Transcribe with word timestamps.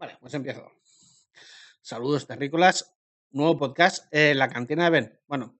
Vale, 0.00 0.16
pues 0.20 0.34
empiezo. 0.34 0.72
Saludos, 1.82 2.26
terrícolas. 2.26 2.94
Nuevo 3.32 3.58
podcast, 3.58 4.06
eh, 4.12 4.34
La 4.34 4.48
Cantina 4.48 4.84
de 4.84 4.90
Ben. 4.90 5.20
Bueno, 5.28 5.58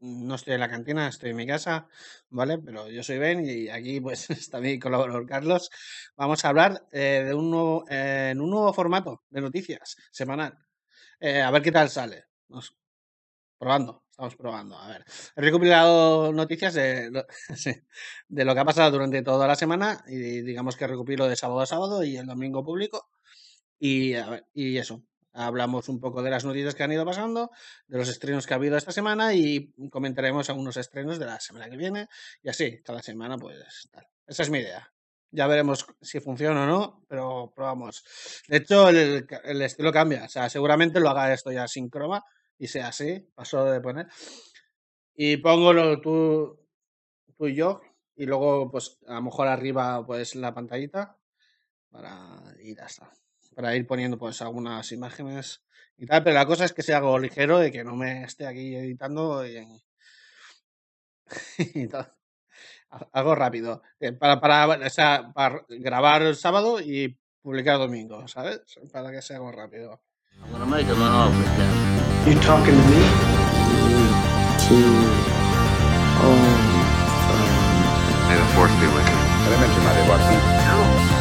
no 0.00 0.34
estoy 0.36 0.54
en 0.54 0.60
la 0.60 0.70
cantina, 0.70 1.08
estoy 1.08 1.30
en 1.30 1.36
mi 1.36 1.46
casa, 1.46 1.88
¿vale? 2.30 2.58
Pero 2.58 2.88
yo 2.90 3.02
soy 3.02 3.18
Ben 3.18 3.44
y 3.44 3.68
aquí 3.68 4.00
pues 4.00 4.30
está 4.30 4.60
mi 4.60 4.78
colaborador 4.78 5.26
Carlos. 5.26 5.70
Vamos 6.16 6.44
a 6.44 6.48
hablar 6.50 6.86
eh, 6.92 7.24
de 7.26 7.34
un 7.34 7.50
nuevo, 7.50 7.84
eh, 7.90 8.30
en 8.32 8.40
un 8.40 8.50
nuevo 8.50 8.72
formato 8.72 9.24
de 9.30 9.40
noticias 9.42 9.96
semanal. 10.10 10.58
Eh, 11.20 11.42
a 11.42 11.50
ver 11.50 11.62
qué 11.62 11.72
tal 11.72 11.90
sale. 11.90 12.26
Probando, 13.58 14.04
estamos 14.10 14.36
probando. 14.36 14.78
A 14.78 14.86
ver, 14.88 15.04
he 15.36 15.40
recopilado 15.40 16.32
noticias 16.32 16.74
de, 16.74 17.10
lo- 17.10 17.26
sí, 17.56 17.72
de 18.28 18.44
lo 18.44 18.54
que 18.54 18.60
ha 18.60 18.64
pasado 18.64 18.90
durante 18.92 19.22
toda 19.22 19.48
la 19.48 19.56
semana 19.56 20.04
y 20.06 20.42
digamos 20.42 20.76
que 20.76 20.86
recopilo 20.86 21.26
de 21.26 21.34
sábado 21.36 21.60
a 21.60 21.66
sábado 21.66 22.04
y 22.04 22.16
el 22.16 22.26
domingo 22.26 22.62
público. 22.64 23.08
Y, 23.78 24.14
y 24.54 24.78
eso, 24.78 25.04
hablamos 25.32 25.88
un 25.88 26.00
poco 26.00 26.22
de 26.22 26.30
las 26.30 26.44
noticias 26.44 26.74
que 26.74 26.82
han 26.82 26.92
ido 26.92 27.04
pasando, 27.04 27.50
de 27.86 27.98
los 27.98 28.08
estrenos 28.08 28.46
que 28.46 28.54
ha 28.54 28.56
habido 28.56 28.76
esta 28.76 28.92
semana 28.92 29.34
y 29.34 29.72
comentaremos 29.90 30.48
algunos 30.50 30.76
estrenos 30.76 31.18
de 31.18 31.26
la 31.26 31.38
semana 31.40 31.68
que 31.70 31.76
viene 31.76 32.08
y 32.42 32.48
así, 32.48 32.82
cada 32.82 33.02
semana 33.02 33.36
pues 33.38 33.88
tal. 33.92 34.06
Esa 34.26 34.42
es 34.42 34.50
mi 34.50 34.58
idea. 34.58 34.92
Ya 35.30 35.46
veremos 35.46 35.86
si 36.00 36.20
funciona 36.20 36.64
o 36.64 36.66
no, 36.66 37.04
pero 37.08 37.52
probamos. 37.54 38.02
De 38.48 38.58
hecho, 38.58 38.88
el, 38.88 39.26
el 39.44 39.62
estilo 39.62 39.92
cambia. 39.92 40.24
O 40.24 40.28
sea, 40.28 40.48
seguramente 40.48 41.00
lo 41.00 41.10
haga 41.10 41.32
esto 41.32 41.52
ya 41.52 41.68
sin 41.68 41.90
croma 41.90 42.24
y 42.58 42.68
sea 42.68 42.88
así. 42.88 43.28
Paso 43.34 43.64
de 43.66 43.80
poner. 43.80 44.06
Y 45.14 45.36
pongo 45.38 45.72
lo, 45.72 46.00
tú, 46.00 46.58
tú 47.36 47.46
y 47.46 47.54
yo. 47.54 47.80
Y 48.16 48.24
luego, 48.26 48.70
pues, 48.70 48.98
a 49.06 49.14
lo 49.14 49.22
mejor 49.22 49.48
arriba, 49.48 50.04
pues, 50.06 50.34
la 50.34 50.54
pantallita. 50.54 51.18
Para 51.90 52.42
ir 52.62 52.80
hasta. 52.80 53.10
Para 53.58 53.74
ir 53.74 53.88
poniendo, 53.88 54.16
pues, 54.16 54.40
algunas 54.40 54.92
imágenes 54.92 55.64
y 55.96 56.06
tal. 56.06 56.22
Pero 56.22 56.34
la 56.36 56.46
cosa 56.46 56.64
es 56.64 56.72
que 56.72 56.84
sea 56.84 56.98
algo 56.98 57.18
ligero 57.18 57.66
y 57.66 57.72
que 57.72 57.82
no 57.82 57.96
me 57.96 58.22
esté 58.22 58.46
aquí 58.46 58.76
editando 58.76 59.44
y, 59.44 59.58
y 61.58 61.88
tal. 61.88 62.12
Algo 63.12 63.34
rápido. 63.34 63.82
eh, 63.98 64.12
Para, 64.12 64.40
para, 64.40 64.68
o 64.68 64.90
sea, 64.90 65.32
para 65.34 65.64
grabar 65.68 66.22
el 66.22 66.36
sábado 66.36 66.80
y 66.80 67.18
publicar 67.42 67.74
el 67.74 67.80
domingo, 67.80 68.28
¿sabes? 68.28 68.60
Para 68.92 69.10
que 69.10 69.22
sea 69.22 69.38
algo 69.38 69.50
rápido. 69.50 70.00
I'm 70.40 70.52
gonna 70.52 70.64
make 70.64 70.86
him 70.86 71.02
an 71.02 71.12
offer, 71.12 71.44
Captain. 71.56 72.32
You 72.32 72.40
talking 72.40 72.76
to 72.76 72.88
me? 72.94 74.08
May 78.28 78.36
the 78.36 78.46
force 78.54 78.72
be 78.80 78.86
with 78.86 79.06
you. 79.10 79.18
Elemente, 79.48 79.80
madre 79.82 80.02
Watson. 80.08 80.67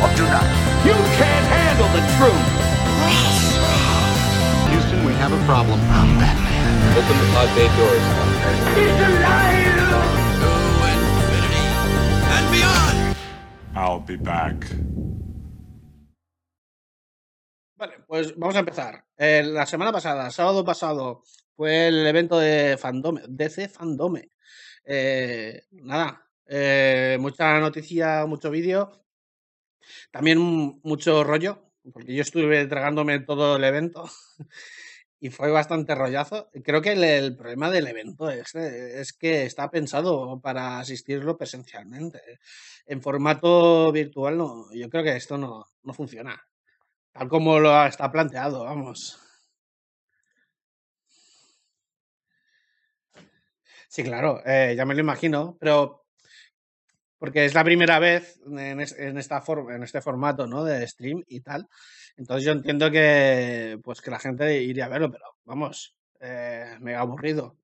Or 0.03 0.09
do 0.15 0.23
not. 0.29 0.45
You 0.85 0.93
can't 1.17 1.47
handle 1.49 1.89
the 1.97 2.03
truth. 2.17 2.47
Houston, 4.69 5.05
we 5.05 5.13
have 5.13 5.33
a 5.33 5.41
problem. 5.45 5.79
I'm 5.89 6.09
Batman. 6.21 6.57
Open 6.97 7.15
the 7.17 7.27
pod 7.33 7.49
bay 7.55 7.67
doors. 7.77 8.05
I'll 13.75 13.99
be 13.99 14.17
back. 14.17 14.55
Vale, 17.75 17.99
pues 18.07 18.35
vamos 18.37 18.55
a 18.55 18.59
empezar. 18.59 19.05
Eh, 19.17 19.43
la 19.43 19.65
semana 19.65 19.91
pasada, 19.91 20.31
sábado 20.31 20.65
pasado, 20.65 21.23
fue 21.55 21.87
el 21.87 22.05
evento 22.07 22.39
de 22.39 22.77
Fandome, 22.77 23.21
DC 23.27 23.67
Fandome. 23.69 24.29
Eh, 24.83 25.63
nada, 25.71 26.23
eh, 26.47 27.17
mucha 27.19 27.59
noticia, 27.59 28.25
mucho 28.25 28.49
vídeo. 28.49 29.06
También 30.11 30.39
mucho 30.83 31.23
rollo, 31.23 31.71
porque 31.93 32.13
yo 32.13 32.21
estuve 32.21 32.65
tragándome 32.67 33.19
todo 33.19 33.57
el 33.57 33.63
evento 33.63 34.09
y 35.19 35.29
fue 35.29 35.51
bastante 35.51 35.95
rollazo. 35.95 36.49
Creo 36.63 36.81
que 36.81 36.93
el, 36.93 37.35
problema 37.35 37.69
del 37.69 37.87
evento 37.87 38.29
este 38.29 39.01
es 39.01 39.13
que 39.13 39.45
está 39.45 39.69
pensado 39.69 40.39
para 40.41 40.79
asistirlo 40.79 41.37
presencialmente. 41.37 42.21
En 42.85 43.01
formato 43.01 43.91
virtual, 43.91 44.37
no, 44.37 44.73
yo 44.73 44.89
creo 44.89 45.03
que 45.03 45.15
esto 45.15 45.37
no, 45.37 45.65
no 45.83 45.93
funciona. 45.93 46.41
Tal 47.13 47.27
como 47.29 47.59
lo 47.59 47.85
está 47.85 48.11
planteado, 48.11 48.63
vamos. 48.63 49.19
Sí, 53.89 54.03
claro, 54.03 54.41
eh, 54.45 54.75
ya 54.75 54.85
me 54.85 54.93
lo 54.93 54.99
imagino, 55.01 55.57
pero 55.59 56.06
porque 57.19 57.45
es 57.45 57.53
la 57.53 57.63
primera 57.63 57.99
vez 57.99 58.39
en, 58.45 58.79
es- 58.81 58.97
en 58.97 59.17
esta 59.17 59.41
forma, 59.41 59.75
en 59.75 59.83
este 59.83 60.01
formato, 60.01 60.47
¿no? 60.47 60.63
De 60.63 60.87
stream 60.87 61.23
y 61.27 61.41
tal. 61.41 61.67
Entonces 62.17 62.45
yo 62.45 62.51
entiendo 62.53 62.91
que, 62.91 63.79
pues 63.83 64.01
que 64.01 64.11
la 64.11 64.19
gente 64.19 64.61
iría 64.63 64.85
a 64.85 64.89
verlo, 64.89 65.11
pero 65.11 65.25
vamos, 65.45 65.95
eh, 66.19 66.77
mega 66.81 66.99
aburrido. 67.01 67.57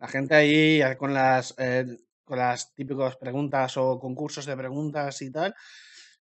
La 0.00 0.08
gente 0.08 0.34
ahí 0.34 0.82
eh, 0.82 0.96
con 0.98 1.14
las, 1.14 1.54
eh, 1.58 1.86
con 2.24 2.38
las 2.38 2.74
típicas 2.74 3.16
preguntas 3.16 3.76
o 3.76 3.98
concursos 4.00 4.46
de 4.46 4.56
preguntas 4.56 5.22
y 5.22 5.30
tal. 5.32 5.54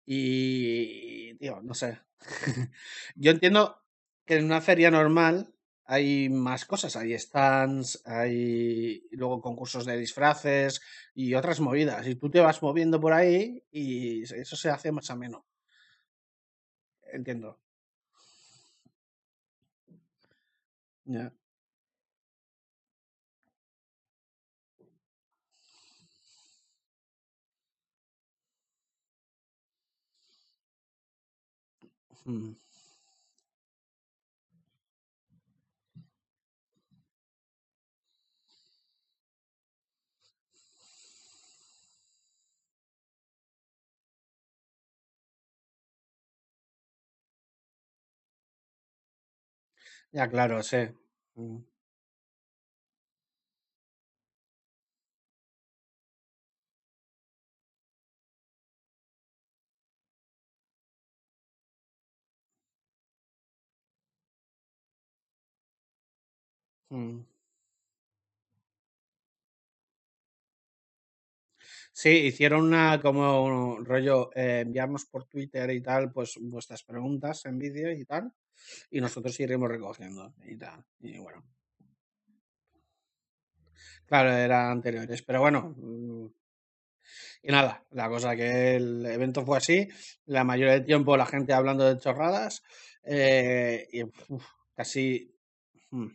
Y, 0.06 1.34
tío, 1.36 1.60
no 1.62 1.74
sé. 1.74 2.00
Yo 3.16 3.30
entiendo 3.30 3.82
que 4.26 4.36
en 4.36 4.44
una 4.46 4.60
feria 4.60 4.90
normal 4.90 5.53
hay 5.86 6.28
más 6.28 6.64
cosas, 6.64 6.96
hay 6.96 7.18
stands, 7.18 8.02
hay 8.06 9.02
luego 9.12 9.40
concursos 9.42 9.84
de 9.86 9.96
disfraces 9.98 10.80
y 11.14 11.34
otras 11.34 11.60
movidas. 11.60 12.06
Y 12.06 12.14
tú 12.16 12.30
te 12.30 12.40
vas 12.40 12.62
moviendo 12.62 13.00
por 13.00 13.12
ahí 13.12 13.62
y 13.70 14.22
eso 14.22 14.56
se 14.56 14.70
hace 14.70 14.92
más 14.92 15.10
ameno. 15.10 15.44
Entiendo. 17.12 17.58
Ya. 21.06 21.32
Mm. 32.26 32.54
Ya, 50.14 50.28
claro, 50.30 50.62
sí. 50.62 50.76
Mm. 51.34 51.58
Mm. 66.90 67.24
Sí, 71.92 72.08
hicieron 72.26 72.62
una 72.64 73.00
como 73.00 73.78
rollo 73.84 74.30
eh, 74.34 74.60
enviarnos 74.66 75.04
por 75.06 75.26
Twitter 75.26 75.70
y 75.70 75.80
tal, 75.80 76.10
pues 76.12 76.36
vuestras 76.40 76.82
preguntas 76.82 77.44
en 77.46 77.58
vídeo 77.58 77.92
y 77.92 78.04
tal, 78.04 78.32
y 78.90 79.00
nosotros 79.00 79.38
iremos 79.40 79.68
recogiendo 79.68 80.34
y 80.44 80.56
tal. 80.58 80.84
Y 81.00 81.18
bueno, 81.18 81.44
claro, 84.06 84.30
eran 84.32 84.70
anteriores, 84.70 85.22
pero 85.22 85.40
bueno, 85.40 85.74
mm, 85.76 86.26
y 87.42 87.52
nada, 87.52 87.84
la 87.90 88.08
cosa 88.08 88.36
que 88.36 88.76
el 88.76 89.04
evento 89.06 89.44
fue 89.44 89.58
así, 89.58 89.88
la 90.26 90.44
mayoría 90.44 90.74
del 90.74 90.84
tiempo 90.84 91.16
la 91.16 91.26
gente 91.26 91.52
hablando 91.52 91.84
de 91.84 91.98
chorradas, 92.00 92.62
eh, 93.04 93.86
y 93.92 94.02
casi... 94.74 95.34
mm, 95.90 96.08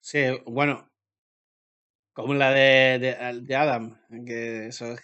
Sí, 0.00 0.18
bueno, 0.46 0.91
como 2.12 2.34
la 2.34 2.50
de, 2.50 2.98
de, 3.42 3.56
Adam, 3.56 3.98
que 4.26 4.66
eso, 4.68 4.94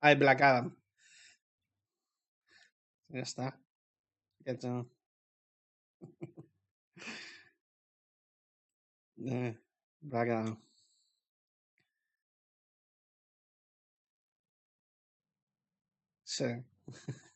hay 0.00 0.14
Black 0.16 0.40
Adam, 0.42 0.76
ya 3.08 3.20
está. 3.22 3.60
ya 4.44 4.52
está. 4.52 4.86
Eh, 9.22 9.54
Black 10.00 10.28
Adam. 10.30 10.58
Sí. 16.24 16.44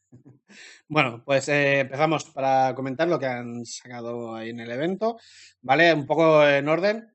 Bueno, 0.89 1.23
pues 1.25 1.49
eh, 1.49 1.81
empezamos 1.81 2.27
para 2.31 2.75
comentar 2.75 3.09
lo 3.09 3.19
que 3.19 3.27
han 3.27 3.65
sacado 3.67 4.35
ahí 4.37 4.51
en 4.51 4.61
el 4.61 4.71
evento, 4.71 5.19
¿vale? 5.63 5.93
Un 5.93 6.07
poco 6.07 6.47
en 6.47 6.69
orden, 6.69 7.13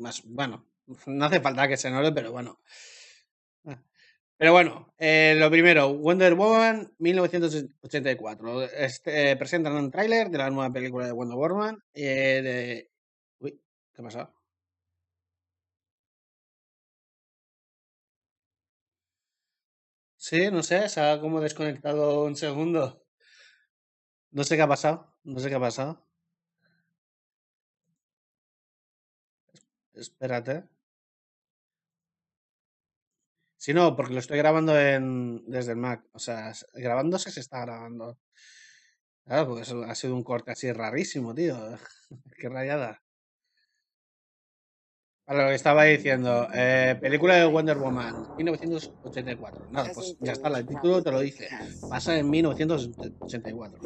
más, 0.00 0.22
bueno, 0.24 0.66
no 1.06 1.24
hace 1.26 1.40
falta 1.40 1.68
que 1.68 1.76
sea 1.76 1.90
en 1.90 1.96
orden, 1.98 2.14
pero 2.14 2.32
bueno. 2.32 2.60
Pero 4.38 4.52
bueno, 4.52 4.94
eh, 4.98 5.34
lo 5.38 5.50
primero, 5.50 5.92
Wonder 5.94 6.34
Woman 6.34 6.92
1984. 6.98 8.62
Este, 8.62 9.30
eh, 9.32 9.36
presentan 9.36 9.74
un 9.74 9.90
tráiler 9.90 10.30
de 10.30 10.38
la 10.38 10.48
nueva 10.50 10.72
película 10.72 11.06
de 11.06 11.12
Wonder 11.12 11.36
Woman. 11.36 11.82
eh, 11.94 12.40
de... 12.42 12.90
Uy, 13.40 13.60
¿qué 13.94 14.00
ha 14.02 14.04
pasado? 14.04 14.34
Sí, 20.26 20.50
no 20.52 20.62
sé, 20.62 20.88
se 20.88 21.00
ha 21.00 21.20
como 21.20 21.40
desconectado 21.40 22.22
un 22.24 22.36
segundo. 22.36 23.04
No 24.32 24.42
sé 24.44 24.56
qué 24.56 24.62
ha 24.62 24.66
pasado, 24.68 25.14
no 25.22 25.38
sé 25.38 25.48
qué 25.48 25.54
ha 25.54 25.60
pasado. 25.60 26.04
Espérate. 29.94 30.64
Si 33.56 33.74
no, 33.74 33.94
porque 33.94 34.14
lo 34.14 34.20
estoy 34.20 34.38
grabando 34.38 34.78
en, 34.78 35.44
desde 35.46 35.72
el 35.72 35.76
Mac. 35.76 36.02
O 36.12 36.18
sea, 36.18 36.52
grabándose 36.72 37.30
se 37.30 37.40
está 37.40 37.60
grabando. 37.60 38.18
Claro, 39.26 39.48
porque 39.48 39.62
eso 39.62 39.82
ha 39.84 39.94
sido 39.94 40.14
un 40.14 40.24
corte 40.24 40.52
así 40.52 40.72
rarísimo, 40.72 41.34
tío. 41.34 41.56
Qué 42.38 42.48
rayada. 42.48 43.02
Para 45.26 45.44
lo 45.44 45.48
que 45.50 45.54
estaba 45.56 45.84
diciendo, 45.84 46.48
eh, 46.54 46.96
película 47.00 47.36
de 47.36 47.44
Wonder 47.44 47.76
Woman, 47.76 48.26
1984. 48.36 49.68
Nada, 49.68 49.90
pues 49.92 50.16
ya 50.18 50.32
está, 50.32 50.48
el 50.48 50.66
título 50.66 51.02
te 51.02 51.12
lo 51.12 51.20
dice. 51.20 51.48
Pasa 51.88 52.18
en 52.18 52.28
1984. 52.30 53.78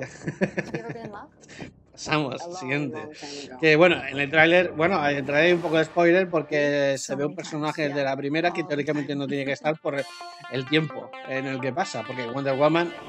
Ya. 2.04 2.14
Long, 2.16 2.38
siguiente. 2.58 2.98
Que 3.60 3.76
bueno, 3.76 3.96
en 4.04 4.18
el 4.18 4.30
tráiler, 4.30 4.72
bueno, 4.72 5.06
entraré 5.08 5.54
un 5.54 5.60
poco 5.60 5.76
de 5.78 5.84
spoiler 5.84 6.28
porque 6.30 6.96
se 6.98 7.14
ve 7.14 7.24
un 7.26 7.34
personaje 7.34 7.88
de 7.90 8.02
la 8.04 8.16
primera 8.16 8.52
que 8.52 8.64
teóricamente 8.64 9.14
no 9.14 9.26
tiene 9.26 9.44
que 9.44 9.52
estar 9.52 9.78
por 9.78 10.02
el 10.50 10.66
tiempo 10.68 11.10
en 11.28 11.46
el 11.46 11.60
que 11.60 11.72
pasa, 11.72 12.02
porque 12.06 12.26
Wonder 12.26 12.56
Woman 12.56 12.92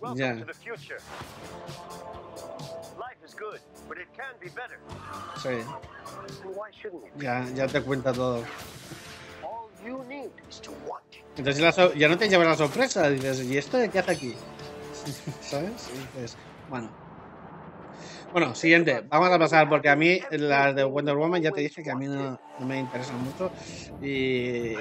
Welcome 0.00 0.18
Yeah. 0.18 0.34
to 0.38 0.44
the 0.44 0.54
future. 0.54 0.98
Life 2.98 3.16
is 3.24 3.34
good, 3.34 3.60
but 3.88 3.98
it 3.98 4.08
can 4.16 4.34
be 4.40 4.48
better. 4.50 4.78
sí, 5.42 5.48
And 5.48 6.54
why 6.54 6.70
shouldn't 6.72 7.04
it? 7.04 7.22
ya, 7.22 7.44
ya 7.54 7.66
te 7.66 7.80
cuenta 7.82 8.12
todo. 8.12 8.44
Entonces 11.36 11.62
la 11.62 11.72
so- 11.72 11.94
ya 11.94 12.08
no 12.08 12.16
te 12.18 12.28
llevas 12.28 12.46
la 12.46 12.56
sorpresa, 12.56 13.08
dices, 13.10 13.42
¿y 13.44 13.56
esto 13.58 13.76
de 13.76 13.88
qué 13.90 13.98
hace 14.00 14.10
aquí? 14.12 14.34
¿Sabes? 15.42 15.88
Bueno. 16.70 16.90
Bueno, 18.32 18.54
siguiente, 18.54 19.02
vamos 19.08 19.30
a 19.30 19.38
pasar 19.38 19.68
porque 19.68 19.88
a 19.88 19.96
mí 19.96 20.20
las 20.30 20.74
de 20.74 20.84
Wonder 20.84 21.14
Woman 21.16 21.40
ya 21.40 21.52
te 21.52 21.60
dije 21.60 21.82
que 21.82 21.90
a 21.90 21.94
mí 21.94 22.06
no, 22.06 22.38
me 22.66 22.78
interesan 22.78 23.22
mucho 23.22 23.50
y... 24.02 24.74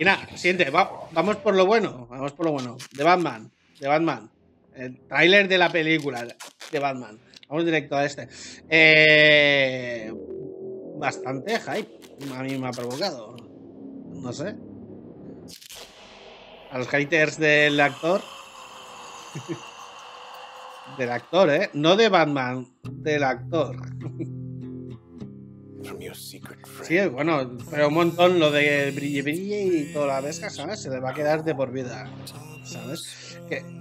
Y 0.00 0.04
nada, 0.04 0.28
siguiente, 0.36 0.70
va- 0.70 1.08
vamos 1.10 1.36
por 1.36 1.56
lo 1.56 1.66
bueno, 1.66 2.06
vamos 2.08 2.32
por 2.32 2.46
lo 2.46 2.52
bueno. 2.52 2.76
De 2.92 3.02
Batman, 3.02 3.50
de 3.80 3.88
Batman. 3.88 4.30
El 4.76 4.96
tráiler 5.08 5.48
de 5.48 5.58
la 5.58 5.70
película 5.70 6.24
de 6.70 6.78
Batman. 6.78 7.18
Vamos 7.48 7.64
directo 7.64 7.96
a 7.96 8.04
este. 8.04 8.28
Eh, 8.68 10.12
bastante 10.98 11.58
hype. 11.60 11.88
A 12.34 12.42
mí 12.42 12.58
me 12.58 12.68
ha 12.68 12.72
provocado. 12.72 13.36
No 14.12 14.32
sé. 14.32 14.56
A 16.70 16.78
los 16.78 16.88
haters 16.88 17.38
del 17.38 17.80
actor. 17.80 18.20
del 20.98 21.10
actor, 21.10 21.50
¿eh? 21.50 21.70
No 21.74 21.96
de 21.96 22.08
Batman, 22.08 22.66
del 22.82 23.24
actor. 23.24 23.76
Sí, 26.82 26.98
bueno, 27.06 27.56
pero 27.70 27.88
un 27.88 27.94
montón 27.94 28.38
lo 28.38 28.50
de 28.50 28.90
brille 28.90 29.22
brille 29.22 29.62
y 29.62 29.92
toda 29.92 30.20
la 30.20 30.22
pesca, 30.22 30.50
¿sabes? 30.50 30.80
Se 30.80 30.90
le 30.90 31.00
va 31.00 31.10
a 31.10 31.14
quedar 31.14 31.44
de 31.44 31.54
por 31.54 31.72
vida, 31.72 32.10
¿sabes? 32.64 33.38
Que... 33.48 33.77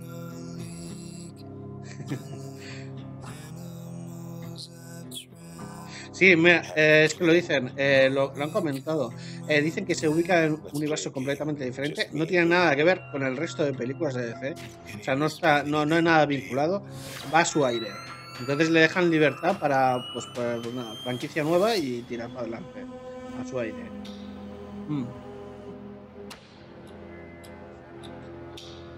Sí, 6.17 6.35
mira, 6.35 6.63
eh, 6.75 7.03
es 7.05 7.13
que 7.13 7.23
lo 7.23 7.31
dicen, 7.31 7.73
eh, 7.77 8.09
lo, 8.11 8.33
lo 8.35 8.43
han 8.43 8.49
comentado. 8.49 9.13
Eh, 9.47 9.61
dicen 9.61 9.85
que 9.85 9.93
se 9.93 10.09
ubica 10.09 10.45
en 10.45 10.53
un 10.53 10.61
universo 10.73 11.11
completamente 11.11 11.63
diferente. 11.63 12.09
No 12.11 12.25
tiene 12.25 12.47
nada 12.47 12.75
que 12.75 12.83
ver 12.83 13.03
con 13.11 13.21
el 13.21 13.37
resto 13.37 13.63
de 13.63 13.71
películas 13.71 14.15
de 14.15 14.33
DC. 14.33 14.55
O 14.99 15.03
sea, 15.03 15.15
no 15.15 15.27
está, 15.27 15.61
no, 15.61 15.85
no 15.85 15.95
es 15.95 16.03
nada 16.03 16.25
vinculado. 16.25 16.83
Va 17.31 17.41
a 17.41 17.45
su 17.45 17.63
aire. 17.63 17.89
Entonces 18.39 18.71
le 18.71 18.79
dejan 18.79 19.11
libertad 19.11 19.59
para, 19.59 20.11
pues, 20.11 20.25
para 20.33 20.57
una 20.57 20.95
franquicia 21.03 21.43
nueva 21.43 21.75
y 21.75 22.01
tirar 22.09 22.29
para 22.29 22.41
adelante. 22.41 22.79
A 23.39 23.47
su 23.47 23.59
aire. 23.59 23.77
Mm. 24.87 25.05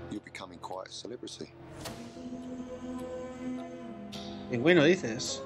You're 0.09 0.23
becoming 0.23 0.59
quite 0.59 0.87
a 0.87 0.93
celebrity. 0.93 1.51
Pingüino, 4.49 4.85
dices. 4.85 5.41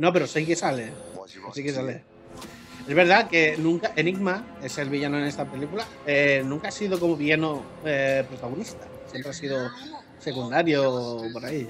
No, 0.00 0.12
pero 0.14 0.26
sí 0.26 0.46
que 0.46 0.56
sale. 0.56 0.92
Sí 1.52 1.62
que 1.62 1.72
sale. 1.74 2.02
Es 2.88 2.94
verdad 2.94 3.28
que 3.28 3.58
nunca 3.58 3.92
Enigma 3.96 4.46
es 4.62 4.78
el 4.78 4.88
villano 4.88 5.18
en 5.18 5.24
esta 5.24 5.44
película. 5.44 5.84
eh, 6.06 6.42
nunca 6.44 6.68
ha 6.68 6.70
sido 6.70 6.98
como 6.98 7.16
villano 7.16 7.62
eh, 7.84 8.24
protagonista. 8.26 8.88
Siempre 9.10 9.30
ha 9.30 9.34
sido 9.34 9.70
secundario 10.18 11.20
por 11.34 11.44
ahí. 11.44 11.68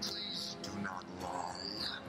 Please 0.00 0.56
do 0.62 0.70
not 0.80 1.04
lie. 1.20 2.00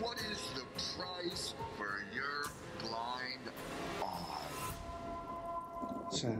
What 0.00 0.16
is 0.30 0.38
the 0.54 0.62
price 0.96 1.54
for 1.76 2.04
your 2.14 2.52
blind 2.78 3.50
eye? 4.00 4.46
O 6.08 6.12
sea, 6.12 6.30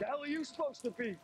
The 0.00 0.04
hell 0.06 0.22
are 0.22 0.28
you 0.28 0.42
supposed 0.44 0.82
to 0.82 0.90
be? 0.90 1.16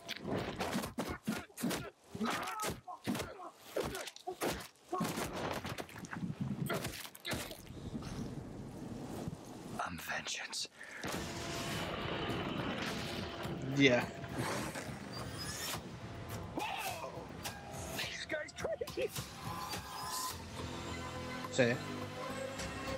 Sí. 21.52 21.64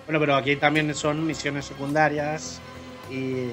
Bueno, 0.06 0.20
pero 0.20 0.36
aquí 0.36 0.56
también 0.56 0.94
son 0.94 1.26
misiones 1.26 1.64
secundarias 1.64 2.60
y. 3.10 3.48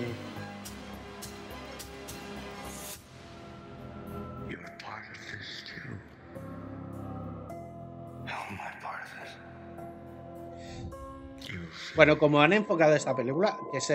Bueno, 11.94 12.18
como 12.18 12.42
han 12.42 12.54
enfocado 12.54 12.96
esta 12.96 13.16
película, 13.16 13.66
que 13.70 13.78
es, 13.78 13.92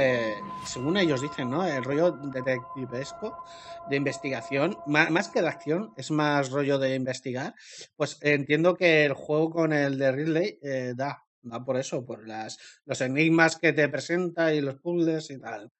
según 0.62 0.96
ellos 0.98 1.20
dicen, 1.20 1.48
¿no? 1.50 1.66
El 1.66 1.82
rollo 1.84 2.12
detectivesco 2.12 3.40
de 3.84 3.96
investigación, 3.96 4.82
má- 4.84 5.08
más, 5.10 5.28
que 5.30 5.40
de 5.42 5.48
acción, 5.48 5.92
es 5.96 6.10
más 6.10 6.50
rollo 6.50 6.78
de 6.78 6.94
investigar. 6.94 7.54
Pues 7.96 8.18
entiendo 8.22 8.76
que 8.76 9.04
el 9.06 9.14
juego 9.14 9.50
con 9.50 9.72
el 9.72 9.98
de 9.98 10.12
Ridley 10.12 10.58
eh, 10.62 10.92
da, 10.96 11.22
da 11.42 11.64
por 11.64 11.76
eso, 11.78 12.04
por 12.04 12.26
las, 12.28 12.58
los 12.84 13.00
enigmas 13.00 13.56
que 13.56 13.72
te 13.72 13.88
presenta 13.88 14.52
y 14.54 14.60
los 14.60 14.76
puzzles 14.76 15.30
y 15.30 15.40
tal. 15.40 15.70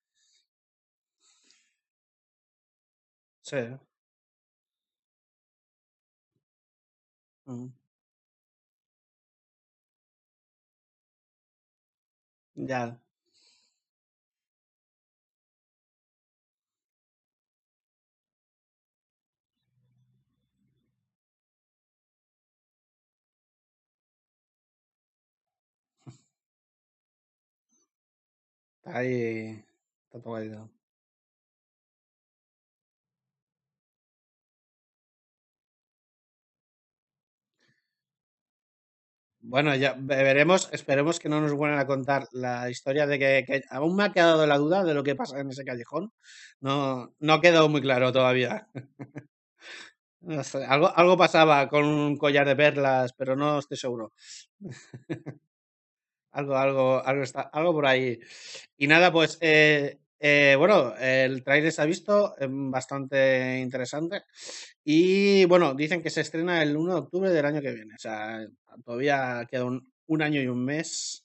Sí. 3.42 3.56
Mm. 7.46 7.72
Ya. 12.56 12.98
Está 28.84 28.98
ahí. 28.98 29.62
Está 30.06 30.20
todo 30.22 30.36
ahí. 30.36 30.75
Bueno, 39.48 39.74
ya 39.76 39.94
ve- 39.98 40.22
veremos, 40.24 40.68
esperemos 40.72 41.20
que 41.20 41.28
no 41.28 41.40
nos 41.40 41.52
vuelvan 41.52 41.78
a 41.78 41.86
contar 41.86 42.26
la 42.32 42.68
historia 42.68 43.06
de 43.06 43.18
que, 43.20 43.62
aún 43.70 43.94
me 43.94 44.04
ha 44.04 44.12
quedado 44.12 44.44
la 44.46 44.58
duda 44.58 44.82
de 44.84 44.92
lo 44.94 45.04
que 45.04 45.14
pasa 45.14 45.38
en 45.40 45.50
ese 45.50 45.64
callejón. 45.64 46.12
No, 46.60 47.14
no 47.20 47.40
quedado 47.40 47.68
muy 47.68 47.80
claro 47.80 48.12
todavía. 48.12 48.66
Algo, 50.74 50.88
algo 51.00 51.16
pasaba 51.16 51.68
con 51.68 51.84
un 51.84 52.16
collar 52.16 52.46
de 52.48 52.56
perlas, 52.56 53.12
pero 53.16 53.36
no 53.36 53.58
estoy 53.58 53.76
seguro. 53.78 54.12
Algo, 56.32 56.54
algo, 56.56 57.02
algo 57.04 57.22
está, 57.22 57.42
algo 57.52 57.72
por 57.72 57.86
ahí. 57.86 58.18
Y 58.76 58.86
nada, 58.88 59.10
pues, 59.12 59.38
eh, 59.40 59.98
eh, 60.20 60.54
bueno, 60.58 60.94
el 60.98 61.42
tráiler 61.42 61.72
se 61.72 61.80
ha 61.82 61.86
visto, 61.86 62.34
em, 62.38 62.70
bastante 62.70 63.58
interesante. 63.58 64.22
Y 64.84 65.44
bueno, 65.46 65.74
dicen 65.74 66.02
que 66.02 66.10
se 66.10 66.20
estrena 66.22 66.62
el 66.62 66.76
1 66.76 66.94
de 66.94 67.00
octubre 67.00 67.30
del 67.30 67.46
año 67.46 67.62
que 67.62 67.72
viene. 67.72 67.94
O 67.94 67.98
sea, 67.98 68.46
todavía 68.84 69.46
queda 69.50 69.64
un, 69.64 70.22
año 70.22 70.40
y 70.42 70.48
un 70.48 70.64
mes. 70.64 71.24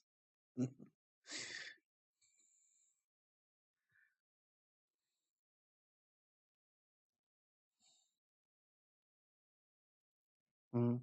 Mm, 10.74 11.02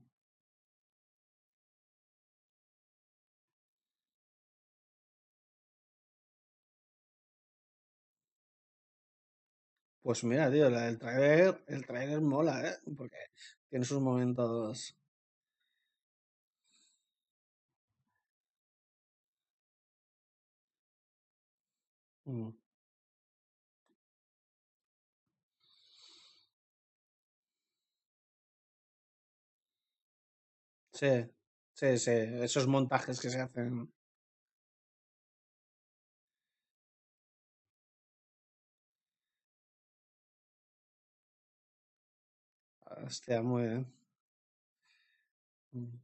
Pues 10.02 10.25
mira, 10.25 10.50
tío, 10.50 10.69
la 10.71 10.87
del 10.87 10.99
tráiler, 10.99 11.62
el 11.69 11.87
tráiler 11.87 12.21
mola, 12.21 12.67
¿eh? 12.69 12.76
Porque 12.97 13.17
tiene 13.69 13.85
sus 13.85 14.00
momentos. 14.00 14.98
Mm, 22.28 22.50
Sí, 30.92 31.06
sí, 31.75 31.99
sí, 31.99 32.11
esos 32.11 32.66
montajes 32.66 33.20
que 33.20 33.30
se 33.30 33.40
hacen. 33.40 33.90
Hostia, 43.04 43.40
muy 43.42 43.62
bien. 43.66 43.87
Mm. 45.75 45.99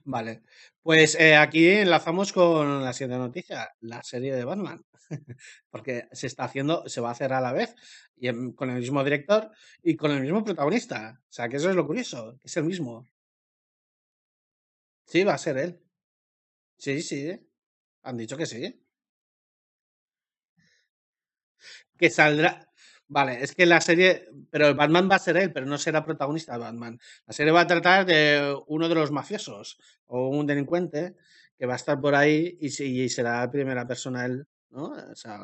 Vale, 0.05 0.43
pues 0.83 1.17
eh, 1.17 1.37
aquí 1.37 1.69
enlazamos 1.69 2.33
con 2.33 2.85
la 2.85 2.93
siguiente 2.93 3.19
noticia, 3.19 3.71
la 3.81 4.03
serie 4.03 4.35
de 4.35 4.45
Batman, 4.45 4.85
porque 5.71 6.09
se 6.13 6.27
está 6.29 6.45
haciendo, 6.45 6.89
se 6.89 7.01
va 7.01 7.11
a 7.11 7.13
hacer 7.13 7.33
a 7.33 7.41
la 7.41 7.53
vez, 7.53 7.75
y 8.17 8.55
con 8.55 8.71
el 8.71 8.79
mismo 8.81 9.05
director 9.05 9.51
y 9.83 9.97
con 9.97 10.11
el 10.13 10.23
mismo 10.23 10.45
protagonista. 10.45 11.21
O 11.23 11.33
sea, 11.33 11.49
que 11.49 11.57
eso 11.59 11.71
es 11.71 11.77
lo 11.77 11.87
curioso, 11.87 12.39
es 12.45 12.57
el 12.57 12.65
mismo. 12.65 13.07
Sí, 15.13 15.23
va 15.29 15.35
a 15.35 15.39
ser 15.45 15.57
él. 15.59 15.73
Sí, 16.79 17.03
sí, 17.03 17.21
han 18.05 18.17
dicho 18.19 18.37
que 18.39 18.47
sí. 18.47 18.63
Que 21.99 22.11
saldrá. 22.11 22.53
Vale, 23.09 23.43
es 23.43 23.55
que 23.55 23.67
la 23.67 23.81
serie, 23.81 24.29
pero 24.51 24.75
Batman 24.75 25.09
va 25.11 25.17
a 25.17 25.21
ser 25.21 25.37
él, 25.37 25.53
pero 25.53 25.65
no 25.67 25.79
será 25.79 26.05
protagonista 26.05 26.53
de 26.55 26.59
Batman. 26.59 26.99
La 27.27 27.33
serie 27.33 27.53
va 27.53 27.61
a 27.61 27.67
tratar 27.67 28.05
de 28.05 28.57
uno 28.67 28.89
de 28.89 28.95
los 28.97 29.13
mafiosos 29.13 29.79
o 30.07 30.29
un 30.29 30.47
delincuente 30.47 31.15
que 31.57 31.67
va 31.67 31.75
a 31.75 31.77
estar 31.77 32.01
por 32.01 32.15
ahí 32.17 32.59
y, 32.61 32.67
y 32.83 33.09
será 33.09 33.41
la 33.41 33.51
primera 33.51 33.87
persona 33.87 34.27
él, 34.27 34.47
¿no? 34.71 34.87
O 34.87 35.15
sea, 35.15 35.39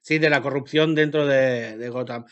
sí, 0.00 0.18
de 0.18 0.30
la 0.30 0.42
corrupción 0.42 0.94
dentro 0.94 1.26
de, 1.26 1.76
de 1.76 1.88
Gotham. 1.88 2.26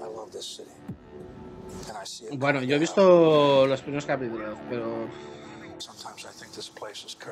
I 0.00 0.04
love 0.04 0.30
this 0.32 0.56
city. 0.56 0.77
Bueno, 2.32 2.62
yo 2.62 2.76
he 2.76 2.78
visto 2.78 3.66
los 3.66 3.80
primeros 3.82 4.06
capítulos, 4.06 4.58
pero 4.68 5.08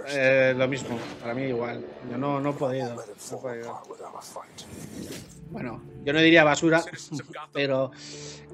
eh, 0.08 0.54
lo 0.56 0.68
mismo, 0.68 0.98
para 1.20 1.34
mí 1.34 1.42
igual. 1.44 1.84
Yo 2.10 2.16
no, 2.18 2.40
no 2.40 2.50
he 2.50 2.52
podido. 2.52 2.94
no 2.94 3.02
he 3.02 3.40
podido. 3.40 3.82
Bueno, 5.50 5.82
yo 6.04 6.12
no 6.12 6.20
diría 6.20 6.44
basura, 6.44 6.84
pero 7.52 7.90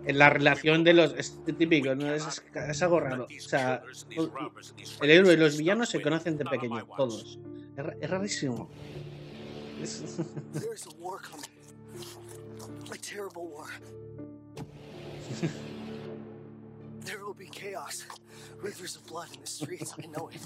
en 0.04 0.18
la 0.18 0.30
relación 0.30 0.84
de 0.84 0.92
los. 0.94 1.12
Es 1.14 1.38
típico, 1.44 1.94
¿no? 1.94 2.12
Es, 2.14 2.42
es- 2.54 2.82
algo 2.82 3.00
raro. 3.00 3.24
O 3.24 3.40
sea, 3.48 3.82
el 5.00 5.10
héroe 5.10 5.34
y 5.34 5.36
los 5.36 5.56
villanos 5.58 5.88
se 5.90 6.00
conocen 6.02 6.36
de 6.38 6.44
pequeño, 6.44 6.86
todos. 6.96 7.38
Es, 7.76 7.84
es 8.00 8.10
rarísimo. 8.10 8.68
Es- 9.82 10.02
there 17.04 17.18
will 17.24 17.34
be 17.34 17.46
chaos. 17.48 18.04
Rivers 18.62 18.96
of 18.96 19.06
blood 19.06 19.28
in 19.34 19.40
the 19.40 19.46
streets. 19.46 19.94
I 19.98 20.06
know 20.08 20.28
it. 20.30 20.40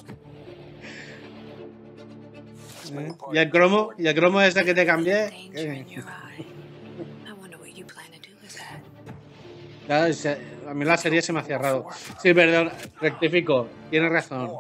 ¿eh? 2.92 3.12
Y 3.32 3.38
el 3.38 3.50
cromo, 3.50 3.90
y 3.98 4.06
el 4.06 4.14
cromo 4.14 4.40
ese 4.40 4.64
que 4.64 4.72
te 4.75 4.86
cambié. 4.86 5.30
Claro, 9.86 10.12
se- 10.12 10.38
a 10.68 10.75
mí 10.75 10.84
la 10.84 10.96
serie 10.96 11.22
se 11.22 11.32
me 11.32 11.40
hacía 11.40 11.58
raro. 11.58 11.86
Sí, 12.20 12.34
perdón, 12.34 12.70
rectifico, 13.00 13.68
tienes 13.90 14.10
razón. 14.10 14.50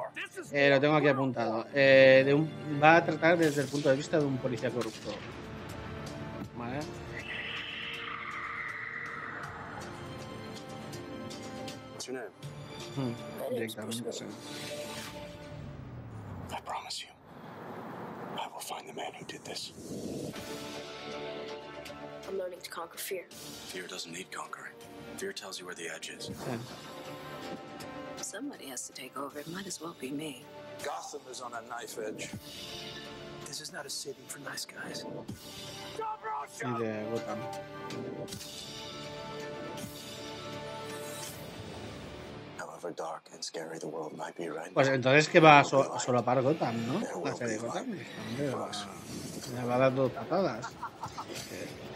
Eh, 0.52 0.70
lo 0.70 0.80
tengo 0.80 0.94
aquí 0.94 1.08
apuntado. 1.08 1.66
Eh, 1.74 2.22
de 2.24 2.32
un- 2.34 2.48
va 2.82 2.96
a 2.96 3.04
tratar 3.04 3.36
desde 3.36 3.62
el 3.62 3.68
punto 3.68 3.88
de 3.90 3.96
vista 3.96 4.18
de 4.18 4.24
un 4.24 4.38
policía 4.38 4.70
corrupto. 4.70 5.10
¿Vale? 6.56 6.78
Hmm, 12.96 13.12
I 16.50 16.60
promise 16.64 17.02
you, 17.02 17.08
I 18.40 18.48
will 18.50 18.60
find 18.60 18.88
the 18.88 18.94
man 18.94 19.12
who 19.18 19.26
did 19.26 19.44
this. 19.44 19.72
I'm 22.26 22.38
learning 22.38 22.60
to 22.62 22.70
conquer 22.70 22.96
fear. 22.96 23.24
Fear 23.28 23.88
doesn't 23.88 24.10
need 24.10 24.30
conquering. 24.32 24.72
Fear 25.18 25.34
tells 25.34 25.60
you 25.60 25.66
where 25.66 25.74
the 25.74 25.94
edge 25.94 26.08
is. 26.08 26.30
Sí. 26.30 26.58
Somebody 28.16 28.68
has 28.68 28.86
to 28.86 28.94
take 28.94 29.14
over. 29.18 29.38
It 29.40 29.48
might 29.48 29.66
as 29.66 29.78
well 29.78 29.94
be 30.00 30.10
me. 30.10 30.42
Gotham 30.82 31.20
is 31.30 31.42
on 31.42 31.52
a 31.52 31.60
knife 31.68 31.98
edge. 31.98 32.30
This 33.44 33.60
is 33.60 33.74
not 33.74 33.84
a 33.84 33.90
city 33.90 34.22
for 34.26 34.38
nice 34.38 34.64
guys. 34.64 35.04
Y 36.64 36.78
de 36.78 37.04
Gotham. 37.10 37.38
Pues 44.74 44.88
entonces 44.88 45.28
que 45.28 45.40
va 45.40 45.60
a, 45.60 45.64
so- 45.64 45.94
a 45.94 46.00
solapar 46.00 46.42
Gotham, 46.42 46.74
¿no? 46.86 47.00
La 47.24 47.34
serie 47.34 47.58
Gotham. 47.58 47.86
Hombre, 48.30 48.50
va, 48.50 48.70
le 49.60 49.64
va 49.66 49.74
a 49.74 49.78
dar 49.78 49.94
dos 49.94 50.12
patadas. 50.12 50.66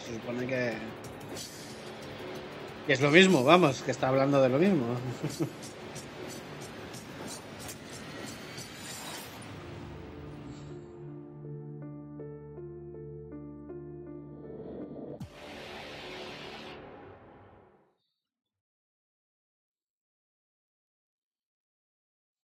Se 0.07 0.15
supone 0.15 0.47
que. 0.47 0.75
Que 2.87 2.93
es 2.95 3.01
lo 3.01 3.11
mismo, 3.11 3.45
vamos, 3.45 3.83
que 3.83 3.91
está 3.91 4.09
hablando 4.09 4.41
de 4.43 4.49
lo 4.49 4.59
mismo. 4.59 4.85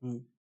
Mm. 0.07 0.36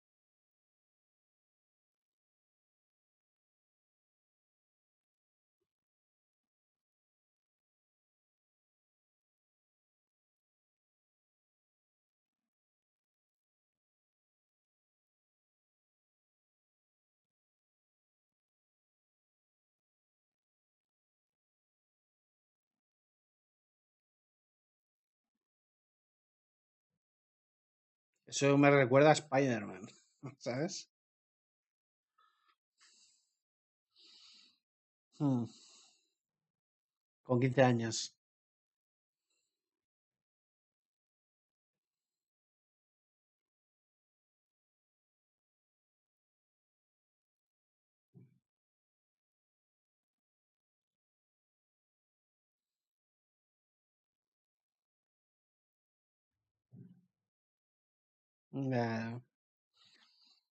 Eso 28.32 28.56
me 28.56 28.70
recuerda 28.70 29.10
a 29.10 29.12
Spider-Man, 29.12 29.82
¿sabes? 30.38 30.88
Hmm. 35.18 35.44
Con 37.24 37.40
15 37.40 37.62
años. 37.62 38.14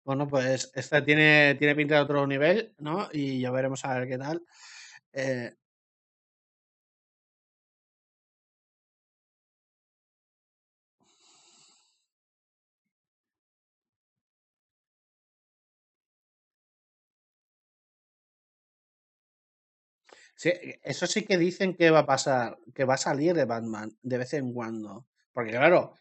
Bueno, 0.04 0.28
pues 0.28 0.70
esta 0.74 1.02
tiene, 1.04 1.54
tiene 1.58 1.74
pinta 1.74 1.94
de 1.96 2.00
otro 2.02 2.26
nivel, 2.26 2.74
¿no? 2.78 3.08
Y 3.12 3.40
ya 3.40 3.50
veremos 3.50 3.84
a 3.84 3.98
ver 3.98 4.08
qué 4.08 4.18
tal. 4.18 4.42
Eh, 5.12 5.54
sí, 20.36 20.52
eso 20.82 21.06
sí 21.06 21.24
que 21.24 21.38
dicen 21.38 21.74
que 21.74 21.90
va 21.90 22.00
a 22.00 22.06
pasar, 22.06 22.58
que 22.74 22.84
va 22.84 22.94
a 22.94 22.96
salir 22.98 23.34
de 23.34 23.44
Batman 23.44 23.96
de 24.02 24.18
vez 24.18 24.32
en 24.34 24.52
cuando. 24.52 25.06
Porque 25.32 25.50
claro, 25.52 25.94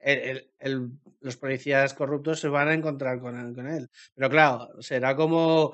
el- 0.00 0.50
el- 0.58 0.90
los 1.20 1.36
policías 1.36 1.94
corruptos 1.94 2.40
se 2.40 2.48
van 2.48 2.68
a 2.68 2.74
encontrar 2.74 3.20
con 3.20 3.54
con 3.54 3.66
él. 3.68 3.90
Pero 4.14 4.30
claro, 4.30 4.68
será 4.82 5.16
como, 5.16 5.72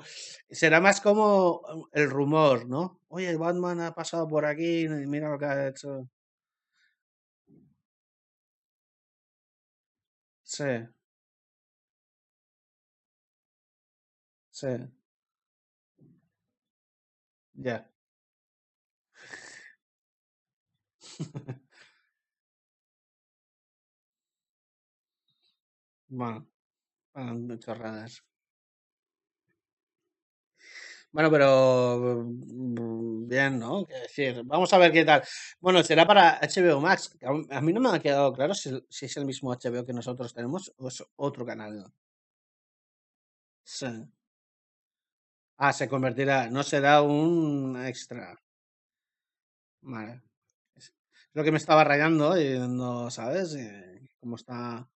será 0.49 0.79
más 0.81 1.01
como 1.01 1.89
el 1.93 2.09
rumor, 2.09 2.67
¿no? 2.67 3.01
Oye, 3.09 3.35
Batman 3.37 3.81
ha 3.81 3.93
pasado 3.93 4.27
por 4.27 4.45
aquí, 4.45 4.87
mira 4.89 5.29
lo 5.29 5.37
que 5.39 5.45
ha 5.45 5.67
hecho. 5.67 6.09
Sí, 10.43 10.63
sí, 14.51 14.67
ya. 17.55 17.85
Bueno, 26.07 26.47
van 27.13 27.59
chorradas. 27.59 28.23
Bueno, 31.11 31.31
pero 31.31 32.23
mm, 32.25 33.27
bien, 33.27 33.59
¿no? 33.59 33.85
Quiero 33.85 34.01
decir, 34.01 34.41
vamos 34.43 34.71
a 34.73 34.77
ver 34.77 34.91
qué 34.91 35.05
tal. 35.05 35.23
Bueno, 35.59 35.81
será 35.83 36.05
para 36.05 36.39
HBO 36.41 36.81
Max. 36.81 37.17
A 37.49 37.61
mí 37.61 37.73
no 37.73 37.79
me 37.79 37.89
ha 37.89 37.99
quedado 37.99 38.33
claro 38.33 38.53
si, 38.53 38.69
si 38.89 39.05
es 39.05 39.17
el 39.17 39.25
mismo 39.25 39.51
HBO 39.51 39.85
que 39.85 39.93
nosotros 39.93 40.33
tenemos 40.33 40.73
o 40.77 40.87
es 40.89 41.03
otro 41.15 41.45
canal. 41.45 41.85
Sí. 43.63 43.87
Ah, 45.57 45.73
se 45.73 45.87
convertirá, 45.93 46.49
no 46.49 46.63
será 46.63 47.01
un 47.01 47.75
extra. 47.85 48.35
Vale. 49.81 50.21
Es 50.75 50.93
lo 51.33 51.43
que 51.43 51.51
me 51.51 51.57
estaba 51.57 51.83
rayando 51.83 52.39
y 52.41 52.57
no, 52.59 53.09
¿sabes? 53.11 53.55
Eh, 53.55 54.01
cómo 54.19 54.35
está. 54.37 54.89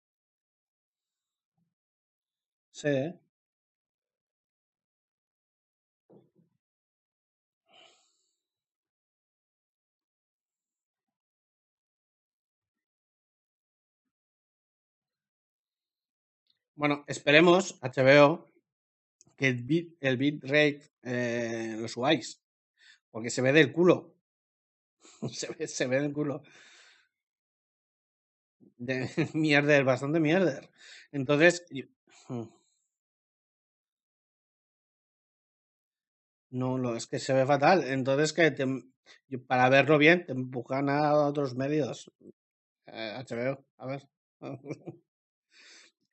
Sí. 2.81 3.19
Bueno, 16.75 17.05
esperemos, 17.09 17.79
HBO, 17.83 18.49
que 19.37 19.49
el 19.49 19.63
bit, 19.65 19.97
el 20.01 20.17
bitrate 20.19 20.83
eh, 21.03 21.77
lo 21.79 21.89
subáis. 21.89 22.43
Porque 23.11 23.31
se 23.31 23.43
ve 23.43 23.53
del 23.53 23.73
culo. 23.73 24.15
Se 25.33 25.49
ve, 25.55 25.67
se 25.69 25.87
ve 25.87 26.01
del 26.01 26.13
culo. 26.13 26.43
De 28.79 28.97
mierder, 29.35 29.85
bastante 29.85 30.21
mierder. 30.21 30.71
Entonces, 31.13 31.67
yo- 31.71 31.85
no, 36.51 36.79
lo, 36.79 36.97
es 36.97 37.07
que 37.07 37.19
se 37.19 37.33
ve 37.35 37.47
fatal. 37.47 37.85
Entonces, 37.85 38.33
que 38.33 38.51
te, 38.51 38.67
para 39.47 39.69
verlo 39.69 39.99
bien, 39.99 40.25
te 40.27 40.33
empujan 40.33 40.89
a 40.89 41.15
otros 41.15 41.55
medios. 41.55 42.11
Eh, 42.87 43.13
HBO, 43.17 43.65
a 43.79 43.87
ver. 43.87 44.09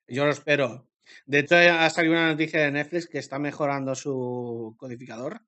Yo 0.08 0.24
lo 0.24 0.30
espero. 0.30 0.88
De 1.26 1.40
hecho, 1.40 1.56
ha 1.56 1.88
salido 1.90 2.14
una 2.14 2.30
noticia 2.32 2.60
de 2.60 2.72
Netflix 2.72 3.06
que 3.08 3.18
está 3.18 3.38
mejorando 3.38 3.94
su 3.94 4.74
codificador 4.78 5.40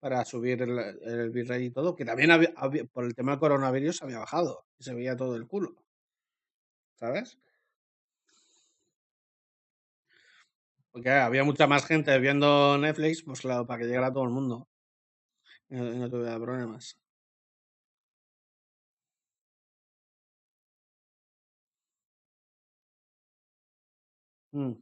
para 0.00 0.24
subir 0.26 0.62
el, 0.62 0.78
el 1.02 1.30
bitrate 1.30 1.64
y 1.64 1.70
todo, 1.72 1.96
que 1.96 2.04
también 2.06 2.30
había- 2.32 2.52
había- 2.56 2.84
por 2.86 3.04
el 3.06 3.14
tema 3.16 3.32
del 3.32 3.40
coronavirus 3.40 4.02
había 4.02 4.18
bajado 4.20 4.66
y 4.78 4.84
se 4.84 4.94
veía 4.94 5.16
todo 5.16 5.36
el 5.36 5.46
culo. 5.48 5.76
¿Sabes? 6.94 7.36
Porque 10.92 11.10
había 11.10 11.42
mucha 11.42 11.66
más 11.66 11.84
gente 11.84 12.16
viendo 12.20 12.78
Netflix, 12.78 13.22
pues 13.24 13.40
claro, 13.40 13.66
para 13.66 13.80
que 13.80 13.86
llegara 13.86 14.12
todo 14.12 14.22
el 14.24 14.30
mundo 14.30 14.68
y 15.70 15.74
no, 15.76 15.92
y 15.94 15.98
no 15.98 16.10
tuviera 16.10 16.38
problemas. 16.38 16.96
Mm, 24.54 24.74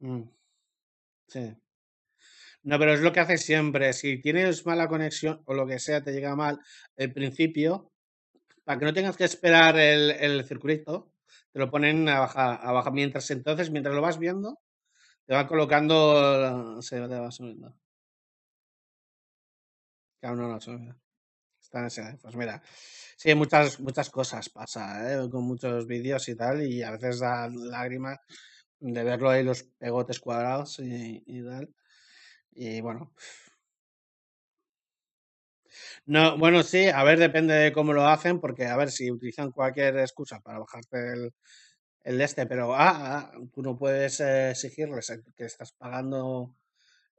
mm, 0.00 0.22
sí. 1.28 1.56
No, 2.62 2.78
pero 2.78 2.92
es 2.94 3.00
lo 3.00 3.12
que 3.12 3.20
hace 3.20 3.38
siempre. 3.38 3.92
Si 3.92 4.20
tienes 4.20 4.66
mala 4.66 4.88
conexión 4.88 5.42
o 5.46 5.54
lo 5.54 5.66
que 5.66 5.78
sea, 5.78 6.02
te 6.02 6.12
llega 6.12 6.36
mal 6.36 6.60
el 6.96 7.12
principio, 7.12 7.89
para 8.70 8.78
que 8.78 8.84
no 8.86 8.94
tengas 8.94 9.16
que 9.16 9.24
esperar 9.24 9.76
el, 9.78 10.12
el 10.12 10.44
circulito, 10.44 11.12
te 11.52 11.58
lo 11.58 11.70
ponen 11.70 12.08
a 12.08 12.20
bajar, 12.20 12.60
a 12.62 12.72
bajar. 12.72 12.92
Mientras 12.92 13.28
entonces, 13.32 13.70
mientras 13.72 13.94
lo 13.96 14.02
vas 14.02 14.18
viendo, 14.20 14.60
te 15.26 15.34
van 15.34 15.48
colocando, 15.48 16.82
se 16.82 16.96
te 17.00 17.20
va 17.20 17.30
subiendo. 17.32 17.74
Claro, 20.20 20.36
no, 20.36 20.48
no, 20.48 20.60
sube. 20.60 20.94
Está 21.60 21.80
en 21.80 21.86
ese- 21.86 22.18
Pues 22.22 22.36
mira, 22.36 22.62
sí, 23.18 23.34
muchas, 23.34 23.80
muchas 23.80 24.10
cosas 24.10 24.48
pasa, 24.50 24.82
¿eh? 25.24 25.30
Con 25.30 25.44
muchos 25.44 25.86
vídeos 25.86 26.28
y 26.28 26.36
tal, 26.36 26.62
y 26.64 26.82
a 26.82 26.92
veces 26.92 27.20
da 27.20 27.48
lágrimas 27.48 28.18
de 28.80 29.04
verlo 29.04 29.30
ahí 29.30 29.44
los 29.44 29.64
pegotes 29.64 30.20
cuadrados 30.20 30.80
y, 30.80 31.22
y 31.26 31.44
tal. 31.44 31.74
Y 32.52 32.80
bueno, 32.82 33.14
no, 36.06 36.38
bueno, 36.38 36.62
sí, 36.62 36.88
a 36.88 37.02
ver, 37.04 37.18
depende 37.18 37.54
de 37.54 37.72
cómo 37.72 37.92
lo 37.92 38.06
hacen, 38.06 38.40
porque 38.40 38.66
a 38.66 38.76
ver 38.76 38.90
si 38.90 39.10
utilizan 39.10 39.52
cualquier 39.52 39.98
excusa 39.98 40.40
para 40.40 40.58
bajarte 40.58 41.12
el, 41.12 41.34
el 42.04 42.18
de 42.18 42.24
este, 42.24 42.46
pero 42.46 42.74
ah, 42.74 42.92
ah, 42.94 43.32
tú 43.52 43.62
no 43.62 43.76
puedes 43.76 44.20
eh, 44.20 44.50
exigirles 44.50 45.12
que 45.36 45.44
estás 45.44 45.72
pagando 45.72 46.56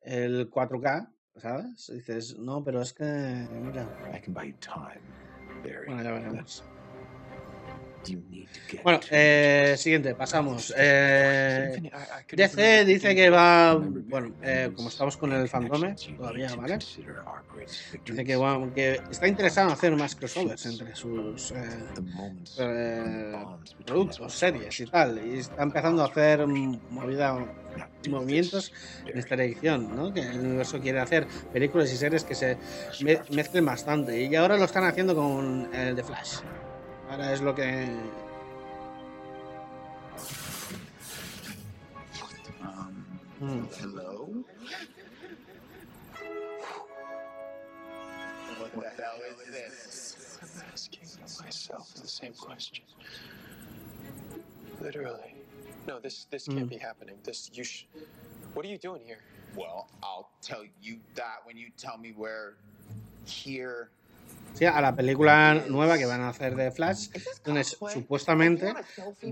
el 0.02 0.50
4K, 0.50 1.14
¿sabes? 1.38 1.92
Dices, 1.94 2.38
no, 2.38 2.64
pero 2.64 2.82
es 2.82 2.94
que, 2.94 3.04
mira, 3.04 3.88
I 4.14 4.20
can 4.20 4.34
buy 4.34 4.52
you 4.52 4.58
time, 4.60 5.02
Barry. 5.64 5.88
bueno, 5.88 6.04
ya 6.04 6.12
veremos. 6.12 6.64
Bueno, 8.84 9.00
eh, 9.12 9.76
siguiente, 9.78 10.16
pasamos. 10.16 10.74
Eh, 10.78 11.70
DC 12.32 12.86
dice 12.86 13.16
que 13.16 13.30
va, 13.30 13.76
bueno, 13.76 14.34
eh, 14.42 14.72
como 14.76 14.90
estamos 14.90 15.18
con 15.18 15.32
el 15.34 15.44
need 15.44 15.96
todavía, 16.18 16.48
to 16.50 16.58
¿vale? 16.58 16.78
Dice 18.06 18.24
que, 18.26 18.36
va- 18.36 18.74
que 18.74 19.00
está 19.10 19.28
interesado 19.28 19.68
en 19.68 19.74
hacer 19.74 19.96
más 19.96 20.16
crossovers 20.16 20.66
entre 20.66 20.96
sus 20.96 21.52
eh, 21.52 21.94
eh, 22.58 23.46
productos, 23.86 24.34
series 24.34 24.80
y 24.80 24.86
tal. 24.88 25.24
Y 25.24 25.40
está 25.40 25.64
empezando 25.64 26.02
a 26.02 26.08
hacer 26.08 26.46
movida, 26.48 27.38
movimientos 28.10 28.72
en 29.06 29.18
esta 29.20 29.36
dirección, 29.36 29.94
¿no? 29.96 30.12
Que 30.12 30.22
el 30.22 30.40
universo 30.40 30.80
quiere 30.80 31.00
hacer 31.00 31.28
películas 31.52 31.92
y 31.92 31.98
series 31.98 32.24
que 32.24 32.36
se 32.36 32.58
me- 33.02 33.22
mezclen 33.30 33.66
bastante. 33.66 34.22
Y 34.24 34.34
ahora 34.36 34.58
lo 34.58 34.66
están 34.66 34.86
haciendo 34.86 35.16
con 35.16 35.70
el 35.74 35.96
The 35.96 36.04
Flash. 36.04 36.42
Ahora 37.12 37.34
es 37.34 37.42
lo 37.42 37.54
que... 37.54 37.90
Um, 42.62 43.06
Mm. 43.42 43.68
hello? 43.82 44.30
hell 48.98 49.20
is 49.42 49.52
this? 49.52 50.38
I'm 50.42 50.64
asking 50.72 51.02
myself 51.44 51.94
the 51.96 52.08
same 52.08 52.34
question. 52.34 52.86
Literally. 54.80 55.36
No, 55.88 56.00
this 56.00 56.28
this 56.32 56.48
can't 56.48 56.70
be 56.70 56.78
happening. 56.78 57.16
This 57.24 57.50
you 57.54 57.66
sh- 57.66 57.88
What 58.54 58.66
are 58.66 58.70
you 58.70 58.78
doing 58.78 59.02
here? 59.06 59.20
Well, 59.56 59.90
I'll 60.02 60.30
tell 60.42 60.64
you 60.82 61.00
that 61.16 61.38
when 61.44 61.58
you 61.58 61.72
tell 61.78 61.98
me 61.98 62.14
where 62.16 62.54
here. 63.26 63.90
Sí, 64.54 64.66
a 64.66 64.80
la 64.82 64.96
película 64.96 65.54
nueva 65.70 65.98
que 65.98 66.06
van 66.06 66.22
a 66.22 66.30
hacer 66.30 66.56
de 66.56 66.72
Flash, 66.72 67.10
donde 67.44 67.64
supuestamente 67.94 68.74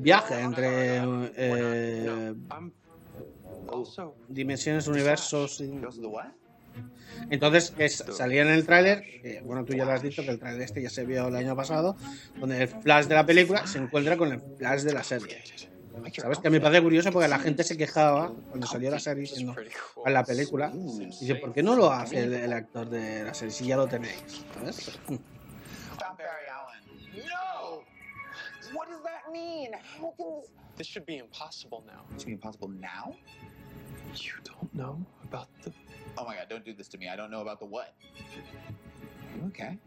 viaja 0.01 0.41
entre 0.41 0.97
eh, 1.35 2.33
dimensiones, 4.27 4.87
universos. 4.87 5.59
y-? 5.61 5.79
Entonces, 7.29 7.71
que 7.71 7.85
s- 7.85 8.03
salía 8.11 8.41
en 8.43 8.47
el 8.49 8.65
tráiler, 8.65 9.01
que, 9.21 9.41
bueno, 9.43 9.65
tú 9.65 9.73
ya 9.73 9.85
lo 9.85 9.91
has 9.91 10.01
dicho, 10.01 10.23
que 10.23 10.31
el 10.31 10.39
tráiler 10.39 10.61
este 10.63 10.81
ya 10.81 10.89
se 10.89 11.05
vio 11.05 11.27
el 11.27 11.35
año 11.35 11.55
pasado, 11.55 11.95
donde 12.39 12.61
el 12.63 12.67
Flash 12.67 13.05
de 13.07 13.15
la 13.15 13.25
película 13.25 13.67
se 13.67 13.77
encuentra 13.79 14.17
con 14.17 14.31
el 14.31 14.41
Flash 14.57 14.81
de 14.83 14.93
la 14.93 15.03
serie. 15.03 15.43
¿Sabes? 16.15 16.39
Que 16.39 16.47
a 16.47 16.51
mí 16.51 16.57
me 16.57 16.61
parece 16.61 16.81
curioso 16.81 17.11
porque 17.11 17.27
la 17.27 17.39
gente 17.39 17.63
se 17.63 17.77
quejaba 17.77 18.31
cuando 18.49 18.67
salió 18.67 18.89
la 18.91 18.99
serie 18.99 19.21
diciendo 19.21 19.55
a 20.05 20.09
la 20.09 20.23
película, 20.23 20.71
dice, 20.73 21.35
¿por 21.35 21.53
qué 21.53 21.63
no 21.63 21.75
lo 21.75 21.91
hace 21.91 22.23
el, 22.23 22.33
el 22.33 22.53
actor 22.53 22.89
de 22.89 23.23
la 23.23 23.33
serie 23.33 23.53
si 23.53 23.67
ya 23.67 23.77
lo 23.77 23.87
tenéis? 23.87 24.45
¿Sabes? 24.53 24.77
Stop 24.77 26.17
Barry 26.17 26.47
Allen. 26.49 27.25
No! 27.27 27.83
What 28.73 28.87
does 28.89 29.01
that 29.03 29.31
mean? 29.31 29.71
How 29.99 30.13
can 30.17 30.41
this? 30.41 30.51
This 30.77 30.87
should 30.87 31.05
be 31.05 31.17
impossible 31.17 31.83
now. 31.85 32.05
It's 32.13 32.23
gonna 32.23 32.37
be 32.37 32.41
impossible 32.41 32.69
now? 32.69 33.15
You 34.15 34.33
don't 34.43 34.73
know 34.73 35.05
about 35.23 35.49
the 35.63 35.73
Oh 36.17 36.25
my 36.25 36.35
god, 36.35 36.47
don't 36.49 36.65
do 36.65 36.73
this 36.73 36.87
to 36.89 36.97
me. 36.97 37.07
I 37.07 37.15
don't 37.15 37.31
know 37.31 37.41
about 37.41 37.59
the 37.59 37.65
what. 37.65 37.93
Okay. 39.47 39.77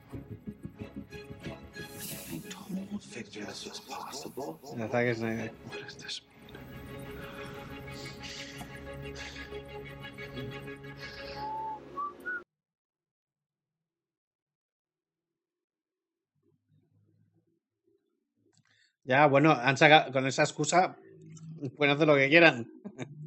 Ya, 19.05 19.27
bueno, 19.27 19.51
han 19.53 19.77
sacado, 19.77 20.13
con 20.13 20.27
esa 20.27 20.43
excusa 20.45 20.97
pueden 21.77 21.95
hacer 21.95 22.07
lo 22.07 22.17
que 22.17 22.29
quieran. 22.29 22.71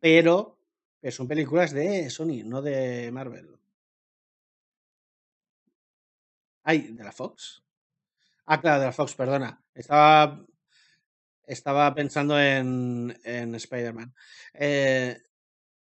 Pero, 0.00 0.58
son 1.10 1.28
películas 1.28 1.72
de 1.72 2.10
Sony, 2.10 2.42
no 2.44 2.62
de 2.62 3.10
Marvel. 3.12 3.48
Ay, 6.62 6.78
de 6.92 7.04
la 7.04 7.12
Fox. 7.12 7.62
Ah, 8.46 8.60
claro, 8.60 8.80
de 8.80 8.86
la 8.86 8.92
Fox, 8.92 9.14
perdona. 9.14 9.62
Estaba, 9.74 10.44
estaba 11.46 11.94
pensando 11.94 12.38
en, 12.40 13.16
en 13.24 13.54
Spider-Man. 13.54 14.14
Eh, 14.54 15.18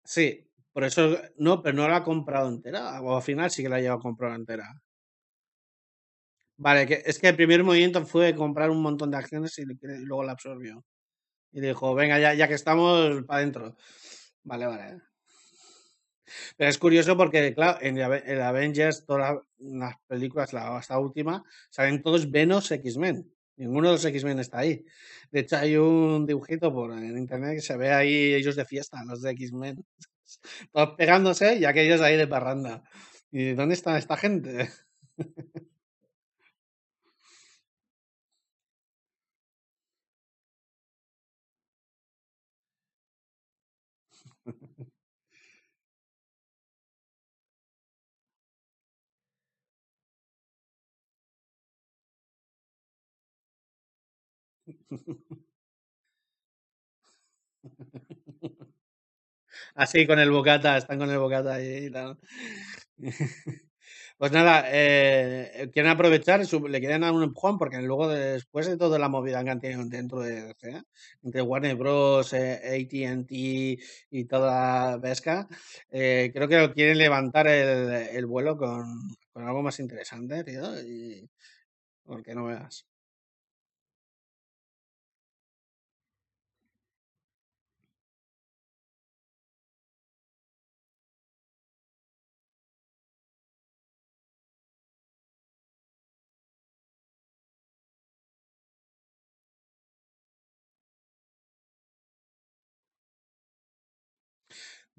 sí, 0.04 0.48
por 0.72 0.84
eso, 0.84 1.18
no, 1.38 1.62
pero 1.62 1.76
no 1.76 1.88
la 1.88 1.96
ha 1.98 2.04
comprado 2.04 2.48
entera. 2.48 3.00
O 3.02 3.16
al 3.16 3.22
final 3.22 3.50
sí 3.50 3.62
que 3.62 3.68
la 3.68 3.76
ha 3.76 3.80
llevado 3.80 4.00
a 4.00 4.02
comprar 4.02 4.34
entera. 4.34 4.66
Vale, 6.56 6.86
que, 6.86 7.02
es 7.04 7.18
que 7.18 7.28
el 7.28 7.36
primer 7.36 7.62
movimiento 7.62 8.06
fue 8.06 8.34
comprar 8.34 8.70
un 8.70 8.80
montón 8.82 9.10
de 9.10 9.16
acciones 9.18 9.58
y, 9.58 9.62
y 9.62 10.04
luego 10.06 10.24
la 10.24 10.32
absorbió. 10.32 10.82
Y 11.52 11.60
dijo, 11.60 11.94
venga, 11.94 12.18
ya, 12.18 12.34
ya 12.34 12.48
que 12.48 12.54
estamos, 12.54 13.24
para 13.26 13.38
adentro. 13.40 13.76
Vale, 14.44 14.66
vale. 14.66 15.02
Pero 16.56 16.70
es 16.70 16.78
curioso 16.78 17.16
porque, 17.16 17.54
claro, 17.54 17.78
en 17.82 17.96
el 17.98 18.04
Ave- 18.04 18.22
el 18.26 18.40
Avengers, 18.40 19.04
todas 19.06 19.34
la- 19.34 19.42
las 19.58 19.94
películas, 20.06 20.52
la, 20.52 20.76
hasta 20.76 20.98
última, 20.98 21.44
salen 21.70 22.02
todos 22.02 22.30
Venos 22.30 22.70
X-Men. 22.70 23.30
Ninguno 23.56 23.88
de 23.88 23.94
los 23.94 24.04
X-Men 24.04 24.38
está 24.38 24.58
ahí. 24.60 24.84
De 25.30 25.40
hecho, 25.40 25.56
hay 25.56 25.76
un 25.76 26.26
dibujito 26.26 26.72
por 26.72 26.92
en 26.92 27.18
internet 27.18 27.54
que 27.56 27.60
se 27.60 27.76
ve 27.76 27.92
ahí 27.92 28.34
ellos 28.34 28.56
de 28.56 28.64
fiesta, 28.64 29.04
los 29.04 29.22
de 29.22 29.30
X-Men. 29.32 29.84
Todos 30.72 30.96
pegándose 30.96 31.56
y 31.56 31.64
aquellos 31.64 32.00
ahí 32.00 32.16
de 32.16 32.26
parranda. 32.26 32.82
¿Y 33.30 33.52
dónde 33.54 33.74
está 33.74 33.98
esta 33.98 34.16
gente? 34.16 34.70
Así 59.74 60.06
con 60.06 60.18
el 60.18 60.30
bocata, 60.30 60.76
están 60.76 60.98
con 60.98 61.10
el 61.10 61.18
bocata 61.18 61.60
y 61.62 61.90
tal. 61.90 62.18
Pues 64.18 64.30
nada, 64.32 64.64
eh, 64.68 65.68
quieren 65.72 65.90
aprovechar, 65.90 66.40
le 66.40 66.80
quieren 66.80 67.00
dar 67.00 67.12
un 67.12 67.24
empujón 67.24 67.58
porque 67.58 67.82
luego 67.82 68.08
después 68.08 68.66
de 68.68 68.76
toda 68.76 68.98
la 68.98 69.08
movida 69.08 69.42
que 69.44 69.50
han 69.50 69.60
tenido 69.60 69.84
dentro 69.86 70.20
de 70.20 70.42
DC, 70.44 70.82
entre 71.22 71.42
Warner 71.42 71.74
Bros, 71.76 72.32
eh, 72.34 72.60
AT&T 72.64 73.78
y 74.10 74.24
toda 74.26 74.92
la 74.94 75.00
pesca, 75.00 75.48
eh, 75.90 76.30
creo 76.34 76.48
que 76.48 76.72
quieren 76.74 76.98
levantar 76.98 77.48
el, 77.48 77.90
el 77.92 78.26
vuelo 78.26 78.56
con, 78.56 78.84
con 79.32 79.44
algo 79.48 79.62
más 79.62 79.80
interesante, 79.80 80.44
tío, 80.44 80.80
y 80.82 81.28
porque 82.04 82.34
no 82.34 82.46
veas. 82.46 82.86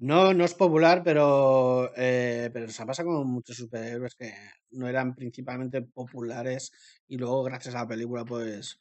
No, 0.08 0.34
no 0.34 0.44
es 0.44 0.54
popular, 0.54 1.02
pero, 1.02 1.90
eh, 1.96 2.50
pero 2.52 2.68
se 2.68 2.84
pasa 2.84 3.04
con 3.04 3.26
muchos 3.26 3.56
superhéroes 3.56 4.14
que 4.14 4.34
no 4.72 4.86
eran 4.86 5.14
principalmente 5.14 5.80
populares 5.82 6.72
y 7.08 7.16
luego 7.16 7.42
gracias 7.44 7.74
a 7.74 7.78
la 7.82 7.88
película, 7.88 8.24
pues, 8.24 8.80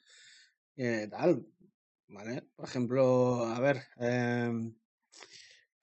eh, 0.77 1.07
tal, 1.09 1.45
¿vale? 2.09 2.43
Por 2.55 2.65
ejemplo, 2.67 3.45
a 3.45 3.59
ver, 3.62 3.83
em, 3.97 4.75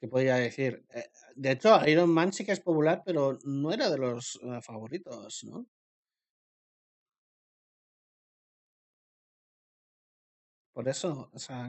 ¿qué 0.00 0.08
podría 0.08 0.36
decir? 0.36 0.84
Eh, 0.94 1.04
de 1.36 1.52
hecho, 1.52 1.86
Iron 1.86 2.10
Man 2.10 2.32
sí 2.32 2.44
que 2.44 2.52
es 2.52 2.60
popular, 2.60 3.02
pero 3.04 3.38
no 3.44 3.72
era 3.72 3.88
de 3.90 3.98
los 3.98 4.38
eh, 4.42 4.60
favoritos, 4.62 5.44
¿no? 5.44 5.66
Por 10.72 10.88
eso, 10.88 11.30
o 11.32 11.38
sea, 11.38 11.68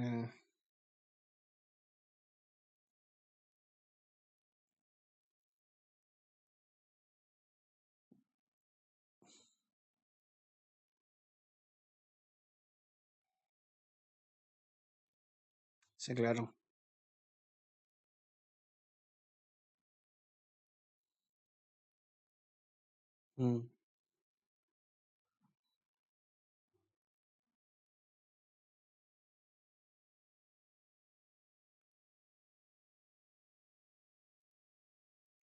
sí, 16.01 16.13
claro. 16.15 16.53
Mm. 23.37 23.67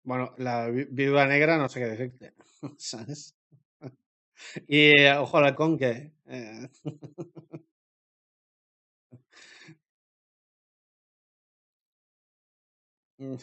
Bueno, 0.03 0.33
la 0.37 0.69
vi- 0.69 0.87
viuda 0.89 1.25
negra 1.27 1.57
no 1.57 1.69
sé 1.69 1.79
qué 1.79 1.85
decirte, 1.87 2.33
¿sabes? 2.77 3.35
Y 4.67 4.91
eh, 5.01 5.13
ojo 5.17 5.37
al 5.37 5.45
halcón 5.45 5.77
que... 5.77 6.13
eh, 6.27 6.69
Mm. 13.19 13.37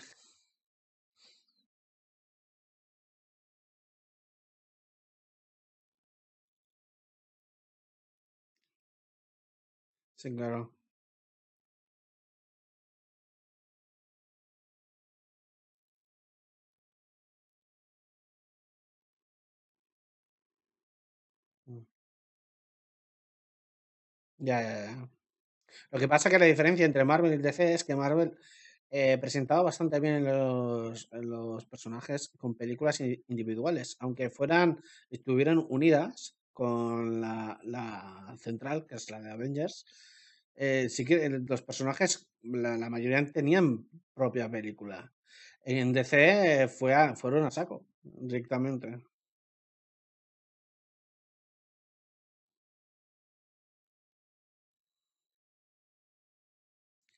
Sí, 10.17 10.35
claro. 10.35 10.73
Mm. 21.69 21.87
Ya, 24.39 24.61
ya, 24.63 24.71
ya. 24.87 25.09
Lo 25.93 25.99
que 25.99 26.09
pasa 26.09 26.31
que 26.31 26.39
la 26.39 26.47
diferencia 26.47 26.87
entre 26.87 27.05
Marvel 27.05 27.35
y 27.35 27.39
DC 27.39 27.75
es 27.75 27.85
que 27.85 27.97
Marvel 27.97 28.39
eh, 28.99 29.19
presentaba 29.19 29.63
bastante 29.63 30.01
bien 30.01 30.25
los, 30.25 31.09
los 31.13 31.67
personajes 31.67 32.31
con 32.39 32.55
películas 32.55 33.01
individuales, 33.01 33.97
aunque 34.01 34.31
fueran, 34.31 34.81
estuvieran 35.11 35.65
unidas 35.69 36.37
con 36.55 37.21
la, 37.21 37.59
la 37.65 38.35
central, 38.39 38.87
que 38.87 38.95
es 38.97 39.11
la 39.11 39.21
de 39.21 39.31
Avengers. 39.33 39.85
eh, 40.55 40.89
sí 40.89 41.05
que 41.05 41.29
los 41.29 41.63
personajes, 41.63 42.27
la, 42.43 42.89
mayoría 42.89 43.31
tenían 43.33 43.87
propia 44.15 44.51
película. 44.51 45.13
En 45.63 45.93
DC 45.93 46.63
eh, 46.63 46.69
fue 46.69 46.95
fueron 47.17 47.45
a 47.45 47.51
saco, 47.51 47.87
directamente. 48.03 49.03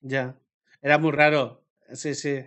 Ya. 0.00 0.36
Era 0.82 0.98
muy 0.98 1.12
raro. 1.12 1.67
Sí, 1.94 2.14
sí. 2.14 2.44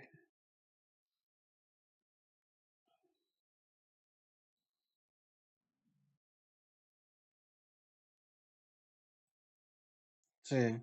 Sí. 10.43 10.81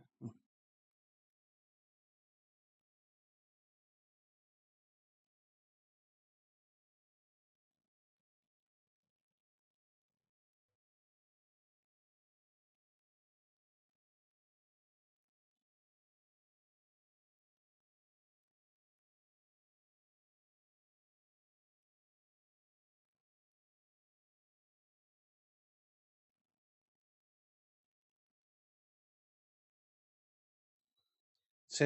Sí. 31.78 31.84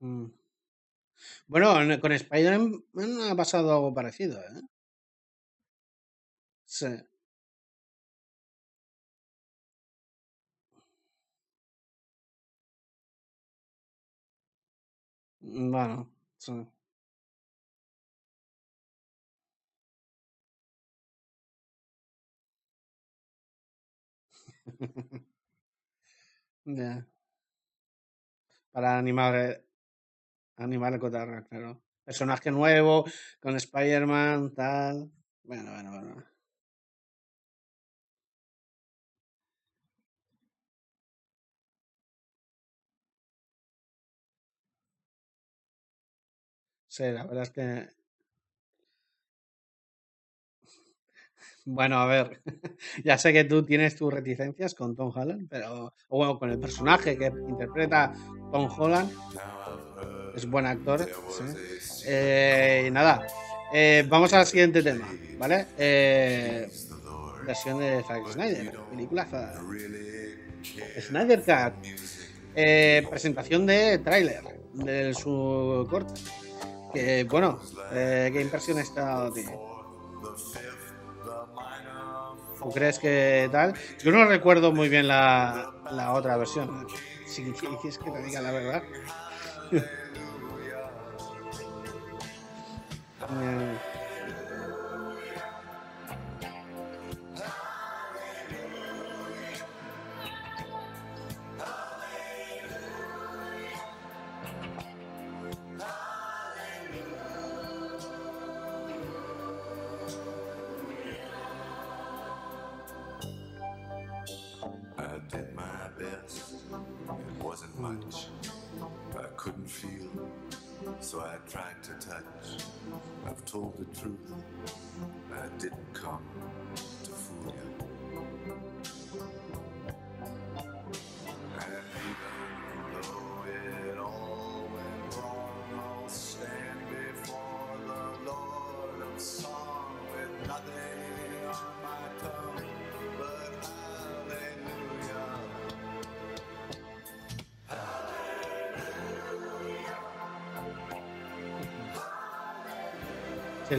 mm. 0.00 0.30
Bueno, 1.46 1.80
en- 1.82 2.00
con 2.00 2.12
Spider-Man 2.12 2.82
ha 3.30 3.34
pasado 3.36 3.72
algo 3.72 3.92
parecido, 3.94 4.40
¿eh? 4.40 4.62
Sí. 6.66 6.86
Mm, 15.42 15.70
Bueno, 15.70 16.10
sí. 16.38 16.52
Ya. 26.66 27.04
Para 28.74 28.98
animar, 28.98 29.62
animar 30.56 30.94
el 30.94 31.00
cotarro, 31.00 31.44
claro. 31.48 31.82
Personaje 32.04 32.50
nuevo, 32.50 33.04
con 33.40 33.56
Spider-Man, 33.56 34.54
tal. 34.54 35.10
Bueno, 35.44 35.72
bueno, 35.72 35.90
bueno. 35.92 36.24
Sí, 46.88 47.04
la 47.04 47.24
verdad 47.24 47.42
es 47.44 47.50
que. 47.50 47.99
Bueno, 51.64 51.98
a 51.98 52.06
ver. 52.06 52.40
Ya 53.04 53.18
sé 53.18 53.32
que 53.32 53.44
tú 53.44 53.64
tienes 53.64 53.94
tus 53.96 54.12
reticencias 54.12 54.74
con 54.74 54.96
Tom 54.96 55.12
Holland, 55.14 55.46
pero. 55.48 55.92
O 56.08 56.16
bueno, 56.18 56.38
con 56.38 56.50
el 56.50 56.58
personaje 56.58 57.16
que 57.16 57.26
interpreta 57.48 58.12
Tom 58.50 58.68
Holland. 58.76 59.10
Es 60.34 60.46
buen 60.46 60.66
actor. 60.66 61.08
Eh, 62.06 62.84
y 62.88 62.90
nada. 62.90 63.26
eh, 63.72 64.04
vamos 64.08 64.32
al 64.32 64.46
siguiente 64.46 64.82
tema, 64.82 65.08
¿vale? 65.38 65.66
Eh, 65.78 66.68
versión 67.46 67.78
de 67.78 68.02
Zack 68.04 68.26
Snyder, 68.32 68.72
película 68.90 69.26
Snyder 71.00 71.40
Cut. 71.40 71.86
Eh, 72.54 73.06
presentación 73.08 73.66
de 73.66 73.98
tráiler 73.98 74.42
de 74.74 75.14
su 75.14 75.86
corte. 75.90 76.14
Que 76.92 77.24
bueno, 77.24 77.60
eh, 77.92 78.30
¿qué 78.32 78.40
impresión 78.40 78.78
está 78.78 79.30
tiene? 79.32 79.52
¿Tú 82.62 82.70
crees 82.70 82.98
que 82.98 83.48
tal? 83.50 83.74
Yo 84.02 84.12
no 84.12 84.26
recuerdo 84.26 84.72
muy 84.72 84.88
bien 84.88 85.08
la, 85.08 85.72
la 85.90 86.12
otra 86.12 86.36
versión. 86.36 86.86
Si 87.26 87.50
quieres 87.52 87.98
que 87.98 88.10
te 88.10 88.22
diga 88.22 88.42
la 88.42 88.52
verdad. 88.52 88.82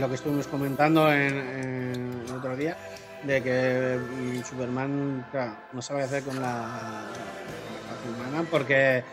lo 0.01 0.09
que 0.09 0.15
estuvimos 0.15 0.47
comentando 0.47 1.13
en, 1.13 2.23
el 2.27 2.35
otro 2.35 2.55
día, 2.55 2.75
de 3.21 3.43
que 3.43 3.99
mm, 3.99 4.43
Superman 4.43 5.27
no 5.73 5.81
sabe 5.83 6.01
hacer 6.01 6.23
con 6.23 6.41
la, 6.41 7.03
humana 8.09 8.43
porque 8.49 9.03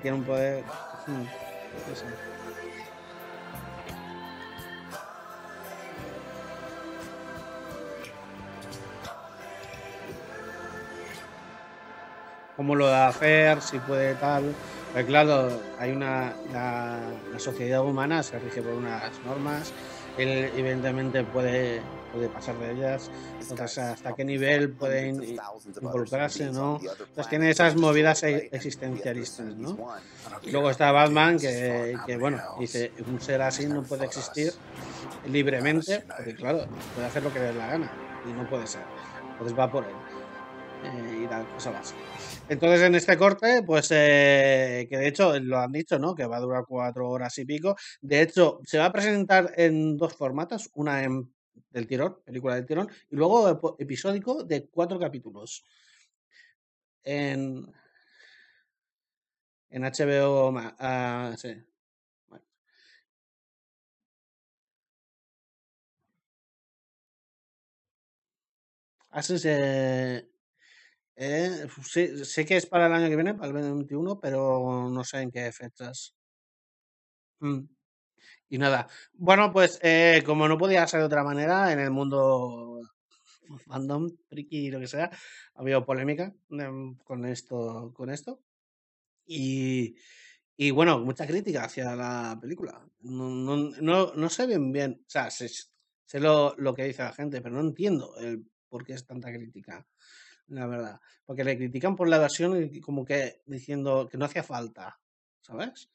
tiene 0.00 0.16
un 0.16 0.24
poder. 0.24 0.64
mm, 1.06 1.24
sí. 1.94 2.04
Cómo 12.56 12.74
lo 12.74 12.86
va 12.86 13.04
a 13.04 13.08
hacer, 13.08 13.60
si 13.60 13.78
puede 13.78 14.14
tal. 14.14 14.54
Pero 14.94 15.06
claro, 15.06 15.60
hay 15.78 15.92
una. 15.92 16.32
La, 16.50 16.98
la 17.30 17.38
sociedad 17.38 17.84
humana 17.84 18.22
se 18.22 18.38
rige 18.38 18.62
por 18.62 18.72
unas 18.72 19.12
normas. 19.26 19.70
Él, 20.18 20.50
evidentemente, 20.56 21.22
puede 21.24 21.80
puede 22.12 22.28
pasar 22.30 22.56
de 22.56 22.72
ellas, 22.72 23.10
entonces 23.50 23.76
hasta 23.78 24.14
qué 24.14 24.24
nivel 24.24 24.70
pueden 24.70 25.22
involucrarse, 25.82 26.50
¿no? 26.50 26.80
Entonces 26.80 27.28
tiene 27.28 27.50
esas 27.50 27.76
movidas 27.76 28.22
e- 28.22 28.48
existencialistas, 28.50 29.46
¿no? 29.56 29.76
Y 30.42 30.50
luego 30.50 30.70
está 30.70 30.90
Batman, 30.90 31.38
que, 31.38 31.98
que, 32.06 32.16
bueno, 32.16 32.38
dice, 32.58 32.92
un 33.06 33.20
ser 33.20 33.42
así 33.42 33.66
no 33.66 33.82
puede 33.82 34.06
existir 34.06 34.52
libremente, 35.26 36.02
porque 36.16 36.34
claro, 36.34 36.66
puede 36.94 37.06
hacer 37.06 37.22
lo 37.22 37.32
que 37.32 37.38
le 37.40 37.44
dé 37.46 37.52
la 37.52 37.66
gana, 37.66 37.92
y 38.26 38.32
no 38.32 38.48
puede 38.48 38.66
ser. 38.66 38.82
Entonces 39.32 39.58
va 39.58 39.70
por 39.70 39.84
él. 39.84 39.90
eh, 40.84 41.24
y 41.24 41.26
la 41.28 41.44
cosa 41.44 41.78
así. 41.78 41.94
Entonces 42.48 42.80
en 42.82 42.94
este 42.94 43.16
corte, 43.18 43.62
pues 43.64 43.88
eh, 43.90 44.86
que 44.88 44.96
de 44.96 45.08
hecho 45.08 45.38
lo 45.40 45.58
han 45.58 45.72
dicho, 45.72 45.98
¿no? 45.98 46.14
Que 46.14 46.26
va 46.26 46.38
a 46.38 46.40
durar 46.40 46.64
cuatro 46.66 47.08
horas 47.10 47.36
y 47.38 47.44
pico. 47.44 47.76
De 48.00 48.22
hecho, 48.22 48.60
se 48.64 48.78
va 48.78 48.86
a 48.86 48.92
presentar 48.92 49.52
en 49.56 49.96
dos 49.96 50.14
formatos, 50.14 50.70
una 50.74 51.02
en 51.04 51.30
del 51.70 51.86
tirón, 51.86 52.18
película 52.24 52.54
del 52.54 52.64
tirón, 52.66 52.88
y 53.10 53.16
luego 53.16 53.76
episódico 53.78 54.44
de 54.44 54.66
cuatro 54.68 54.98
capítulos. 54.98 55.64
En, 57.04 57.72
en 59.70 59.84
HBO, 59.84 60.50
Ma- 60.52 60.74
ah. 60.78 61.34
Así 69.10 69.38
se. 69.38 70.28
Eh, 71.20 71.66
sé 72.24 72.46
que 72.46 72.56
es 72.56 72.66
para 72.66 72.86
el 72.86 72.92
año 72.92 73.08
que 73.08 73.16
viene, 73.16 73.34
para 73.34 73.48
el 73.48 73.54
2021, 73.54 74.20
pero 74.20 74.88
no 74.90 75.04
sé 75.04 75.20
en 75.22 75.30
qué 75.32 75.50
fechas. 75.52 76.14
Mm. 77.40 77.64
Y 78.50 78.58
nada. 78.58 78.88
Bueno, 79.14 79.52
pues 79.52 79.78
eh, 79.82 80.22
como 80.26 80.48
no 80.48 80.58
podía 80.58 80.86
ser 80.86 81.00
de 81.00 81.06
otra 81.06 81.24
manera, 81.24 81.72
en 81.72 81.80
el 81.80 81.90
mundo 81.90 82.80
fandom, 83.66 84.10
friki, 84.28 84.70
lo 84.70 84.80
que 84.80 84.86
sea, 84.86 85.10
ha 85.54 85.60
habido 85.60 85.84
polémica 85.84 86.34
em, 86.50 86.96
con 86.98 87.24
esto, 87.26 87.92
con 87.94 88.10
esto. 88.10 88.42
Y, 89.26 89.96
y 90.56 90.70
bueno, 90.72 91.00
mucha 91.00 91.26
crítica 91.26 91.64
hacia 91.64 91.96
la 91.96 92.38
película. 92.40 92.86
No, 93.00 93.30
no, 93.30 93.56
no, 93.80 94.14
no 94.14 94.28
sé 94.30 94.46
bien 94.46 94.72
bien, 94.72 95.02
o 95.06 95.10
sea, 95.10 95.30
sé, 95.30 95.48
sé 96.06 96.20
lo, 96.20 96.54
lo 96.58 96.74
que 96.74 96.84
dice 96.84 97.02
la 97.02 97.12
gente, 97.12 97.40
pero 97.42 97.56
no 97.56 97.62
entiendo 97.62 98.16
el 98.18 98.46
por 98.68 98.84
qué 98.84 98.94
es 98.94 99.06
tanta 99.06 99.32
crítica, 99.32 99.86
la 100.48 100.66
verdad. 100.66 101.00
Porque 101.26 101.44
le 101.44 101.56
critican 101.56 101.96
por 101.96 102.08
la 102.08 102.18
versión 102.18 102.62
y 102.62 102.80
como 102.80 103.04
que 103.04 103.42
diciendo 103.46 104.08
que 104.10 104.18
no 104.18 104.24
hacía 104.24 104.42
falta, 104.42 104.98
¿sabes? 105.40 105.90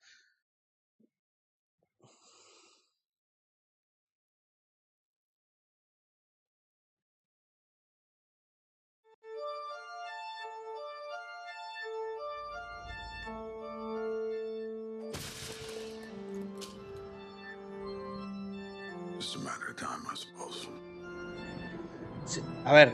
Sí, 22.25 22.41
A 22.65 22.73
ver, 22.73 22.93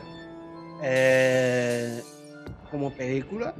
eh, 0.82 2.02
como 2.70 2.90
película 2.92 3.54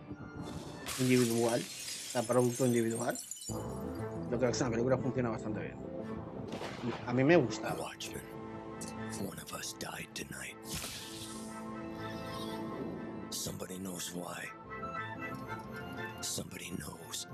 individual, 0.98 1.60
o 1.60 2.12
sea, 2.12 2.22
producto 2.22 2.66
individual, 2.66 3.18
yo 3.48 4.38
creo 4.38 4.40
que 4.40 4.50
es 4.50 4.60
una 4.60 4.70
película 4.70 4.96
que 4.96 5.02
funciona 5.02 5.30
bastante 5.30 5.60
bien. 5.60 5.76
A 7.06 7.12
mí 7.12 7.24
me 7.24 7.36
gusta. 7.36 7.74
One 9.20 9.38
of 9.38 9.52
us 9.52 9.74
died 9.78 10.08
tonight. 10.14 10.56
Somebody 13.30 13.78
knows 13.78 14.12
why. 14.14 14.48
Somebody 16.20 16.72
knows. 16.78 17.26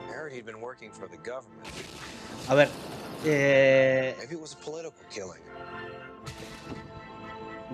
I 0.00 0.12
heard 0.12 0.32
he'd 0.32 0.44
been 0.44 0.60
working 0.60 0.90
for 0.92 1.08
the 1.08 1.16
government. 1.18 1.66
A 2.48 2.56
ver, 2.56 2.68
eh, 3.24 4.14
Maybe 4.18 4.34
it 4.34 4.40
was 4.40 4.54
a 4.54 4.56
political 4.56 5.04
killing. 5.10 5.40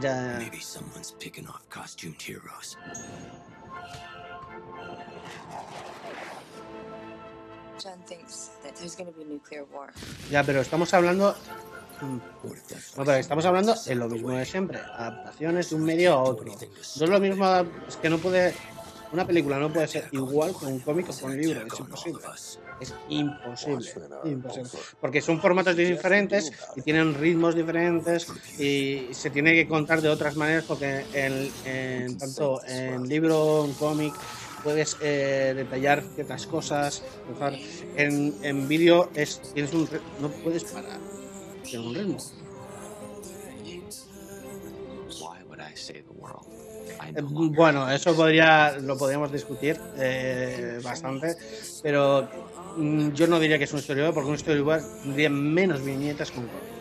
Ya, 0.01 0.37
Maybe 0.39 0.61
someone's 0.61 1.13
picking 1.19 1.47
off 1.49 1.69
costumed 1.71 2.21
heroes. 2.21 2.77
John 7.79 7.99
thinks 8.07 8.51
that 8.63 8.75
there's 8.77 8.95
going 8.97 9.13
to 9.13 9.17
be 9.17 9.23
a 9.23 9.27
nuclear 9.27 9.65
war. 9.73 9.93
ya, 10.31 10.43
pero 10.43 10.61
estamos 10.61 10.93
hablando, 10.95 11.35
mm, 12.01 12.19
that's 12.69 12.97
no, 12.97 13.05
pero 13.05 13.19
estamos 13.19 13.45
hablando 13.45 13.75
en 13.87 13.99
lo 13.99 14.09
mismo 14.09 14.31
de 14.31 14.45
siempre, 14.47 14.79
adaptaciones 14.79 15.71
de 15.71 15.77
un 15.77 15.85
medio 15.85 16.15
a 16.15 16.23
otro. 16.23 16.47
No 16.47 17.05
es 17.05 17.11
lo 17.11 17.21
mismo, 17.21 17.47
es 17.87 17.97
que 17.97 18.09
no 18.09 18.19
puede, 18.19 18.55
una 19.17 19.27
película 19.27 19.59
no 19.59 19.73
puede 19.73 19.89
ser 19.89 20.09
igual 20.13 20.55
que 20.59 20.67
un 20.67 20.79
cómic 20.81 21.09
o 21.09 21.17
que 21.19 21.25
un 21.25 21.37
libro, 21.41 21.61
es 21.67 21.81
imposible. 21.81 22.21
Es 22.79 22.93
imposible, 23.09 23.91
imposible. 24.25 24.69
Porque 25.01 25.23
son 25.23 25.41
formatos 25.41 25.75
diferentes 25.77 26.53
y 26.77 26.83
tienen 26.83 27.15
ritmos 27.15 27.55
diferentes 27.55 28.27
y 28.59 29.15
se 29.15 29.31
tiene 29.31 29.55
que 29.55 29.67
contar 29.67 30.03
de 30.03 30.11
otras 30.11 30.37
maneras 30.37 30.65
porque 30.69 31.03
en, 31.15 31.51
en- 31.65 32.19
tanto 32.19 32.61
en 32.67 33.09
libro, 33.09 33.65
en 33.65 33.73
cómic, 33.75 34.13
puedes 34.63 34.97
eh, 35.01 35.55
detallar 35.57 36.03
ciertas 36.15 36.47
cosas. 36.47 37.03
En, 37.97 38.35
en 38.43 38.69
vídeo 38.69 39.11
es, 39.15 39.41
tienes 39.55 39.73
un, 39.73 39.87
ri- 39.89 40.01
no 40.21 40.29
puedes 40.31 40.65
parar, 40.65 41.01
tienes 41.63 41.87
un 41.89 41.95
ritmo. 41.95 42.19
Bueno, 47.13 47.91
eso 47.91 48.15
podría, 48.15 48.73
lo 48.79 48.97
podríamos 48.97 49.33
discutir 49.33 49.81
eh, 49.97 50.81
bastante, 50.83 51.37
pero 51.83 52.29
mm, 52.77 53.11
yo 53.13 53.27
no 53.27 53.39
diría 53.39 53.59
que 53.59 53.65
es 53.65 53.73
un 53.73 53.81
storyboard 53.81 54.15
porque 54.15 54.31
un 54.31 54.39
storyboard 54.39 54.83
tendría 55.03 55.31
menos 55.31 55.83
viñetas 55.83 56.31
que 56.31 56.41
un 56.41 56.49
cómic. 56.49 56.77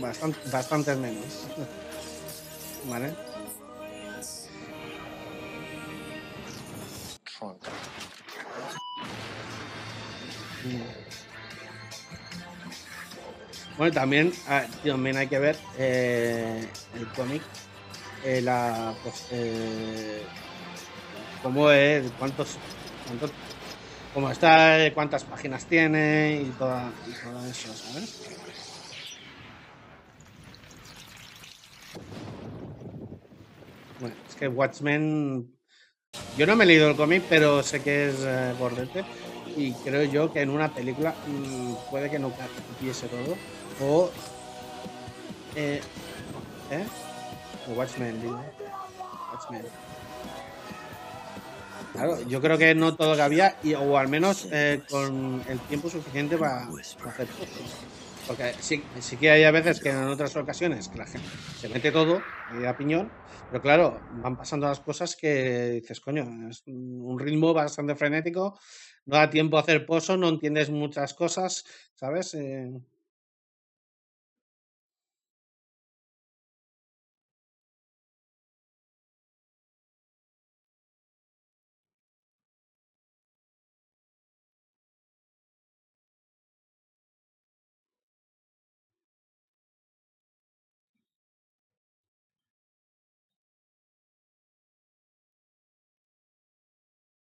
Bastante, 0.00 0.38
bastantes 0.50 0.98
menos. 0.98 1.24
¿Vale? 2.88 3.12
Bueno, 13.76 13.92
también, 13.92 14.32
ah, 14.46 14.64
también 14.84 15.16
hay 15.16 15.26
que 15.26 15.38
ver 15.38 15.56
eh, 15.78 16.64
el 16.94 17.06
cómic, 17.08 17.42
eh, 18.22 18.40
la, 18.42 18.98
pues, 19.02 19.26
eh, 19.30 20.30
cómo 21.40 21.70
es, 21.70 22.12
cuántos, 22.12 22.60
cuántos, 23.04 23.34
cómo 24.12 24.30
está, 24.30 24.78
cuántas 24.94 25.24
páginas 25.24 25.66
tiene 25.66 26.42
y, 26.42 26.54
toda, 26.54 26.94
y 27.06 27.14
todo 27.14 27.46
eso, 27.46 27.74
¿sabes? 27.74 28.16
Bueno, 33.98 34.16
es 34.26 34.34
que 34.34 34.48
Watchmen, 34.48 35.56
yo 36.36 36.46
no 36.46 36.56
me 36.56 36.64
he 36.64 36.66
leído 36.66 36.88
el 36.88 36.96
cómic, 36.96 37.26
pero 37.28 37.62
sé 37.62 37.82
que 37.82 38.08
es 38.08 38.16
eh, 38.26 38.54
y 39.54 39.74
creo 39.80 40.04
yo 40.04 40.32
que 40.32 40.40
en 40.42 40.50
una 40.50 40.72
película 40.74 41.18
mm, 41.24 41.74
puede 41.90 42.10
que 42.10 42.18
no 42.18 42.34
capiese 42.34 43.08
todo 43.08 43.36
o 43.78 44.10
eh, 45.54 45.80
¿eh? 46.70 46.86
Watchmen 47.68 48.20
digo. 48.20 48.38
Claro 51.92 52.22
yo 52.28 52.40
creo 52.40 52.58
que 52.58 52.74
no 52.74 52.96
todo 52.96 53.16
cabía 53.16 53.56
y, 53.62 53.74
o 53.74 53.96
al 53.98 54.08
menos 54.08 54.48
eh, 54.50 54.82
con 54.88 55.42
el 55.48 55.60
tiempo 55.60 55.90
suficiente 55.90 56.36
para, 56.38 56.68
hacer 57.06 57.28
cosas 57.28 57.86
porque 58.26 58.54
sí, 58.60 58.82
sí 59.00 59.16
que 59.16 59.30
hay 59.30 59.44
a 59.44 59.50
veces 59.50 59.80
que 59.80 59.90
en 59.90 60.04
otras 60.04 60.34
ocasiones 60.36 60.88
que 60.88 60.98
la 60.98 61.06
gente 61.06 61.28
se 61.58 61.68
mete 61.68 61.90
todo 61.90 62.22
a 62.66 62.76
piñón 62.76 63.10
pero 63.50 63.60
claro 63.60 64.00
van 64.22 64.36
pasando 64.36 64.66
las 64.66 64.80
cosas 64.80 65.16
que 65.16 65.80
dices 65.80 66.00
coño 66.00 66.24
es 66.48 66.62
un 66.66 67.18
ritmo 67.18 67.52
bastante 67.52 67.94
frenético 67.94 68.58
no 69.06 69.16
da 69.16 69.28
tiempo 69.28 69.56
a 69.56 69.60
hacer 69.60 69.84
pozo 69.84 70.16
no 70.16 70.28
entiendes 70.28 70.70
muchas 70.70 71.14
cosas 71.14 71.64
sabes 71.94 72.34
Eh, 72.34 72.70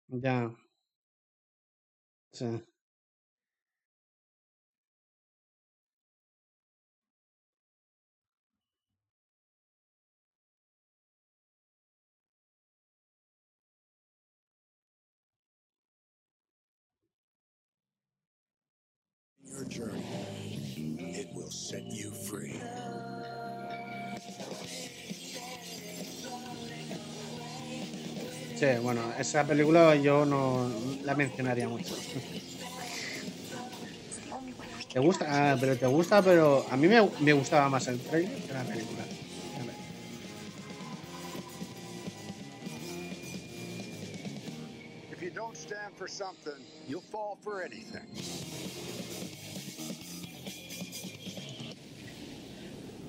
Да. 0.09 0.51
Ц 2.31 2.61
Your 19.43 19.63
journey, 19.65 20.59
it 21.15 21.33
will 21.33 21.49
set 21.49 21.83
you 21.85 22.11
free. 22.11 22.61
Sí, 28.57 28.65
bueno, 28.81 29.01
esa 29.19 29.45
película 29.45 29.95
yo 29.95 30.25
no 30.25 30.67
la 31.03 31.13
mencionaría 31.13 31.69
mucho. 31.69 31.95
¿Te 34.91 34.99
gusta? 34.99 35.25
Ah, 35.29 35.57
pero 35.59 35.77
te 35.77 35.85
gusta, 35.85 36.23
pero 36.23 36.65
a 36.71 36.75
mí 36.75 36.87
me, 36.87 37.07
me 37.19 37.33
gustaba 37.33 37.69
más 37.69 37.87
el 37.87 37.99
trailer 37.99 38.35
que 38.41 38.53
la 38.53 38.63
película. 38.63 39.03
If 45.11 45.21
you 45.21 45.29
don't 45.29 45.55
stand 45.55 45.93
for 45.95 46.07
something, 46.09 46.59
you'll 46.87 47.03
fall 47.11 47.37
for 47.43 47.61
anything. 47.61 48.07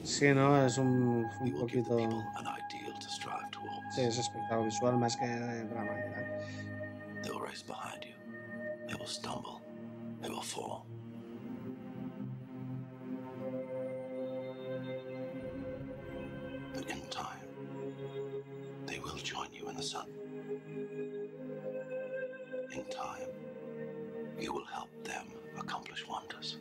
Sí, 0.04 0.34
¿no? 0.34 0.66
Es 0.66 0.76
un, 0.78 1.30
poquito... 1.60 1.96
people 3.58 3.78
an 3.78 3.90
ideal 3.90 3.90
to 3.90 3.90
strive 3.90 3.90
towards. 3.90 3.96
Sí, 3.96 4.02
es 4.02 4.18
espectáculo 4.18 4.64
visual 4.64 4.98
más 4.98 5.16
que. 5.16 5.26
They 7.22 7.30
will 7.30 7.40
race 7.40 7.62
behind 7.62 8.04
you. 8.04 8.14
They 8.88 8.94
will 8.94 9.06
stumble. 9.06 9.60
They 10.22 10.28
will 10.28 10.42
fall. 10.42 10.86
But 16.74 16.88
in 16.88 17.00
time, 17.10 17.40
they 18.86 18.98
will 19.00 19.16
join 19.16 19.52
you 19.52 19.68
in 19.68 19.76
the 19.76 19.82
sun. 19.82 20.06
In 22.72 22.84
time, 22.84 23.28
you 24.38 24.52
will 24.52 24.66
help 24.66 24.88
them 25.04 25.26
accomplish 25.58 26.06
wonders. 26.06 26.58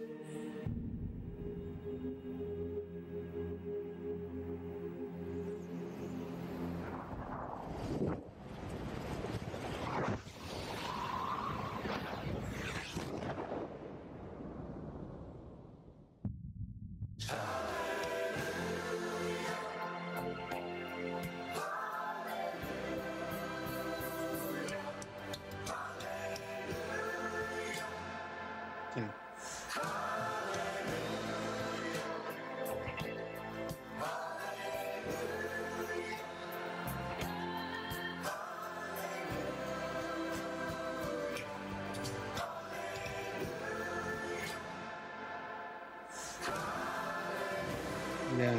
Ya. 48.38 48.53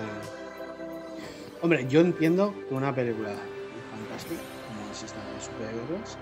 Hombre, 1.63 1.87
yo 1.89 2.01
entiendo 2.01 2.55
que 2.69 2.75
una 2.75 2.95
película 2.95 3.35
fantástica, 3.91 4.41
como 4.69 4.91
es 4.91 5.03
esta 5.03 5.19
de 5.19 5.41
superhéroes, 5.41 6.19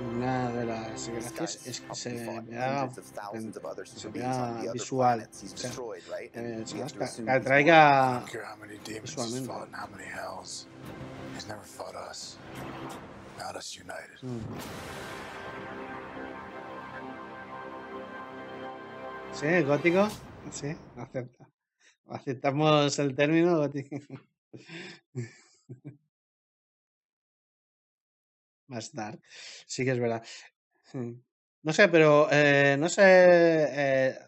una 0.00 0.50
de 0.50 0.64
las 0.64 1.08
gracias 1.08 1.66
es 1.66 1.80
que 1.80 1.94
se 1.94 2.10
vea, 2.42 2.90
se 3.84 4.08
vea 4.08 4.72
visual, 4.72 5.28
o 5.30 5.56
sea, 5.56 5.70
eh, 5.70 6.64
¿sabes? 6.66 6.92
que, 6.92 7.30
atraiga 7.30 8.20
don't 8.20 8.30
care 8.30 8.44
how 8.44 8.56
many 8.58 8.78
demons 8.78 9.10
he's 9.10 9.16
visualmente. 9.16 9.46
fought 9.46 9.66
and 9.66 9.76
how 9.76 9.86
many 9.86 10.04
hells. 10.04 10.66
He's 11.34 11.46
never 11.46 11.62
fought 11.62 11.94
us. 12.10 12.38
Not 13.38 13.56
us 13.56 13.76
united. 13.76 14.18
Mm. 14.22 14.40
Sí, 19.32 19.62
gótico, 19.62 20.08
sí, 20.50 20.76
acepta. 20.96 21.53
Aceptamos 22.06 22.98
el 22.98 23.14
término. 23.14 23.70
Más 28.68 28.92
dark. 28.92 29.20
Sí 29.66 29.84
que 29.84 29.90
es 29.92 29.98
verdad. 29.98 30.24
Mm. 30.92 31.12
No 31.62 31.72
sé, 31.72 31.88
pero 31.88 32.28
eh, 32.30 32.76
no 32.78 32.88
sé. 32.88 33.02
eh, 33.04 34.18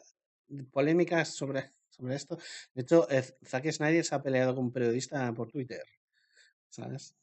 polémicas 0.70 1.34
sobre, 1.34 1.70
sobre 1.90 2.16
esto. 2.16 2.38
De 2.74 2.82
hecho, 2.82 3.08
eh, 3.10 3.22
Zack 3.44 3.70
Snyder 3.70 4.04
se 4.04 4.14
ha 4.14 4.22
peleado 4.22 4.54
con 4.54 4.64
un 4.66 4.72
periodista 4.72 5.32
por 5.34 5.50
Twitter. 5.50 5.82
¿Sabes? 6.68 7.14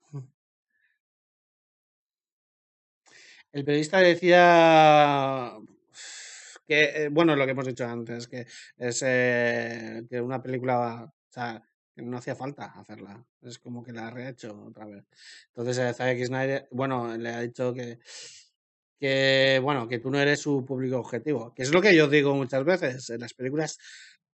El 3.51 3.63
periodista 3.63 3.99
decía 3.99 5.53
que, 6.67 7.05
eh, 7.05 7.09
bueno, 7.09 7.35
lo 7.35 7.45
que 7.45 7.51
hemos 7.51 7.65
dicho 7.67 7.85
antes, 7.85 8.27
que 8.27 8.45
es 8.77 9.03
eh, 9.05 10.03
que 10.09 10.21
una 10.21 10.41
película, 10.41 11.03
o 11.05 11.13
sea, 11.31 11.61
que 11.95 12.01
no 12.01 12.17
hacía 12.17 12.35
falta 12.35 12.65
hacerla. 12.79 13.23
Es 13.41 13.59
como 13.59 13.83
que 13.83 13.93
la 13.93 14.07
ha 14.07 14.11
rehecho 14.11 14.63
otra 14.67 14.85
vez. 14.85 15.05
Entonces, 15.49 15.77
eh, 15.79 15.93
Zack 15.93 16.23
Snyder, 16.25 16.67
bueno, 16.71 17.15
le 17.17 17.29
ha 17.29 17.41
dicho 17.41 17.73
que, 17.73 17.99
que, 18.99 19.59
bueno, 19.63 19.87
que 19.87 19.99
tú 19.99 20.09
no 20.09 20.19
eres 20.19 20.41
su 20.41 20.65
público 20.65 20.97
objetivo. 20.99 21.53
Que 21.53 21.63
es 21.63 21.71
lo 21.71 21.81
que 21.81 21.95
yo 21.95 22.07
digo 22.07 22.35
muchas 22.35 22.63
veces. 22.65 23.09
En 23.09 23.19
las 23.21 23.33
películas, 23.33 23.77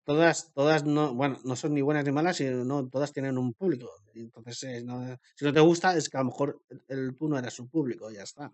todas, 0.05 0.51
todas 0.53 0.85
no, 0.85 1.13
bueno, 1.15 1.37
no 1.43 1.55
son 1.55 1.73
ni 1.73 1.81
buenas 1.81 2.05
ni 2.05 2.11
malas, 2.11 2.37
sino 2.37 2.63
no, 2.65 2.87
todas 2.89 3.11
tienen 3.13 3.37
un 3.37 3.53
público. 3.53 3.89
Entonces, 4.13 4.63
eh, 4.63 4.83
no- 4.83 5.17
si 5.35 5.45
no 5.45 5.53
te 5.53 5.59
gusta, 5.61 5.95
es 5.97 6.09
que 6.09 6.17
a 6.17 6.21
lo 6.21 6.27
mejor 6.27 6.61
el, 6.87 7.15
tú 7.17 7.27
no 7.29 7.37
eres 7.39 7.53
su 7.53 7.67
público, 7.69 8.11
ya 8.11 8.23
está. 8.23 8.51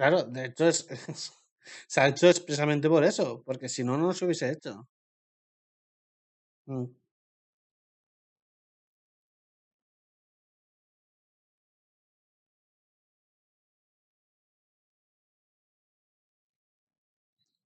Claro, 0.00 0.22
de 0.24 0.46
hecho 0.46 0.66
es, 0.68 0.86
se 1.86 2.00
ha 2.00 2.08
hecho 2.08 2.26
expresamente 2.28 2.88
por 2.88 3.04
eso, 3.04 3.42
porque 3.44 3.68
si 3.68 3.84
no, 3.84 3.98
no 3.98 4.12
se 4.14 4.24
hubiese 4.24 4.50
hecho. 4.50 4.88
Mm. 6.66 6.94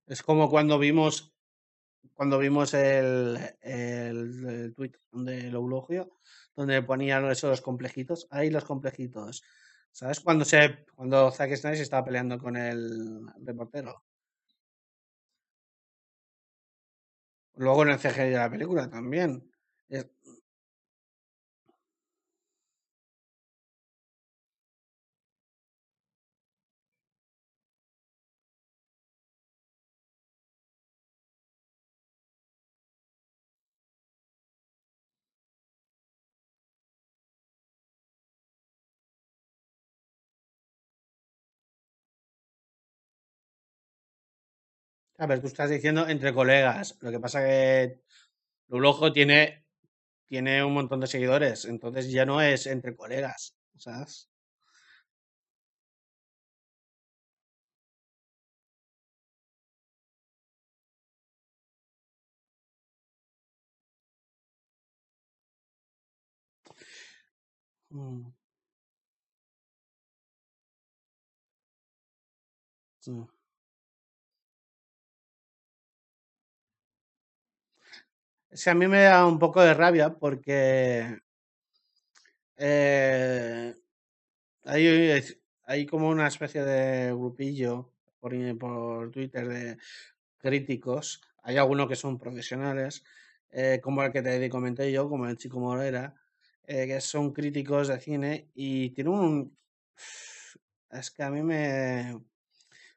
Es 0.07 0.21
como 0.23 0.49
cuando 0.49 0.77
vimos, 0.79 1.33
cuando 2.13 2.39
vimos 2.39 2.73
el, 2.73 3.37
el, 3.61 4.45
el 4.47 4.75
tweet 4.75 4.93
de 5.13 5.49
Eulogio, 5.49 6.11
donde 6.55 6.81
ponían 6.83 7.25
esos 7.31 7.61
complejitos, 7.61 8.27
ahí 8.31 8.49
los 8.51 8.65
complejitos. 8.65 9.43
¿Sabes? 9.95 10.19
Cuando 10.19 10.43
se, 10.43 10.85
cuando 10.93 11.31
Zack 11.31 11.55
Snyder 11.55 11.77
se 11.77 11.83
estaba 11.83 12.03
peleando 12.03 12.37
con 12.37 12.57
el 12.57 13.21
reportero. 13.45 14.03
Luego 17.55 17.83
en 17.83 17.89
el 17.91 17.99
CGI 17.99 18.29
de 18.29 18.37
la 18.37 18.49
película 18.49 18.89
también. 18.89 19.49
A 45.17 45.25
ver, 45.27 45.41
tú 45.41 45.47
estás 45.47 45.69
diciendo 45.69 46.07
entre 46.07 46.33
colegas. 46.33 46.97
Lo 47.01 47.11
que 47.11 47.19
pasa 47.19 47.41
que 47.45 47.99
Eulogio 48.69 49.13
tiene, 49.13 49.65
tiene 50.27 50.63
un 50.65 50.73
montón 50.73 51.01
de 51.01 51.07
seguidores, 51.07 51.65
entonces 51.65 52.11
ya 52.11 52.25
no 52.25 52.41
es 52.41 52.67
entre 52.67 52.95
colegas, 52.95 53.55
¿sabes? 53.77 54.29
Mm. 67.93 68.31
Que 78.63 78.69
a 78.69 78.73
mí 78.73 78.87
me 78.87 79.01
da 79.03 79.25
un 79.25 79.37
poco 79.37 79.61
de 79.61 79.73
rabia 79.73 80.15
porque 80.15 81.19
eh, 82.55 83.75
hay, 84.63 85.21
hay 85.65 85.85
como 85.85 86.09
una 86.09 86.27
especie 86.27 86.63
de 86.63 87.11
grupillo 87.13 87.91
por, 88.19 88.33
por 88.57 89.11
Twitter 89.11 89.47
de 89.47 89.77
críticos, 90.37 91.21
hay 91.43 91.57
algunos 91.57 91.89
que 91.89 91.95
son 91.97 92.17
profesionales, 92.17 93.03
eh, 93.51 93.79
como 93.83 94.03
el 94.03 94.11
que 94.11 94.21
te 94.21 94.49
comenté 94.49 94.91
yo, 94.91 95.09
como 95.09 95.27
el 95.27 95.37
chico 95.37 95.59
Morera, 95.59 96.15
eh, 96.65 96.87
que 96.87 97.01
son 97.01 97.33
críticos 97.33 97.89
de 97.89 97.99
cine 97.99 98.49
y 98.55 98.91
tienen 98.91 99.13
un... 99.13 99.57
Es 100.91 101.11
que 101.11 101.23
a 101.23 101.29
mí 101.29 101.43
me... 101.43 102.17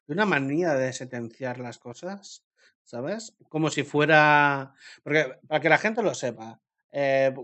una 0.06 0.24
manía 0.24 0.74
de 0.74 0.92
sentenciar 0.92 1.58
las 1.58 1.78
cosas, 1.78 2.47
¿sabes? 2.88 3.36
Como 3.50 3.70
si 3.70 3.82
fuera... 3.82 4.72
Porque 5.02 5.38
para 5.46 5.60
que 5.60 5.68
la 5.68 5.76
gente 5.76 6.02
lo 6.02 6.14
sepa, 6.14 6.58
eh, 6.90 7.34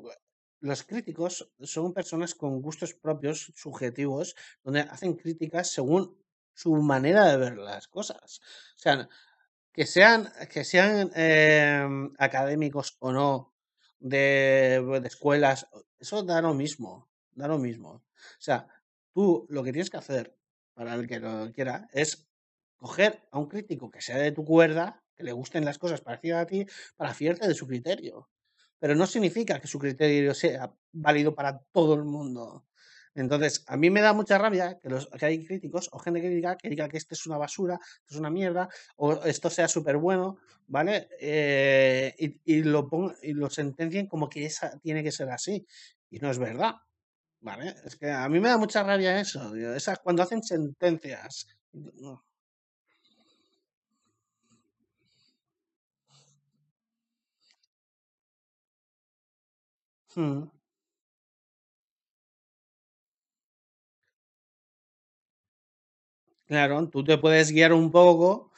los 0.61 0.83
críticos 0.85 1.53
son 1.61 1.93
personas 1.93 2.35
con 2.35 2.63
gustos 2.63 2.95
propios, 2.95 3.53
subjetivos, 3.55 4.35
donde 4.63 4.81
hacen 4.81 5.13
críticas 5.13 5.71
según 5.71 6.17
su 6.55 6.75
manera 6.77 7.27
de 7.27 7.37
ver 7.37 7.59
las 7.59 7.89
cosas. 7.89 8.41
O 8.75 8.79
sea, 8.79 9.07
que 9.71 9.85
sean, 9.85 10.33
que 10.51 10.65
sean 10.65 11.11
em, 11.15 12.15
académicos 12.19 12.97
o 13.01 13.13
no, 13.13 13.53
de, 14.01 14.83
de 15.03 15.09
escuelas, 15.09 15.69
eso 15.99 16.23
da 16.23 16.41
lo 16.41 16.55
mismo, 16.55 17.11
da 17.33 17.49
lo 17.49 17.59
mismo. 17.59 17.91
O 17.91 18.03
sea, 18.39 18.67
tú 19.13 19.47
lo 19.51 19.63
que 19.63 19.73
tienes 19.73 19.91
que 19.91 19.99
hacer, 19.99 20.39
para 20.73 20.95
el 20.95 21.07
que 21.07 21.21
lo 21.21 21.53
quiera, 21.53 21.87
es 21.93 22.31
coger 22.79 23.29
a 23.31 23.39
un 23.39 23.49
crítico 23.49 23.91
que 23.91 24.01
sea 24.01 24.17
de 24.17 24.33
tu 24.33 24.45
cuerda, 24.47 25.04
que 25.17 25.25
le 25.25 25.33
gusten 25.33 25.65
las 25.65 25.79
cosas 25.79 26.01
parecidas 26.01 26.43
a 26.43 26.47
ti, 26.47 26.67
para 26.97 27.15
fiarte 27.15 27.49
de 27.49 27.55
su 27.55 27.67
criterio. 27.67 28.29
Pero 28.79 28.95
no 28.95 29.07
significa 29.07 29.61
que 29.61 29.69
su 29.69 29.79
criterio 29.79 30.35
sea 30.35 30.73
válido 30.93 31.35
para 31.35 31.59
todo 31.73 31.95
el 31.95 32.05
mundo. 32.05 32.67
Entonces, 33.15 33.65
a 33.69 33.77
mí 33.77 33.91
me 33.91 34.01
da 34.01 34.13
mucha 34.13 34.39
rabia 34.39 34.79
que, 34.81 34.89
los, 34.89 35.07
que 35.09 35.25
hay 35.27 35.47
críticos 35.47 35.89
o 35.93 35.99
gente 36.01 36.21
que 36.21 36.29
diga 36.29 36.57
que 36.57 36.69
diga 36.69 36.89
que 36.89 36.97
esto 36.97 37.15
es 37.15 37.27
una 37.27 37.39
basura, 37.39 37.75
esto 38.01 38.15
es 38.15 38.17
una 38.21 38.31
mierda, 38.31 38.69
o 38.97 39.13
esto 39.25 39.51
sea 39.51 39.69
súper 39.69 39.99
bueno, 39.99 40.39
¿vale? 40.67 41.09
Eh, 41.21 42.15
y, 42.45 42.63
lo 42.65 42.89
pon- 42.89 43.15
y 43.23 43.33
lo 43.35 43.49
sentencien 43.51 44.09
como 44.09 44.29
que 44.29 44.45
esa 44.47 44.79
tiene 44.81 45.03
que 45.05 45.13
ser 45.13 45.31
así. 45.31 45.65
Y 46.11 46.19
no 46.19 46.31
es 46.31 46.39
verdad, 46.39 46.75
¿vale? 47.41 47.75
Es 47.85 47.97
que 47.97 48.11
a 48.11 48.29
mí 48.29 48.41
me 48.41 48.49
da 48.49 48.59
mucha 48.59 48.83
rabia 48.83 49.21
eso, 49.21 49.55
esas 49.57 49.99
cuando 50.01 50.23
hacen 50.23 50.43
sentencias. 50.43 51.47
Mm, 60.17 60.49
Claro, 66.47 66.89
tú 66.91 67.03
te 67.05 67.17
puedes 67.19 67.51
guiar 67.53 67.73
un 67.73 67.91
poco 67.91 68.53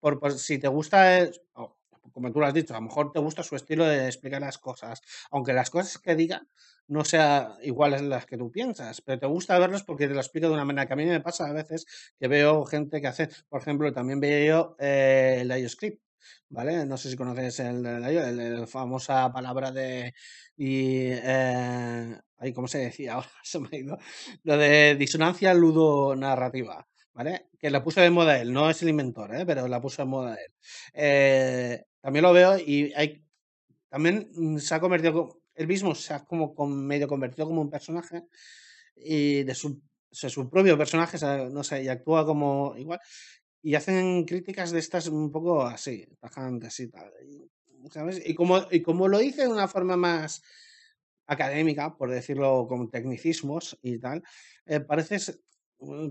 por, 0.00 0.18
por 0.20 0.32
si 0.38 0.58
te 0.58 0.68
gusta, 0.68 1.28
o, 1.54 1.76
como 2.12 2.32
tú 2.32 2.40
lo 2.40 2.46
has 2.46 2.54
dicho, 2.54 2.74
a 2.74 2.78
lo 2.78 2.82
mejor 2.86 3.12
te 3.12 3.18
gusta 3.20 3.42
su 3.42 3.56
estilo 3.56 3.84
de 3.86 4.06
explicar 4.06 4.40
las 4.40 4.58
cosas, 4.58 5.02
aunque 5.30 5.52
las 5.52 5.70
cosas 5.70 5.98
que 5.98 6.14
diga 6.14 6.46
no 6.88 7.04
sean 7.04 7.54
iguales 7.62 8.02
a 8.02 8.04
las 8.04 8.26
que 8.26 8.38
tú 8.38 8.52
piensas, 8.52 9.00
pero 9.02 9.18
te 9.20 9.26
gusta 9.26 9.58
verlos 9.58 9.82
porque 9.82 10.06
te 10.08 10.14
lo 10.14 10.20
explica 10.20 10.46
de 10.48 10.54
una 10.54 10.64
manera 10.64 10.86
que 10.86 10.92
a 10.94 10.96
mí 10.96 11.04
me 11.06 11.20
pasa 11.20 11.46
a 11.48 11.52
veces 11.52 11.86
que 12.18 12.28
veo 12.28 12.64
gente 12.64 13.00
que 13.00 13.08
hace, 13.08 13.28
por 13.48 13.60
ejemplo, 13.60 13.92
también 13.92 14.20
veo 14.20 14.76
eh, 14.78 15.38
el 15.40 15.50
IOScript, 15.50 16.00
¿vale? 16.48 16.86
No 16.86 16.96
sé 16.96 17.10
si 17.10 17.16
conoces 17.16 17.60
el, 17.60 18.66
famosa 18.66 19.32
palabra 19.32 19.70
de, 19.72 20.14
y, 20.56 21.08
eh, 21.12 22.18
¿cómo 22.54 22.68
se 22.68 22.78
decía 22.78 23.14
ahora? 23.14 23.30
Se 23.42 23.58
me 23.60 23.68
ha 23.72 23.76
ido. 23.76 23.98
Lo 24.44 24.56
de 24.56 24.96
disonancia 24.96 25.54
ludonarrativa. 25.54 26.86
¿vale? 27.12 27.48
Que 27.58 27.70
la 27.70 27.82
puso 27.82 28.00
de 28.02 28.10
moda 28.10 28.38
él, 28.38 28.52
no 28.52 28.68
es 28.68 28.82
el 28.82 28.90
inventor, 28.90 29.34
¿eh? 29.34 29.46
pero 29.46 29.66
la 29.68 29.80
puso 29.80 30.02
de 30.02 30.06
moda 30.08 30.34
él. 30.34 30.52
Eh, 30.92 31.82
también 32.02 32.22
lo 32.22 32.32
veo 32.34 32.58
y 32.58 32.92
hay, 32.94 33.24
también 33.88 34.30
mm, 34.34 34.58
se 34.58 34.74
ha 34.74 34.80
convertido, 34.80 35.12
co- 35.14 35.42
él 35.54 35.66
mismo 35.68 35.94
se 35.94 36.14
ha 36.14 36.24
como 36.24 36.54
medio 36.68 37.08
convertido 37.08 37.46
como 37.48 37.62
un 37.62 37.70
personaje 37.70 38.24
y 38.96 39.44
de 39.44 39.54
su, 39.54 39.82
de 40.22 40.30
su 40.30 40.50
propio 40.50 40.78
personaje, 40.78 41.16
o 41.16 41.20
sea, 41.20 41.48
no 41.50 41.64
sé, 41.64 41.82
y 41.84 41.88
actúa 41.88 42.24
como 42.26 42.74
igual. 42.76 43.00
Y 43.62 43.74
hacen 43.74 44.24
críticas 44.24 44.70
de 44.70 44.78
estas 44.78 45.08
un 45.08 45.30
poco 45.32 45.62
así, 45.62 46.06
tajantes 46.20 46.78
y 46.80 46.88
tal. 46.88 47.12
y, 47.24 47.50
¿Sabes? 47.90 48.22
Y 48.24 48.34
como, 48.34 48.60
y 48.70 48.82
como 48.82 49.08
lo 49.08 49.18
dice 49.18 49.42
de 49.42 49.48
una 49.48 49.68
forma 49.68 49.96
más 49.96 50.42
académica, 51.26 51.96
por 51.96 52.10
decirlo 52.10 52.66
con 52.68 52.90
tecnicismos 52.90 53.78
y 53.82 53.98
tal, 53.98 54.22
eh, 54.66 54.80
parece, 54.80 55.18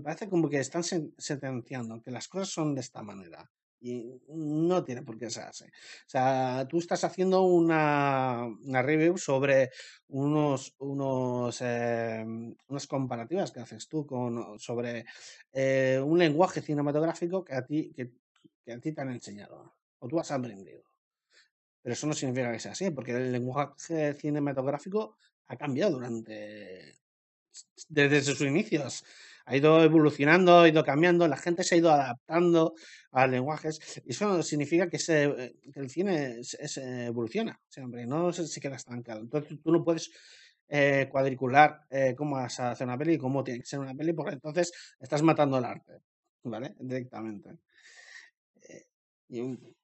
parece 0.04 0.28
como 0.28 0.48
que 0.50 0.58
están 0.60 0.82
sen- 0.82 1.14
sentenciando 1.18 2.02
que 2.02 2.10
las 2.10 2.28
cosas 2.28 2.48
son 2.50 2.74
de 2.74 2.80
esta 2.82 3.02
manera. 3.02 3.50
Y 3.80 4.20
no 4.28 4.82
tiene 4.84 5.02
por 5.02 5.18
qué 5.18 5.30
ser 5.30 5.44
así. 5.44 5.64
O 5.64 6.08
sea, 6.08 6.66
tú 6.68 6.78
estás 6.78 7.04
haciendo 7.04 7.42
una, 7.42 8.46
una 8.64 8.82
review 8.82 9.18
sobre 9.18 9.70
unos, 10.08 10.74
unos, 10.78 11.58
eh, 11.60 12.24
unas 12.68 12.86
comparativas 12.86 13.52
que 13.52 13.60
haces 13.60 13.86
tú 13.88 14.06
con, 14.06 14.58
sobre 14.58 15.04
eh, 15.52 16.00
un 16.04 16.18
lenguaje 16.18 16.62
cinematográfico 16.62 17.44
que 17.44 17.54
a 17.54 17.64
ti, 17.64 17.92
que, 17.94 18.12
que 18.64 18.72
a 18.72 18.80
ti 18.80 18.92
te 18.92 19.00
han 19.00 19.10
enseñado 19.10 19.76
o 19.98 20.08
tú 20.08 20.18
has 20.18 20.30
aprendido. 20.30 20.82
Pero 21.82 21.92
eso 21.92 22.06
no 22.06 22.14
significa 22.14 22.50
que 22.50 22.58
sea 22.58 22.72
así, 22.72 22.90
porque 22.90 23.12
el 23.12 23.30
lenguaje 23.30 24.14
cinematográfico 24.14 25.16
ha 25.46 25.56
cambiado 25.56 25.92
durante 25.92 26.96
desde 27.88 28.22
sus 28.22 28.40
inicios. 28.40 29.04
Ha 29.46 29.56
ido 29.56 29.82
evolucionando, 29.82 30.60
ha 30.60 30.68
ido 30.68 30.84
cambiando, 30.84 31.26
la 31.28 31.36
gente 31.36 31.62
se 31.64 31.76
ha 31.76 31.78
ido 31.78 31.90
adaptando 31.90 32.74
a 33.12 33.26
lenguajes. 33.26 33.80
Y 34.04 34.10
eso 34.10 34.42
significa 34.42 34.88
que, 34.88 34.98
se, 34.98 35.54
que 35.72 35.80
el 35.80 35.88
cine 35.90 36.42
se 36.42 37.06
evoluciona, 37.06 37.58
siempre, 37.68 38.06
no 38.06 38.32
se, 38.32 38.60
queda 38.60 38.76
estancado. 38.76 39.20
Entonces 39.20 39.58
tú 39.62 39.72
no 39.72 39.84
puedes 39.84 40.10
eh, 40.68 41.08
cuadricular 41.10 41.80
eh, 41.90 42.14
cómo 42.16 42.36
vas 42.36 42.58
a 42.60 42.72
hacer 42.72 42.86
una 42.86 42.98
peli 42.98 43.14
y 43.14 43.18
cómo 43.18 43.44
tiene 43.44 43.60
que 43.60 43.66
ser 43.66 43.78
una 43.78 43.94
peli, 43.94 44.12
porque 44.12 44.34
entonces 44.34 44.72
estás 44.98 45.22
matando 45.22 45.58
el 45.58 45.64
arte, 45.64 46.00
¿vale? 46.44 46.74
Directamente. 46.80 47.50
Eh, 48.68 48.86
y 49.28 49.40
un- 49.40 49.76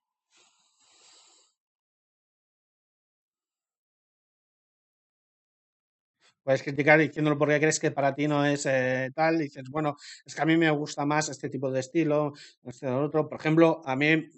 Puedes 6.43 6.63
criticar 6.63 6.99
diciéndolo 6.99 7.39
porque 7.39 7.61
crees 7.61 7.79
que 7.79 7.91
para 7.91 8.15
ti 8.15 8.27
no 8.27 8.45
es 8.45 8.67
eh, 8.67 9.11
tal, 9.15 9.37
y 9.37 9.45
dices, 9.45 9.69
bueno, 9.71 9.97
es 10.25 10.35
que 10.35 10.43
a 10.43 10.47
mí 10.47 10.57
me 10.57 10.71
gusta 10.71 11.07
más 11.07 11.29
este 11.29 11.49
tipo 11.49 11.71
de 11.71 11.81
estilo, 11.81 12.33
este 12.65 12.89
o 12.89 13.03
otro. 13.05 13.29
Por 13.29 13.39
ejemplo, 13.39 13.81
a 13.85 13.95
mí, 13.97 14.29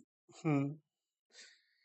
mm, 0.42 0.72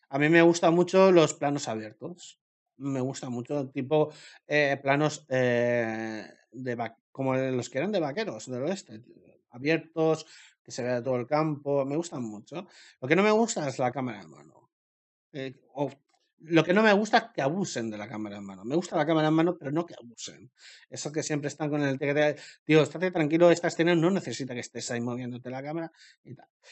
a 0.09 0.20
mí 0.20 0.30
me 0.30 0.41
gustan 0.41 0.74
mucho 0.74 1.11
los 1.11 1.34
planos 1.34 1.67
abiertos. 1.67 2.39
Me 2.78 3.01
gusta 3.01 3.30
mucho, 3.30 3.70
tipo 3.70 4.11
eh, 4.47 4.80
planos 4.82 5.26
eh, 5.30 6.26
de 6.51 6.91
como 7.11 7.36
los 7.36 7.70
que 7.70 7.78
eran 7.78 7.91
de 7.91 7.99
vaqueros 7.99 8.49
del 8.49 8.63
oeste, 8.63 9.03
abiertos, 9.51 10.26
que 10.63 10.72
se 10.72 10.84
vea 10.84 11.03
todo 11.03 11.17
el 11.17 11.28
campo. 11.28 11.86
Me 11.86 11.97
gustan 11.97 12.24
mucho. 12.24 12.67
Lo 13.01 13.07
que 13.07 13.15
no 13.15 13.24
me 13.24 13.32
gusta 13.32 13.67
es 13.67 13.80
la 13.80 13.91
cámara 13.91 14.22
en 14.22 14.30
mano. 14.30 14.70
Eh, 15.34 15.53
o 15.74 15.91
lo 16.42 16.64
que 16.64 16.74
no 16.74 16.82
me 16.84 16.94
gusta 16.94 17.18
es 17.18 17.24
que 17.34 17.42
abusen 17.42 17.90
de 17.90 17.98
la 17.98 18.08
cámara 18.08 18.38
en 18.38 18.46
mano. 18.46 18.64
Me 18.66 18.76
gusta 18.76 18.96
la 18.98 19.06
cámara 19.06 19.28
en 19.28 19.34
mano, 19.34 19.58
pero 19.58 19.72
no 19.72 19.86
que 19.86 19.96
abusen. 20.02 20.52
Eso 20.90 21.12
que 21.12 21.24
siempre 21.24 21.48
están 21.50 21.70
con 21.70 21.82
el 21.82 22.00
tío, 22.66 22.82
estate 22.82 23.12
tranquilo, 23.12 23.52
esta 23.52 23.68
escena 23.68 23.96
no 23.96 24.10
necesita 24.12 24.54
que 24.54 24.60
estés 24.62 24.90
ahí 24.92 25.02
moviéndote 25.02 25.50
la 25.50 25.62
cámara. 25.64 25.92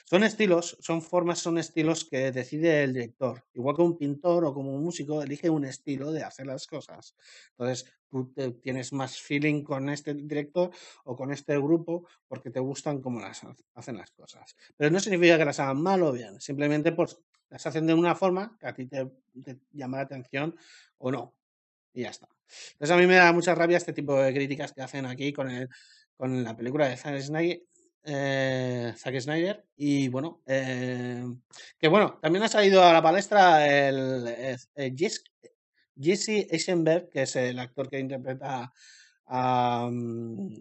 Son 0.05 0.23
estilos, 0.23 0.77
son 0.79 1.01
formas, 1.01 1.39
son 1.39 1.57
estilos 1.57 2.05
que 2.05 2.31
decide 2.31 2.83
el 2.83 2.93
director. 2.93 3.43
Igual 3.53 3.75
que 3.75 3.81
un 3.81 3.97
pintor 3.97 4.45
o 4.45 4.53
como 4.53 4.73
un 4.73 4.83
músico 4.83 5.21
elige 5.21 5.49
un 5.49 5.65
estilo 5.65 6.11
de 6.11 6.23
hacer 6.23 6.45
las 6.47 6.67
cosas. 6.67 7.15
Entonces, 7.51 7.85
tú 8.09 8.33
tienes 8.61 8.93
más 8.93 9.19
feeling 9.21 9.63
con 9.63 9.89
este 9.89 10.13
director 10.13 10.71
o 11.03 11.15
con 11.15 11.31
este 11.31 11.57
grupo 11.57 12.07
porque 12.27 12.51
te 12.51 12.59
gustan 12.59 13.01
cómo 13.01 13.19
las 13.19 13.43
ha- 13.43 13.55
hacen 13.75 13.97
las 13.97 14.11
cosas. 14.11 14.55
Pero 14.77 14.91
no 14.91 14.99
significa 14.99 15.37
que 15.37 15.45
las 15.45 15.59
hagan 15.59 15.81
mal 15.81 16.01
o 16.03 16.11
bien, 16.11 16.39
simplemente 16.39 16.91
pues 16.93 17.17
las 17.49 17.65
hacen 17.65 17.85
de 17.87 17.93
una 17.93 18.15
forma 18.15 18.57
que 18.59 18.67
a 18.67 18.73
ti 18.73 18.85
te, 18.87 19.09
llama 19.71 19.97
la 19.97 20.03
atención 20.03 20.55
o 20.97 21.11
no. 21.11 21.35
Y 21.93 22.01
ya 22.03 22.09
está. 22.09 22.27
Entonces 22.73 22.95
a 22.95 22.99
mí 22.99 23.07
me 23.07 23.15
da 23.15 23.31
mucha 23.33 23.55
rabia 23.55 23.77
este 23.77 23.93
tipo 23.93 24.15
de 24.21 24.33
críticas 24.33 24.73
que 24.73 24.81
hacen 24.81 25.05
aquí 25.05 25.33
con, 25.33 25.49
el, 25.49 25.69
con 26.15 26.43
la 26.43 26.55
película 26.55 26.87
de 26.87 26.97
Zack 26.97 27.19
Snyder. 27.19 27.61
eh, 28.03 28.93
Zack 28.95 29.19
Snyder 29.19 29.65
y 29.75 30.07
bueno, 30.07 30.41
eh, 30.45 31.25
que 31.77 31.87
bueno, 31.87 32.19
también 32.21 32.43
ha 32.43 32.47
salido 32.47 32.83
a 32.83 32.93
la 32.93 33.01
palestra 33.01 33.67
el, 33.67 34.27
eh, 34.27 34.57
Jess- 34.95 35.23
Jesse 35.99 36.47
Eisenberg, 36.51 37.09
que 37.09 37.23
es 37.23 37.35
el 37.35 37.59
actor 37.59 37.89
que 37.89 37.99
interpreta 37.99 38.71
a, 39.25 39.89
mm, 39.91 40.53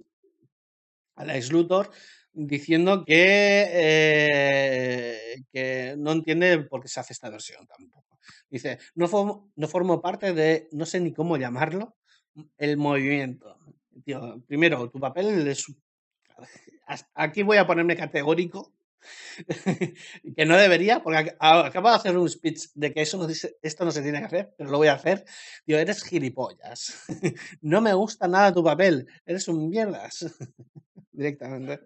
al 1.16 1.30
ex 1.30 1.51
Luthor, 1.53 1.91
diciendo 2.37 3.05
que, 3.05 3.66
eh, 3.70 5.37
que 5.53 5.95
no 5.99 6.12
entiende 6.12 6.59
por 6.61 6.82
qué 6.82 6.89
se 6.89 7.01
hace 7.01 7.12
esta 7.14 7.30
versión 7.30 7.66
tampoco. 7.66 8.18
Dice, 8.51 8.78
no 8.95 9.09
formo, 9.09 9.51
no 9.57 9.68
formo 9.68 10.01
parte 10.03 10.32
de, 10.34 10.68
no 10.72 10.87
sé 10.87 11.01
ni 11.01 11.12
cómo 11.12 11.37
llamarlo, 11.39 11.97
el 12.59 12.76
movimiento. 12.76 13.57
Tío, 14.05 14.43
primero, 14.47 14.91
tu 14.91 15.01
papel 15.01 15.47
es... 15.49 15.66
Aquí 17.14 17.43
voy 17.43 17.57
a 17.57 17.66
ponerme 17.66 17.97
categórico, 17.97 18.72
que 20.37 20.47
no 20.47 20.57
debería, 20.57 21.03
porque 21.03 21.34
acabo 21.39 21.89
de 21.91 21.95
hacer 21.97 22.16
un 22.18 22.28
speech 22.28 22.68
de 22.74 22.93
que 22.93 23.03
eso 23.03 23.18
no 23.18 23.26
dice- 23.26 23.57
esto 23.62 23.84
no 23.84 23.91
se 23.91 24.03
tiene 24.03 24.18
que 24.20 24.26
hacer, 24.26 24.55
pero 24.57 24.70
lo 24.70 24.78
voy 24.78 24.89
a 24.89 24.95
hacer. 24.95 25.24
Digo, 25.66 25.78
eres 25.78 26.03
gilipollas. 26.05 27.05
no 27.61 27.80
me 27.80 27.95
gusta 27.95 28.28
nada 28.28 28.53
tu 28.53 28.62
papel. 28.62 29.07
Eres 29.24 29.49
un 29.49 29.68
mierdas. 29.68 30.26
Directamente. 31.12 31.80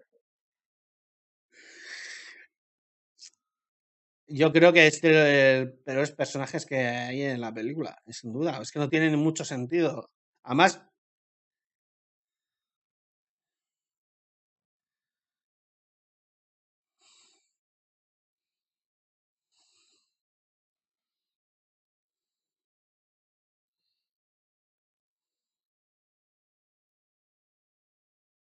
Yo 4.33 4.51
creo 4.53 4.71
que 4.73 4.87
es 4.87 5.01
de 5.01 5.65
los 5.65 5.83
peores 5.83 6.11
personajes 6.11 6.65
que 6.65 6.77
hay 6.77 7.21
en 7.23 7.41
la 7.41 7.53
película, 7.53 8.01
sin 8.07 8.31
duda. 8.33 8.59
Es 8.61 8.71
que 8.71 8.79
no 8.79 8.89
tienen 8.89 9.17
mucho 9.19 9.43
sentido. 9.45 10.09
Además, 10.43 10.81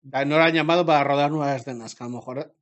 no 0.02 0.36
lo 0.38 0.42
han 0.44 0.52
llamado 0.54 0.86
para 0.86 1.04
rodar 1.04 1.30
nuevas 1.30 1.60
escenas, 1.60 1.94
que 1.94 2.04
a 2.04 2.06
lo 2.06 2.16
mejor 2.16 2.54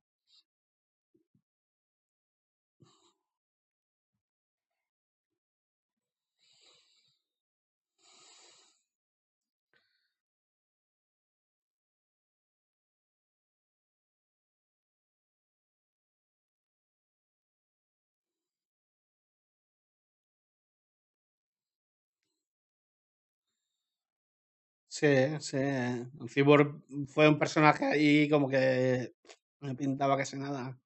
Sí, 24.93 25.07
sí. 25.39 25.55
El 25.57 26.29
Cyborg 26.29 26.81
fue 27.07 27.29
un 27.29 27.39
personaje 27.39 27.85
ahí 27.85 28.29
como 28.29 28.49
que 28.49 29.13
me 29.61 29.73
pintaba 29.75 30.17
casi 30.17 30.37
nada. 30.37 30.77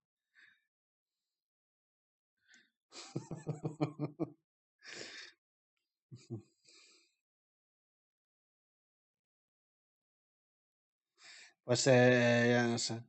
Pues 11.63 11.87
eh, 11.87 12.47
ya 12.51 12.67
no 12.67 12.77
sé. 12.77 13.03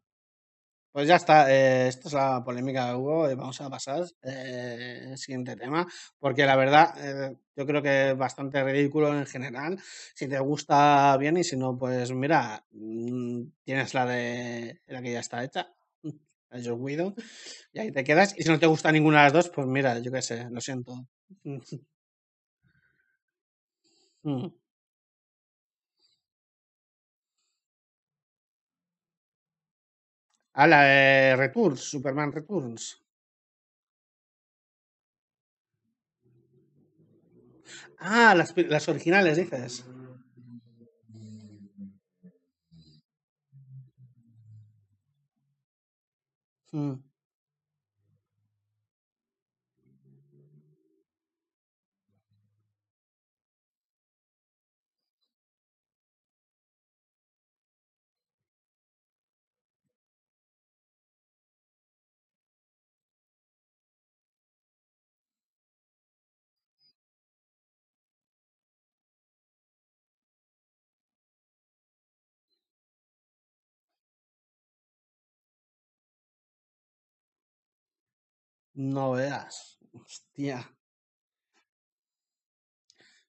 Pues 0.97 1.09
ya 1.09 1.17
está, 1.17 1.53
eh, 1.53 1.89
esta 1.89 2.09
es 2.09 2.15
la 2.15 2.43
polémica 2.43 2.89
que 2.89 2.95
hubo. 2.95 3.29
eh, 3.29 3.35
Vamos 3.35 3.61
a 3.61 3.69
pasar 3.69 4.03
eh, 4.23 5.09
al 5.11 5.19
siguiente 5.19 5.55
tema, 5.55 5.87
porque 6.19 6.47
la 6.47 6.57
verdad 6.57 6.95
eh, 6.99 7.37
yo 7.55 7.67
creo 7.67 7.83
que 7.83 8.13
es 8.13 8.17
bastante 8.17 8.65
ridículo 8.65 9.13
en 9.15 9.27
general. 9.27 9.79
Si 10.15 10.27
te 10.27 10.39
gusta 10.39 11.15
bien 11.19 11.37
y 11.37 11.45
si 11.45 11.55
no, 11.59 11.77
pues 11.77 12.13
mira, 12.13 12.65
mm, 12.71 13.43
tienes 13.63 13.93
la 13.93 14.07
de 14.07 14.81
la 14.87 15.03
que 15.03 15.13
ya 15.13 15.21
está 15.21 15.45
hecha, 15.45 15.69
de 16.51 16.65
Joss 16.65 16.79
Whedon, 16.81 17.15
y 17.75 17.79
ahí 17.81 17.93
te 17.93 18.03
quedas. 18.03 18.35
Y 18.39 18.43
si 18.45 18.49
no 18.49 18.59
te 18.59 18.67
gusta 18.67 18.91
ninguna 18.91 19.19
de 19.19 19.25
las 19.25 19.33
dos, 19.35 19.51
pues 19.51 19.67
mira, 19.67 19.99
yo 19.99 20.11
qué 20.11 20.23
sé, 20.23 20.49
lo 20.51 20.63
siento. 20.63 21.07
Mm. 24.25 24.49
Ah, 30.63 30.67
la 30.73 30.79
de 30.87 31.37
Returns, 31.43 31.87
Superman 31.93 32.33
Returns. 32.33 32.91
Ah, 37.99 38.35
las, 38.35 38.55
las 38.57 38.89
originales, 38.89 39.37
dices. 39.37 39.85
Mm. 46.73 47.01
No 78.77 79.07
veas. 79.17 79.59
Hostia. 79.93 80.63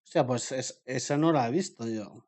Hostia, 0.04 0.26
pues 0.26 0.52
es- 0.54 0.82
esa 0.86 1.18
no 1.18 1.32
la 1.32 1.48
he 1.48 1.52
visto 1.52 1.88
yo. 1.88 2.26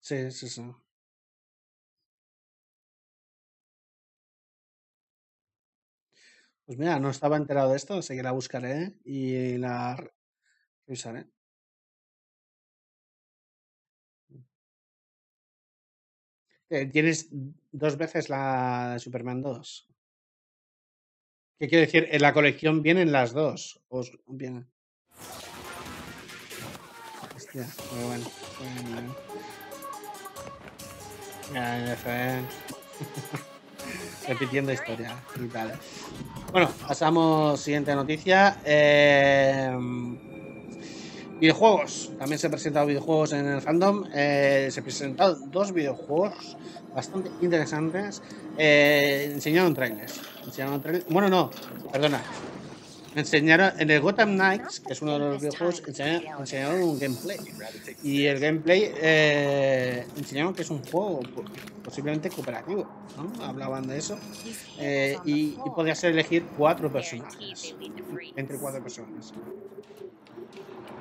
Sí, 0.00 0.30
sí, 0.30 0.48
sí. 0.48 0.62
Pues 6.64 6.78
mira, 6.78 6.98
no 7.00 7.10
estaba 7.10 7.36
enterado 7.36 7.70
de 7.70 7.76
esto, 7.76 7.94
así 7.94 8.14
que 8.16 8.22
la 8.22 8.32
buscaré 8.32 8.98
y 9.04 9.56
la 9.58 9.96
re- 9.96 10.12
revisaré. 10.86 11.28
Eh, 16.70 16.86
Tienes 16.86 17.28
dos 17.72 17.96
veces 17.96 18.28
la 18.28 18.96
Superman 18.98 19.40
2. 19.42 19.88
¿Qué 21.58 21.68
quiere 21.68 21.86
decir? 21.86 22.08
En 22.10 22.20
la 22.22 22.32
colección 22.34 22.82
vienen 22.82 23.12
las 23.12 23.32
dos. 23.32 23.80
O 23.88 24.00
s- 24.00 24.12
vienen. 24.26 24.66
Hostia, 27.34 27.66
muy 27.92 28.04
bueno. 28.04 28.26
Ya, 31.54 31.96
ya. 32.04 32.42
Repitiendo 34.28 34.72
historia 34.72 35.16
y 35.42 35.46
tal. 35.48 35.78
Bueno, 36.52 36.68
pasamos 36.86 37.60
siguiente 37.60 37.94
noticia. 37.94 38.58
Eh, 38.64 39.70
videojuegos. 41.40 42.12
También 42.18 42.38
se 42.38 42.46
han 42.46 42.50
presentado 42.52 42.86
videojuegos 42.86 43.32
en 43.32 43.46
el 43.46 43.60
fandom. 43.60 44.04
Eh, 44.14 44.68
se 44.70 44.82
presentaron 44.82 45.50
dos 45.50 45.72
videojuegos 45.72 46.56
bastante 46.94 47.30
interesantes. 47.40 48.22
Eh, 48.58 49.30
enseñaron 49.34 49.74
trailers. 49.74 50.20
Enseñaron. 50.44 50.82
Bueno, 51.08 51.28
no, 51.28 51.50
perdona. 51.92 52.22
Enseñaron 53.14 53.72
en 53.80 53.90
el 53.90 54.00
Gotham 54.02 54.34
Knights, 54.34 54.80
que 54.80 54.92
es 54.92 55.00
uno 55.00 55.14
de 55.14 55.18
los 55.20 55.40
videojuegos, 55.40 55.82
enseñaron, 55.86 56.40
enseñaron 56.40 56.82
un 56.82 56.98
gameplay. 56.98 57.38
Y 58.02 58.26
el 58.26 58.38
gameplay 58.38 58.92
eh, 58.94 60.06
enseñaron 60.18 60.52
que 60.54 60.60
es 60.60 60.68
un 60.70 60.84
juego 60.84 61.20
po- 61.20 61.44
posiblemente 61.82 62.28
cooperativo. 62.28 62.86
¿no? 63.16 63.42
Hablaban 63.42 63.86
de 63.86 63.96
eso. 63.96 64.18
Eh, 64.78 65.16
y, 65.24 65.32
y 65.64 65.70
podías 65.74 66.04
elegir 66.04 66.44
cuatro 66.58 66.92
personajes. 66.92 67.74
Entre 68.36 68.58
cuatro 68.58 68.82
personas. 68.82 69.32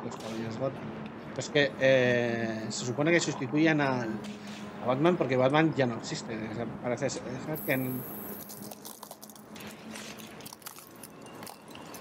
Los 0.05 0.15
caballeros 0.17 0.57
Gotham. 0.57 0.83
Pues 1.33 1.49
que 1.49 1.71
eh, 1.79 2.65
se 2.69 2.85
supone 2.85 3.11
que 3.11 3.19
sustituyan 3.19 3.81
al, 3.81 4.09
a 4.83 4.85
Batman 4.87 5.17
porque 5.17 5.35
Batman 5.35 5.73
ya 5.75 5.85
no 5.85 5.97
existe. 5.97 6.37
Parece 6.81 7.09
ser 7.09 7.23
que 7.65 7.71
en- 7.73 8.01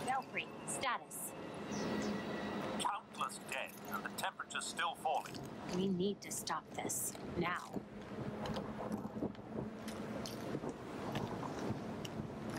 Belfry, 0.06 0.46
status. 0.68 1.32
Countless 2.78 3.40
dead. 3.50 3.70
The 4.02 4.22
temperature's 4.22 4.66
still 4.66 4.94
falling. 5.02 5.34
We 5.76 5.88
need 5.88 6.20
to 6.20 6.30
stop 6.30 6.62
this. 6.74 7.14
Now. 7.36 7.72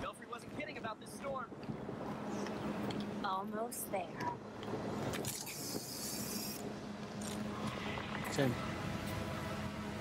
Belfry 0.01 0.25
wasn't 0.29 0.57
kidding 0.59 0.77
about 0.77 0.99
this 0.99 1.11
storm. 1.11 1.45
Almost 3.23 3.89
there. 3.91 4.01
sí. 8.31 8.43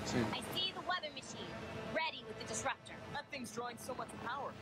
Sí. 0.04 0.18
I 0.32 0.40
see 0.54 0.72
the 0.72 0.80
weather 0.88 1.12
machine. 1.14 1.46
Ready 1.94 2.24
with 2.26 2.38
the 2.40 2.46
disruptor. 2.46 2.94
That 3.12 3.24
thing's 3.30 3.52
drawing 3.52 3.78
so 3.78 3.94
much 3.94 4.08
power. 4.26 4.52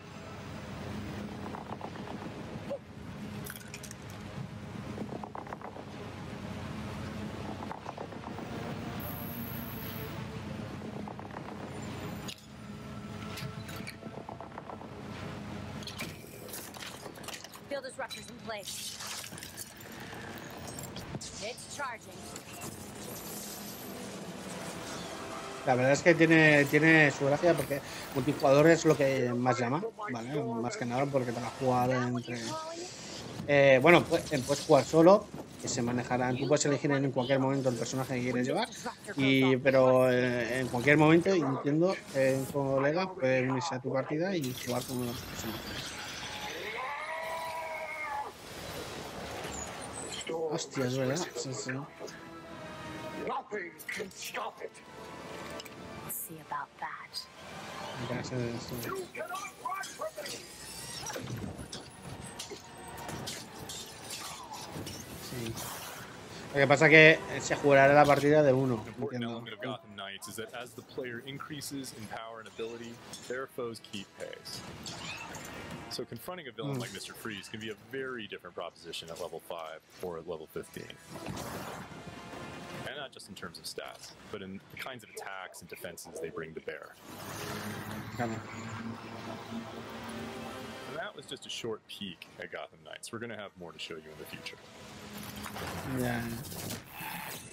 shield 17.68 17.84
disruptors 17.84 18.28
in 18.28 18.36
place. 18.44 18.98
It's 21.44 21.76
charging. 21.76 22.12
La 25.72 25.76
verdad 25.76 25.92
es 25.92 26.02
que 26.02 26.14
tiene, 26.14 26.66
tiene 26.66 27.10
su 27.10 27.24
gracia 27.24 27.54
porque 27.54 27.80
multijugador 28.14 28.68
es 28.68 28.84
lo 28.84 28.94
que 28.94 29.32
más 29.32 29.58
llama, 29.58 29.82
¿vale? 30.12 30.38
Más 30.42 30.76
que 30.76 30.84
nada 30.84 31.06
porque 31.06 31.32
te 31.32 31.40
la 31.40 31.48
jugar 31.48 31.90
entre... 31.90 32.38
Eh, 33.48 33.78
bueno, 33.80 34.04
pues, 34.04 34.22
puedes 34.46 34.66
jugar 34.66 34.84
solo, 34.84 35.26
que 35.62 35.68
se 35.68 35.80
manejarán, 35.80 36.36
tú 36.36 36.46
puedes 36.46 36.66
elegir 36.66 36.92
en 36.92 37.10
cualquier 37.10 37.38
momento 37.38 37.70
el 37.70 37.76
personaje 37.76 38.16
que 38.16 38.20
quieres 38.20 38.46
llevar, 38.46 38.68
y, 39.16 39.56
pero 39.56 40.12
eh, 40.12 40.60
en 40.60 40.68
cualquier 40.68 40.98
momento, 40.98 41.30
entiendo, 41.30 41.96
que 42.12 42.34
un 42.34 42.44
colega 42.44 43.10
puede 43.10 43.48
unirse 43.48 43.74
a 43.74 43.80
tu 43.80 43.90
partida 43.90 44.36
y 44.36 44.54
jugar 44.66 44.82
con 44.84 45.06
los 45.06 45.16
personajes. 45.16 45.82
Hostia, 50.50 50.84
es 50.84 50.98
verdad. 50.98 51.26
Sí, 51.34 51.54
sí. 51.54 51.70
Nothing. 53.26 53.72
We'll 56.32 56.38
see 56.38 56.40
about 56.48 56.68
that. 56.80 57.26
Ya 58.10 58.22
sé 58.24 58.36
de. 58.36 58.46
You 58.88 59.06
cannot 59.14 59.52
run 59.62 59.84
from 59.84 60.12
me. 60.24 60.38
Sí. 65.30 65.52
Lo 66.54 66.60
que 66.60 66.66
pasa 66.66 66.86
es 66.86 66.90
que 66.90 67.40
se 67.40 67.56
jugará 67.56 67.92
la 67.94 68.04
partida 68.04 68.42
de 68.42 68.52
uno. 68.52 68.84
Entiendo. 69.00 69.30
element 69.30 69.54
of 69.54 69.60
Gotham 69.62 69.96
Knights 69.96 70.28
is 70.28 70.36
that 70.36 70.52
as 70.54 70.72
the 70.72 70.82
player 70.82 71.22
increases 71.26 71.94
in 71.98 72.06
power 72.08 72.40
and 72.40 72.48
ability, 72.48 72.92
their 73.28 73.46
foes 73.46 73.80
keep 73.90 74.06
pace. 74.18 74.60
So 75.90 76.04
confronting 76.04 76.48
a 76.48 76.52
villain 76.52 76.74
Hmm. 76.76 76.80
like 76.80 76.90
Mr. 76.92 77.14
Freeze 77.14 77.48
can 77.48 77.60
be 77.60 77.70
a 77.70 77.76
very 77.90 78.26
different 78.26 78.54
proposition 78.54 79.08
at 79.10 79.20
level 79.20 79.40
5 79.48 79.80
or 80.02 80.18
at 80.18 80.28
level 80.28 80.46
15. 80.52 80.84
Not 83.12 83.18
just 83.20 83.28
in 83.28 83.34
terms 83.34 83.58
of 83.58 83.64
stats, 83.66 84.12
but 84.30 84.40
in 84.40 84.58
the 84.74 84.76
kinds 84.78 85.04
of 85.04 85.10
attacks 85.10 85.60
and 85.60 85.68
defenses 85.68 86.12
they 86.22 86.30
bring 86.30 86.54
to 86.54 86.60
bear. 86.62 86.94
And 88.18 88.30
that 90.96 91.14
was 91.14 91.26
just 91.26 91.44
a 91.44 91.50
short 91.50 91.86
peek 91.88 92.26
at 92.40 92.50
Gotham 92.50 92.78
Knights. 92.86 93.12
We're 93.12 93.18
going 93.18 93.28
to 93.28 93.36
have 93.36 93.50
more 93.60 93.70
to 93.70 93.78
show 93.78 93.96
you 93.96 94.08
in 94.10 94.18
the 94.18 94.24
future. 94.24 94.56
Ya. 96.00 96.22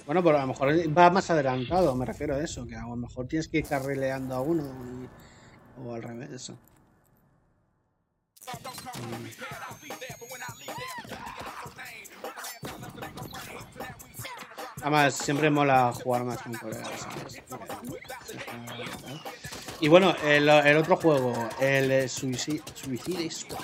Bueno, 0.05 0.23
pero 0.23 0.37
a 0.37 0.41
lo 0.41 0.47
mejor 0.47 0.69
va 0.97 1.09
más 1.09 1.29
adelantado, 1.29 1.93
me 1.93 2.05
refiero 2.05 2.35
a 2.35 2.39
eso, 2.41 2.65
que 2.65 2.77
a 2.77 2.87
lo 2.87 2.95
mejor 2.95 3.27
tienes 3.27 3.49
que 3.49 3.57
ir 3.57 3.65
carrileando 3.67 4.35
a 4.35 4.39
uno 4.41 4.63
y- 4.63 5.09
o 5.85 5.93
al 5.93 6.01
revés, 6.03 6.31
eso. 6.31 6.57
Además, 14.81 15.13
siempre 15.15 15.49
mola 15.49 15.91
jugar 15.93 16.23
más 16.23 16.41
con 16.41 16.53
colegas. 16.53 17.07
Y 19.81 19.87
bueno, 19.87 20.13
el, 20.25 20.49
otro 20.77 20.97
juego, 20.97 21.49
el 21.59 22.09
Suicide, 22.09 22.61
Squad, 23.31 23.59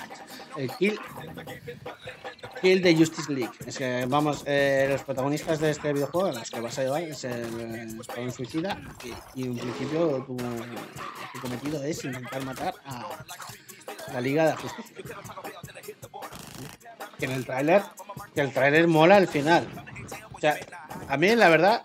el 0.56 0.70
Kill, 0.76 0.98
Kill 2.62 2.82
the 2.82 2.96
Justice 2.96 3.30
League. 3.30 3.52
Es 3.66 3.76
que, 3.76 4.06
vamos, 4.08 4.42
eh, 4.46 4.88
los 4.90 5.02
protagonistas 5.02 5.60
de 5.60 5.70
este 5.70 5.92
videojuego, 5.92 6.32
los 6.32 6.50
que 6.50 6.60
vas 6.60 6.78
a 6.78 6.84
llevar, 6.84 7.02
es 7.02 7.24
el 7.24 8.00
Escuadrón 8.00 8.32
Suicida. 8.32 8.80
Y, 9.34 9.42
y 9.42 9.44
en 9.44 9.58
principio 9.58 10.24
tu, 10.26 10.36
tu 10.36 11.40
cometido 11.40 11.82
es 11.82 12.02
intentar 12.04 12.44
matar 12.44 12.74
a 12.86 14.12
la 14.14 14.20
Liga 14.20 14.44
de 14.44 14.50
la 14.50 14.56
Justicia. 14.56 15.16
Que 17.18 17.24
en 17.26 17.32
el 17.32 17.44
tráiler, 17.44 17.82
que 18.34 18.40
el 18.40 18.52
tráiler 18.52 18.88
mola 18.88 19.16
al 19.16 19.28
final. 19.28 19.68
O 20.32 20.38
sea, 20.38 20.56
a 21.08 21.16
mí 21.16 21.34
la 21.34 21.48
verdad, 21.48 21.82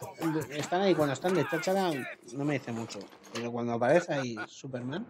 están 0.49 0.82
ahí 0.82 0.95
cuando 0.95 1.13
están 1.13 1.34
de 1.34 1.47
cháchara, 1.47 1.91
no 2.34 2.43
me 2.45 2.53
dice 2.59 2.72
mucho. 2.72 2.99
Pero 3.34 3.51
cuando 3.51 3.74
aparece 3.74 4.13
ahí 4.13 4.36
Superman, 4.47 5.05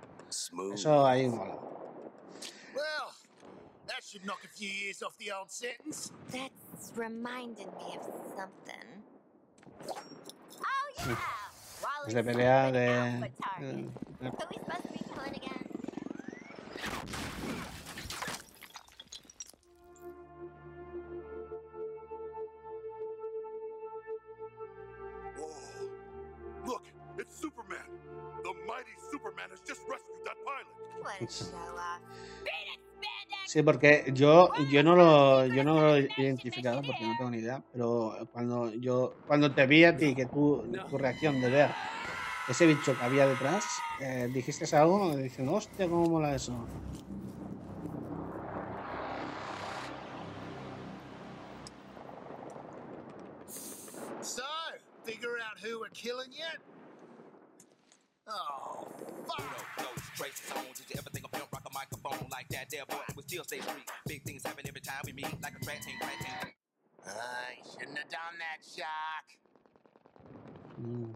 eso 0.74 1.06
ahí 1.06 1.28
mola. 1.28 1.56
Well, 2.76 3.10
that 3.88 4.04
should 4.04 4.24
knock 4.26 4.44
a 4.44 4.48
few 4.48 4.70
years 4.70 5.02
off 5.02 5.18
the 5.18 5.32
old 5.32 5.50
sentence. 5.50 6.12
That's 6.32 6.94
reminded 6.96 7.68
me 7.68 7.98
of 7.98 8.06
something. 8.38 9.04
Oh 9.90 11.06
yeah! 11.08 11.18
Wallace 11.82 12.08
Es 12.10 12.14
de 12.14 12.24
pelea 12.24 12.72
de... 12.72 13.32
de- 13.60 13.92
Sí, 33.48 33.64
porque 33.64 34.06
yo, 34.14 34.50
yo 34.72 34.84
no 34.84 34.96
lo 34.96 35.46
yo 35.46 35.64
no 35.64 35.74
lo 35.82 35.96
he 35.98 36.08
identificado 36.18 36.82
porque 36.84 37.06
no 37.06 37.18
tengo 37.18 37.32
ni 37.32 37.40
idea, 37.40 37.62
pero 37.74 38.16
cuando 38.32 38.72
yo 38.76 39.14
cuando 39.28 39.54
te 39.54 39.66
vi 39.66 39.84
a 39.84 39.98
ti 39.98 40.16
que 40.16 40.26
tú 40.28 40.64
tu 40.90 40.98
reacción 40.98 41.42
de 41.42 41.50
ver 41.50 41.72
ese 42.48 42.66
bicho 42.66 42.98
que 42.98 43.04
había 43.04 43.28
detrás, 43.28 43.66
eh, 44.00 44.30
dijiste 44.34 44.74
algo 44.76 45.16
diciendo, 45.16 45.54
hostia, 45.54 45.88
cómo 45.88 46.10
mola 46.10 46.36
eso. 46.36 46.54
So, 54.22 54.44
figure 55.04 55.40
out 55.40 55.60
who 55.62 55.80
we're 55.80 55.90
killing 55.90 56.32
yet? 56.32 56.60
Oh, 58.28 58.88
fuck! 59.28 59.44
Those 59.78 60.04
traces 60.16 60.52
on, 60.52 60.64
did 60.76 60.90
you 60.90 60.96
ever 60.98 61.10
think 61.10 61.26
of 61.26 61.32
pimp 61.32 61.52
rock 61.52 61.64
a 61.66 61.74
microphone 61.74 62.28
like 62.32 62.48
that? 62.50 62.70
There, 62.70 62.86
boy, 62.88 62.98
we 63.16 63.24
still 63.24 63.44
stay 63.44 63.60
street. 63.62 63.90
Big 64.08 64.24
things 64.24 64.44
happen 64.46 64.66
every 64.68 64.82
time 64.82 65.02
we 65.06 65.14
meet, 65.14 65.42
like 65.42 65.54
a 65.60 65.66
track 65.66 65.82
team, 65.82 65.96
crack 66.00 66.20
team. 66.20 66.52
I 67.08 67.56
shouldn't 67.72 67.98
have 67.98 68.10
done 68.10 68.38
that, 68.40 68.62
Shark. 68.64 69.26
Mm. 70.82 71.16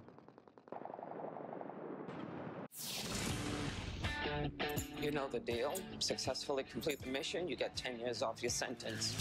You 5.01 5.11
know 5.11 5.27
the 5.31 5.39
deal. 5.39 5.73
Successfully 5.99 6.63
complete 6.63 6.99
the 7.01 7.09
mission, 7.09 7.47
you 7.47 7.55
get 7.55 7.75
10 7.75 7.99
years 7.99 8.21
off 8.23 8.41
your 8.41 8.49
sentence. 8.51 9.13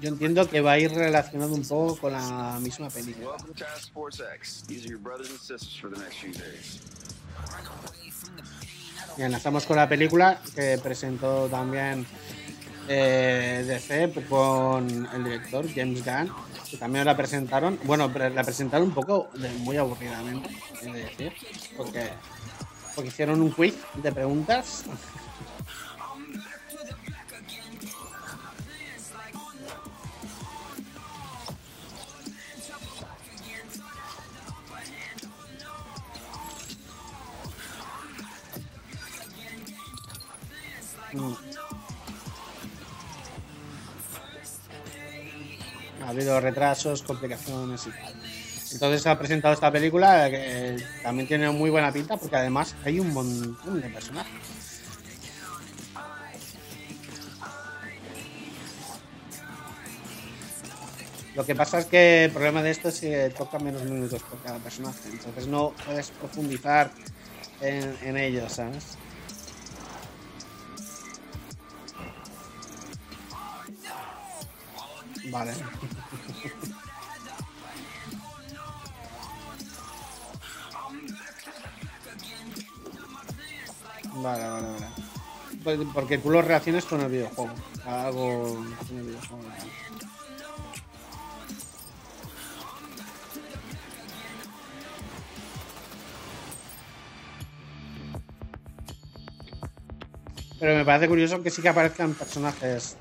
Yo 0.00 0.08
entiendo 0.08 0.48
que 0.48 0.60
va 0.60 0.72
a 0.72 0.78
ir 0.78 0.90
relacionado 0.92 1.54
un 1.54 1.62
poco 1.66 1.96
con 1.96 2.12
la 2.12 2.58
misma 2.60 2.90
película. 2.90 3.30
Welcome 3.30 3.54
to 3.54 3.64
Task 3.64 3.92
Force 3.92 4.22
X. 4.34 4.64
These 4.66 4.84
are 4.84 4.88
your 4.90 4.98
brothers 4.98 5.30
and 5.30 5.38
sisters 5.40 5.74
for 5.80 5.88
the 5.90 5.98
next 5.98 6.16
few 6.18 6.32
days. 6.32 6.80
Y 9.16 9.22
enlazamos 9.22 9.64
con 9.64 9.76
la 9.76 9.88
película 9.88 10.40
que 10.54 10.78
presentó 10.82 11.46
también 11.48 12.04
eh, 12.88 13.64
DC 13.66 14.26
con 14.28 15.08
el 15.14 15.24
director 15.24 15.64
James 15.74 16.04
Gunn, 16.04 16.30
que 16.70 16.76
también 16.76 17.04
la 17.06 17.16
presentaron. 17.16 17.78
Bueno, 17.84 18.12
pero 18.12 18.28
la 18.28 18.42
presentaron 18.44 18.88
un 18.88 18.94
poco 18.94 19.30
de- 19.34 19.48
muy 19.60 19.76
aburridamente, 19.76 20.50
de 20.82 20.92
decir, 20.92 21.32
porque, 21.76 22.10
porque 22.94 23.08
hicieron 23.08 23.40
un 23.40 23.50
quiz 23.50 23.74
de 23.94 24.12
preguntas. 24.12 24.84
Mm. 41.12 41.32
Ha 46.02 46.08
habido 46.08 46.40
retrasos, 46.40 47.02
complicaciones 47.02 47.86
y 47.86 47.90
tal. 47.90 48.33
Entonces 48.84 49.06
ha 49.06 49.18
presentado 49.18 49.54
esta 49.54 49.72
película 49.72 50.28
que 50.28 50.76
también 51.02 51.26
tiene 51.26 51.48
muy 51.48 51.70
buena 51.70 51.90
pinta 51.90 52.18
porque 52.18 52.36
además 52.36 52.76
hay 52.84 53.00
un 53.00 53.14
montón 53.14 53.80
de 53.80 53.88
personajes. 53.88 54.30
Lo 61.34 61.46
que 61.46 61.54
pasa 61.54 61.78
es 61.78 61.86
que 61.86 62.24
el 62.26 62.30
problema 62.30 62.62
de 62.62 62.72
esto 62.72 62.88
es 62.90 63.00
que 63.00 63.30
toca 63.30 63.58
menos 63.58 63.84
minutos 63.84 64.22
por 64.22 64.38
cada 64.42 64.58
personaje, 64.58 65.08
entonces 65.10 65.46
no 65.46 65.72
puedes 65.86 66.10
profundizar 66.10 66.90
en, 67.62 67.96
en 68.02 68.18
ellos, 68.18 68.52
¿sabes? 68.52 68.98
Vale. 75.30 75.54
Vale, 84.24 84.48
vale, 84.48 84.66
vale. 84.68 84.86
Pues, 85.62 85.78
Porque 85.92 86.16
tú 86.16 86.30
lo 86.30 86.40
relaciones 86.40 86.86
con 86.86 87.02
el 87.02 87.10
videojuego. 87.10 87.54
Algo 87.84 88.54
con 88.88 88.96
el 88.96 89.04
videojuego. 89.04 89.44
Pero 100.58 100.74
me 100.76 100.84
parece 100.86 101.08
curioso 101.08 101.42
que 101.42 101.50
sí 101.50 101.60
que 101.60 101.68
aparezcan 101.68 102.14
personajes. 102.14 102.96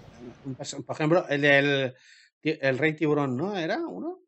Por 0.86 0.96
ejemplo, 0.96 1.26
el 1.30 1.42
del 1.42 1.96
el 2.44 2.78
Rey 2.78 2.98
Tiburón, 2.98 3.38
¿no? 3.38 3.58
¿Era 3.58 3.78
uno? 3.78 4.20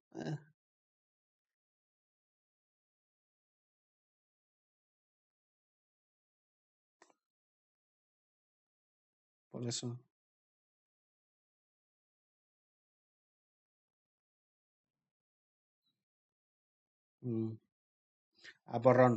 Por 9.56 9.66
eso. 9.68 9.98
Mm. 17.24 17.58
A 18.76 18.78
porrón. 18.84 19.14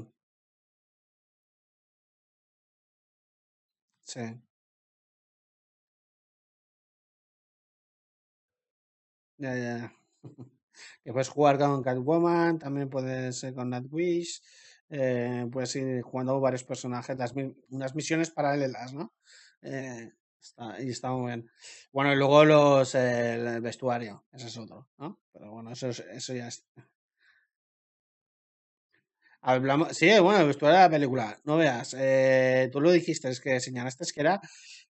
Sí. 4.04 4.40
Ya, 9.38 9.54
ya. 9.56 9.92
Que 11.04 11.12
puedes 11.12 11.28
jugar 11.28 11.58
con 11.58 11.82
Catwoman, 11.82 12.58
también 12.58 12.88
puedes 12.88 13.42
eh, 13.44 13.52
con 13.54 13.70
Nightwish, 13.70 14.40
eh, 14.90 15.46
puedes 15.52 15.74
ir 15.76 16.02
jugando 16.02 16.40
varios 16.40 16.64
personajes, 16.64 17.16
las, 17.18 17.34
unas 17.70 17.94
misiones 17.96 18.30
paralelas, 18.30 18.92
¿no? 18.94 19.12
Eh, 19.62 20.12
y 20.80 20.90
está 20.90 21.10
muy 21.12 21.26
bien. 21.28 21.50
Bueno, 21.92 22.12
y 22.12 22.16
luego 22.16 22.44
los, 22.44 22.94
el 22.94 23.60
vestuario, 23.60 24.24
ese 24.32 24.46
es 24.48 24.56
otro, 24.58 24.88
¿no? 24.98 25.20
Pero 25.32 25.50
bueno, 25.52 25.72
eso, 25.72 25.88
es- 25.88 26.00
eso 26.00 26.34
ya 26.34 26.48
es. 26.48 26.64
Hablamos, 29.40 29.96
sí, 29.96 30.08
bueno, 30.20 30.40
el 30.40 30.46
vestuario 30.48 30.78
de 30.78 30.84
la 30.84 30.90
película, 30.90 31.40
no 31.44 31.56
veas, 31.56 31.94
eh, 31.96 32.68
tú 32.72 32.80
lo 32.80 32.90
dijiste, 32.90 33.28
es 33.28 33.40
que 33.40 33.60
señalaste 33.60 34.04
que 34.12 34.20
era 34.20 34.40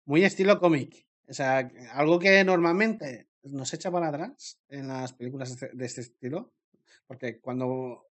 muy 0.04 0.24
estilo 0.24 0.58
cómic. 0.58 1.06
O 1.28 1.32
sea, 1.32 1.70
algo 1.92 2.18
que 2.18 2.42
normalmente 2.44 3.28
nos 3.44 3.72
echa 3.72 3.90
para 3.90 4.08
atrás 4.08 4.58
en 4.68 4.88
las 4.88 5.12
películas 5.12 5.58
de 5.60 5.86
este 5.86 6.00
estilo. 6.02 6.52
Porque 7.06 7.40
cuando. 7.40 8.06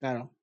Claro. 0.00 0.34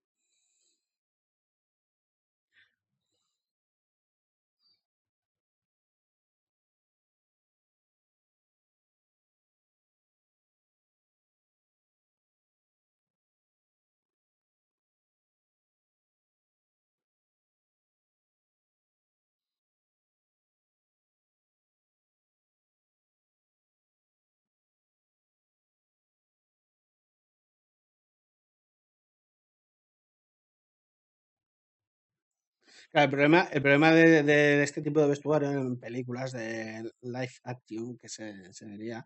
Claro, 32.89 33.05
el 33.05 33.09
problema, 33.11 33.41
el 33.51 33.61
problema 33.61 33.91
de, 33.91 34.23
de- 34.23 34.63
este 34.63 34.81
tipo 34.81 35.01
de 35.01 35.07
vestuario 35.09 35.51
en 35.51 35.77
películas 35.79 36.31
de 36.31 36.89
live 37.01 37.31
action, 37.43 37.97
que 37.97 38.07
se, 38.09 38.53
se 38.53 38.65
diría, 38.65 39.03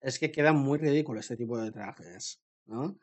es 0.00 0.18
que 0.18 0.30
queda 0.30 0.52
muy 0.52 0.78
ridículo 0.78 1.20
este 1.20 1.36
tipo 1.36 1.58
de 1.58 1.72
trajes, 1.72 2.40
¿no? 2.66 2.98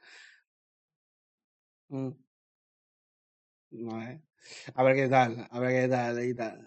Mm, 1.92 2.12
vale. 3.72 4.22
A 4.76 4.84
ver 4.84 4.96
qué 4.96 5.08
tal, 5.10 5.48
a 5.50 5.60
ver 5.60 5.72
qué 5.84 5.88
tal 5.90 6.24
y 6.24 6.34
tal. 6.36 6.58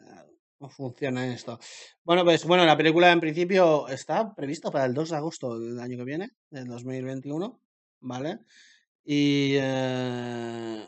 cómo 0.59 0.71
funciona 0.71 1.33
esto. 1.35 1.59
Bueno, 2.05 2.25
pues 2.25 2.45
bueno, 2.45 2.65
la 2.67 2.77
película 2.77 3.11
en 3.13 3.21
principio 3.21 3.89
está 3.89 4.35
prevista 4.35 4.71
para 4.71 4.85
el 4.87 4.95
2 4.95 5.11
de 5.11 5.17
agosto 5.17 5.59
del 5.59 5.81
año 5.81 5.97
que 5.99 6.05
viene, 6.05 6.31
del 6.51 6.67
2021, 6.69 7.61
¿vale? 8.01 8.41
Y... 9.05 9.57
eh, 9.61 10.87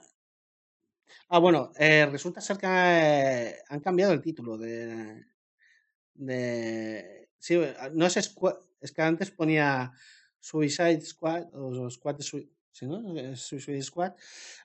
Ah, 1.35 1.41
bueno, 1.41 1.73
eh, 1.77 2.07
resulta 2.07 2.41
ser 2.41 2.59
que 2.59 2.67
eh, 2.69 3.57
han 3.69 3.81
cambiado 3.81 4.13
el 4.13 4.23
título 4.23 4.57
de, 4.57 5.25
de... 6.15 7.29
Sí, 7.37 7.55
eh, 7.57 7.75
no 7.93 8.07
es 8.07 8.15
Squad, 8.15 8.55
es 8.81 8.93
que 8.93 9.03
antes 9.03 9.33
ponía 9.33 9.91
Suicide 10.39 11.01
Squad 11.01 11.53
o 11.53 11.91
Squad 11.91 12.15
de 12.19 12.23
Sui- 12.23 12.53
¿sí, 12.71 12.87
no? 12.87 13.03
Suicide 13.35 13.83
Squad 13.83 14.13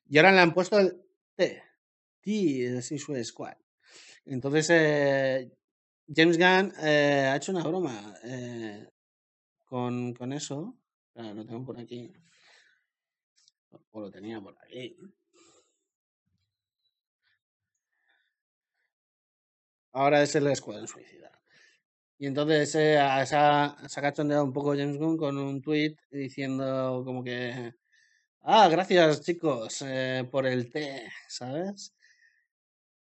y 0.07 0.19
ahora 0.19 0.31
le 0.31 0.41
han 0.41 0.53
puesto 0.53 0.77
el 0.77 1.01
T, 1.35 1.59
T 2.21 2.29
de 2.29 2.81
Suicide 2.83 3.23
Squad. 3.23 3.57
Entonces, 4.25 4.67
James 6.07 6.37
Gunn 6.37 6.71
ha 6.77 7.35
hecho 7.35 7.51
una 7.51 7.63
broma 7.63 8.13
con, 9.65 10.13
con 10.13 10.33
eso. 10.33 10.77
Lo 11.15 11.45
tengo 11.47 11.65
por 11.65 11.79
aquí. 11.79 12.13
O 13.91 13.99
lo 14.01 14.11
tenía 14.11 14.39
por 14.39 14.55
aquí. 14.63 14.95
Ahora 19.91 20.21
es 20.21 20.35
el 20.35 20.47
Escuadrón 20.47 20.87
Suicida. 20.87 21.31
Y 22.17 22.27
entonces 22.27 22.71
se, 22.71 22.97
ha, 22.99 23.25
cachondeado 24.01 24.43
un 24.43 24.53
poco 24.53 24.75
James 24.75 24.97
Gunn 24.97 25.17
con 25.17 25.37
un 25.37 25.61
tweet 25.61 25.95
diciendo 26.11 27.01
como 27.05 27.23
que, 27.23 27.73
ah, 28.41 28.67
gracias 28.69 29.21
chicos 29.21 29.81
eh, 29.85 30.27
por 30.29 30.45
el 30.45 30.69
té, 30.71 31.07
¿sabes? 31.27 31.93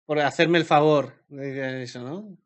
Por 0.06 0.20
hacerme 0.20 0.58
el 0.58 0.66
favor, 0.66 1.14
eso, 1.30 2.02
¿no? 2.02 2.38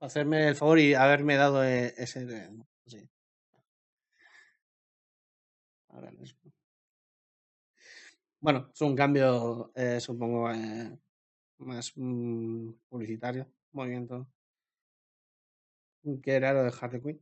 Hacerme 0.00 0.48
el 0.48 0.56
favor 0.56 0.78
y 0.78 0.94
haberme 0.94 1.36
dado 1.36 1.64
eh, 1.64 1.94
ese. 1.96 2.26
Ahora. 5.88 6.10
Bueno, 8.40 8.70
es 8.72 8.80
un 8.80 8.96
cambio, 8.96 9.70
eh, 9.74 10.00
supongo, 10.00 10.50
eh, 10.50 10.98
más 11.58 11.92
mm, 11.96 12.72
publicitario, 12.88 13.46
movimiento. 13.72 14.26
que 16.22 16.32
era 16.34 16.52
lo 16.52 16.64
de 16.64 16.72
Harley. 16.78 17.18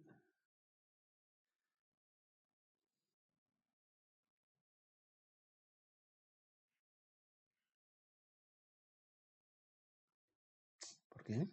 ¿Por 11.08 11.22
qué? 11.24 11.48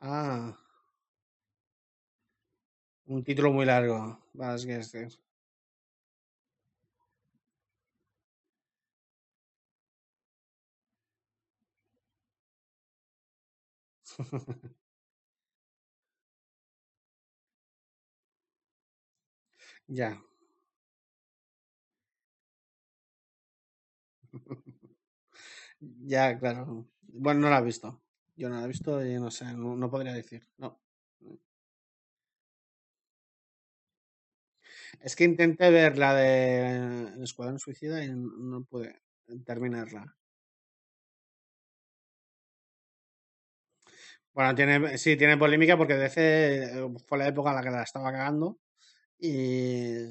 Ah, 0.00 0.52
un 3.06 3.22
título 3.24 3.52
muy 3.52 3.64
largo. 3.64 4.18
Vas 4.32 4.66
que 4.66 4.76
este. 4.76 5.08
Ya. 19.88 20.18
Ya, 25.80 26.38
claro. 26.38 26.86
Bueno, 27.02 27.40
no 27.42 27.50
la 27.50 27.58
he 27.58 27.62
visto. 27.64 28.02
Yo 28.36 28.48
no 28.48 28.56
la 28.56 28.64
he 28.64 28.68
visto 28.68 29.04
y 29.04 29.14
no 29.14 29.30
sé, 29.30 29.44
no, 29.54 29.76
no 29.76 29.90
podría 29.90 30.12
decir. 30.12 30.46
No. 30.58 30.80
Es 35.00 35.16
que 35.16 35.24
intenté 35.24 35.70
ver 35.70 35.98
la 35.98 36.14
de 36.14 36.68
El 37.14 37.22
Escuadrón 37.22 37.58
Suicida 37.58 38.04
y 38.04 38.10
no, 38.14 38.64
pude 38.64 39.02
terminarla. 39.44 40.16
Bueno, 44.34 44.54
tiene, 44.54 44.96
sí, 44.98 45.16
tiene 45.16 45.36
polémica 45.36 45.76
porque 45.76 45.94
DC 45.94 46.64
eh, 46.64 46.88
fue 47.06 47.18
la 47.18 47.28
época 47.28 47.50
en 47.50 47.56
la 47.56 47.62
que 47.62 47.70
la 47.70 47.82
estaba 47.82 48.10
cagando 48.12 48.58
y 49.18 50.06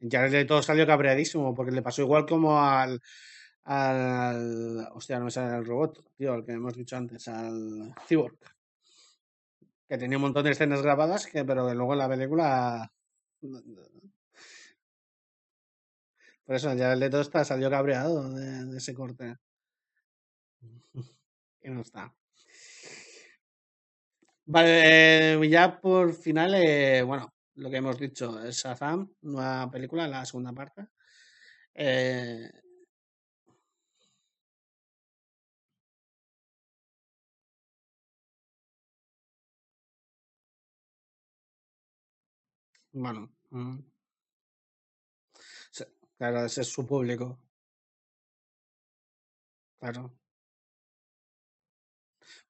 Jared 0.00 0.32
Leto 0.32 0.62
salió 0.62 0.86
cabreadísimo 0.86 1.54
porque 1.54 1.72
le 1.72 1.82
pasó 1.82 2.02
igual 2.02 2.26
como 2.26 2.60
al, 2.60 3.00
al 3.64 4.88
hostia, 4.92 5.18
no 5.18 5.26
me 5.26 5.30
sale 5.30 5.56
el 5.56 5.64
robot, 5.66 6.04
tío, 6.16 6.34
el 6.34 6.44
que 6.44 6.52
hemos 6.52 6.74
dicho 6.76 6.96
antes, 6.96 7.28
al 7.28 7.94
Cyborg. 8.06 8.36
que 9.88 9.98
tenía 9.98 10.18
un 10.18 10.22
montón 10.22 10.44
de 10.44 10.50
escenas 10.52 10.82
grabadas, 10.82 11.26
que, 11.26 11.44
pero 11.44 11.66
que 11.66 11.74
luego 11.74 11.92
en 11.92 11.98
la 11.98 12.08
película. 12.08 12.92
Por 16.52 16.56
eso, 16.58 16.74
ya 16.74 16.92
el 16.92 17.00
Leto 17.00 17.18
está, 17.18 17.46
salió 17.46 17.70
cabreado 17.70 18.30
de, 18.34 18.66
de 18.66 18.76
ese 18.76 18.92
corte. 18.92 19.38
Y 21.62 21.70
no 21.70 21.80
está. 21.80 22.14
Vale, 24.44 25.32
eh, 25.34 25.48
ya 25.48 25.80
por 25.80 26.12
final, 26.12 26.54
eh, 26.54 27.02
bueno, 27.02 27.32
lo 27.54 27.70
que 27.70 27.78
hemos 27.78 27.98
dicho, 27.98 28.38
es 28.44 28.56
Shazam, 28.56 29.10
nueva 29.22 29.70
película, 29.70 30.06
la 30.06 30.26
segunda 30.26 30.52
parte. 30.52 30.88
Eh, 31.74 32.50
bueno, 42.92 43.30
mm, 43.50 43.78
claro, 46.22 46.44
ese 46.46 46.60
es 46.60 46.68
su 46.68 46.86
público, 46.86 47.40
claro. 49.78 50.12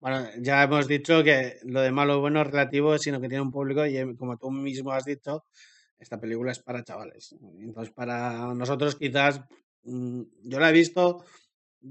Bueno, 0.01 0.27
ya 0.41 0.63
hemos 0.63 0.89
dicho 0.89 1.23
que 1.25 1.59
lo 1.65 1.81
de 1.81 1.93
malo 1.93 2.19
o 2.19 2.21
bueno 2.21 2.41
es 2.43 2.49
relativo, 2.49 2.99
sino 2.99 3.21
que 3.21 3.29
tiene 3.29 3.43
un 3.43 3.51
público 3.53 3.87
y 3.87 3.97
eh, 3.97 4.17
como 4.17 4.37
tú 4.37 4.51
mismo 4.51 4.93
has 4.93 5.05
dicho, 5.05 5.45
esta 5.99 6.21
película 6.21 6.53
es 6.53 6.59
para 6.61 6.85
chavales. 6.85 7.35
Entonces, 7.61 7.93
para 7.95 8.55
nosotros 8.55 8.97
quizás, 8.97 9.41
mm, 9.85 10.23
yo 10.45 10.61
la 10.61 10.71
he 10.71 10.73
visto, 10.73 11.25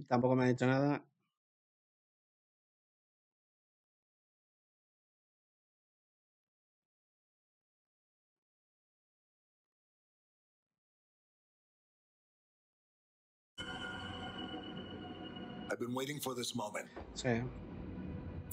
tampoco 0.08 0.36
me 0.36 0.46
ha 0.46 0.48
dicho 0.50 0.68
nada. 0.68 1.06
Been 15.82 15.94
waiting 15.96 16.20
for 16.22 16.36
this 16.36 16.54
moment 16.56 16.88
Sí. 17.16 17.42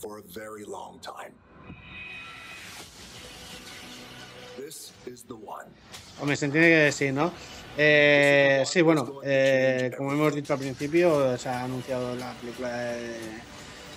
for 0.00 0.18
a 0.18 0.22
very 0.34 0.64
long 0.64 0.98
time. 1.00 1.32
This 4.56 4.92
is 5.06 5.24
the 5.24 5.34
one. 5.34 5.66
Hombre, 6.20 6.36
se 6.36 6.46
entiende 6.46 6.68
que 6.86 6.92
sí, 6.92 7.12
¿no? 7.12 7.30
Eh, 7.76 8.64
sí, 8.66 8.82
bueno, 8.82 9.20
eh, 9.22 9.92
como 9.96 10.12
hemos 10.12 10.34
dicho 10.34 10.54
al 10.54 10.58
principio, 10.58 11.36
se 11.38 11.48
ha 11.48 11.62
anunciado 11.64 12.16
la 12.16 12.32
película 12.34 12.68
de 12.76 13.18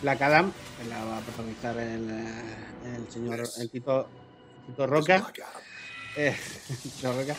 Black 0.04 0.22
Adam, 0.22 0.52
que 0.78 0.88
la 0.88 1.04
va 1.06 1.18
a 1.18 1.22
protagonizar 1.22 1.78
el, 1.80 2.10
eh, 2.12 2.96
el 2.98 3.12
señor, 3.12 3.42
el 3.60 3.70
Tito, 3.72 4.08
Tito 4.68 4.86
Roca. 4.88 5.34
Eh, 6.16 6.36
Tito 6.84 7.14
Roca. 7.14 7.36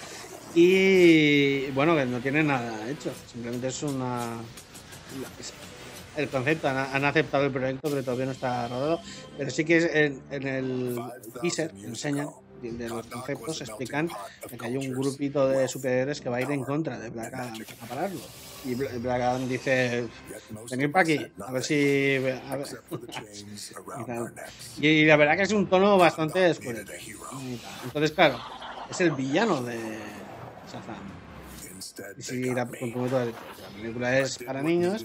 Y 0.55 1.70
bueno, 1.70 1.95
que 1.95 2.07
no 2.07 2.18
tiene 2.20 2.43
nada 2.43 2.88
hecho, 2.90 3.12
simplemente 3.30 3.68
es 3.68 3.82
una. 3.84 4.38
El 6.16 6.28
concepto, 6.28 6.68
han, 6.68 7.04
aceptado 7.04 7.44
el 7.44 7.52
proyecto, 7.52 7.88
pero 7.88 8.02
todavía 8.02 8.26
no 8.26 8.32
está 8.32 8.68
rodado. 8.68 9.00
Pero 9.36 9.50
sí 9.50 9.64
que 9.64 9.78
en, 10.04 10.22
en 10.30 10.46
el 10.46 11.00
teaser 11.40 11.72
enseñan 11.84 12.28
de 12.70 12.88
los 12.88 13.06
conceptos, 13.06 13.60
explican 13.60 14.08
que 14.08 14.66
hay 14.66 14.76
un 14.76 14.92
grupito 14.92 15.48
de 15.48 15.66
superhéroes 15.66 16.20
que 16.20 16.28
va 16.28 16.36
a 16.36 16.42
ir 16.42 16.50
en 16.50 16.62
contra 16.62 16.98
de 16.98 17.10
Black 17.10 17.34
a 17.34 17.86
pararlo. 17.86 18.20
Y 18.64 18.74
Bla- 18.74 18.96
Black 18.98 19.38
dice, 19.48 20.06
venir 20.70 20.92
para 20.92 21.02
aquí, 21.02 21.26
a 21.44 21.52
ver 21.52 21.64
si... 21.64 22.16
a 22.16 22.56
ver". 22.56 22.66
y, 24.78 25.04
la 25.04 25.16
verdad 25.16 25.36
que 25.36 25.42
es 25.42 25.52
un 25.52 25.66
tono 25.66 25.98
bastante 25.98 26.38
descuidado. 26.38 26.84
Entonces, 27.84 28.12
claro, 28.12 28.38
es 28.88 29.00
el 29.00 29.10
villano 29.12 29.62
de 29.62 29.78
Shazam. 30.70 31.11
Y 32.16 32.22
si 32.22 32.55
la, 32.55 32.66
como 32.66 33.09
si 33.09 33.14
la 33.14 33.26
película 33.76 34.18
es 34.18 34.38
para 34.38 34.62
niños, 34.62 35.05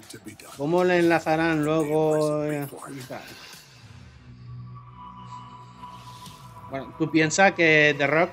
¿cómo 0.57 0.83
le 0.83 0.99
enlazarán 0.99 1.63
luego? 1.63 2.43
eh, 2.45 2.67
y 2.91 2.99
tal? 3.01 3.21
Bueno, 6.69 6.95
tú 6.97 7.09
piensas 7.09 7.53
que 7.53 7.95
The 7.97 8.07
Rock, 8.07 8.31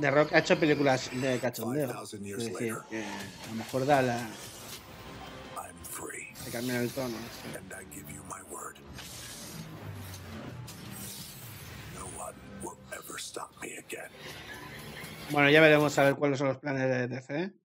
The 0.00 0.10
Rock 0.10 0.32
ha 0.32 0.38
hecho 0.38 0.58
películas 0.58 1.10
de 1.12 1.38
cachondeo. 1.38 2.02
Es 2.02 2.10
decir, 2.10 2.76
que 2.88 3.02
a 3.02 3.48
lo 3.48 3.54
mejor 3.56 3.86
da 3.86 4.02
la. 4.02 4.28
Se 6.44 6.50
cambia 6.50 6.80
el 6.80 6.90
tono. 6.90 7.16
sí. 7.40 7.48
Bueno, 15.30 15.50
ya 15.50 15.60
veremos 15.60 15.98
a 15.98 16.04
ver 16.04 16.14
cuáles 16.16 16.38
son 16.38 16.48
los 16.48 16.58
planes 16.58 16.82
de 16.88 17.08
DC. 17.08 17.63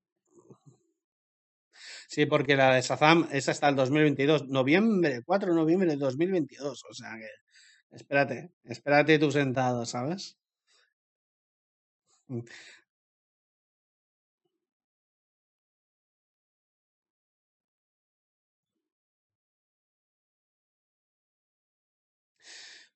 Sí, 2.14 2.26
porque 2.26 2.56
la 2.58 2.74
de 2.74 2.82
Shazam 2.82 3.28
es 3.32 3.48
hasta 3.50 3.70
el 3.70 3.76
2022, 3.78 4.48
noviembre, 4.50 5.22
4 5.26 5.50
de 5.52 5.56
noviembre 5.62 5.90
de 5.92 5.96
2022. 5.98 6.84
O 6.90 6.94
sea 6.94 7.16
que, 7.18 7.30
espérate, 7.98 8.52
espérate 8.66 9.20
tú 9.20 9.32
sentado, 9.32 9.86
¿sabes? 9.86 10.38
Mm. 12.30 12.44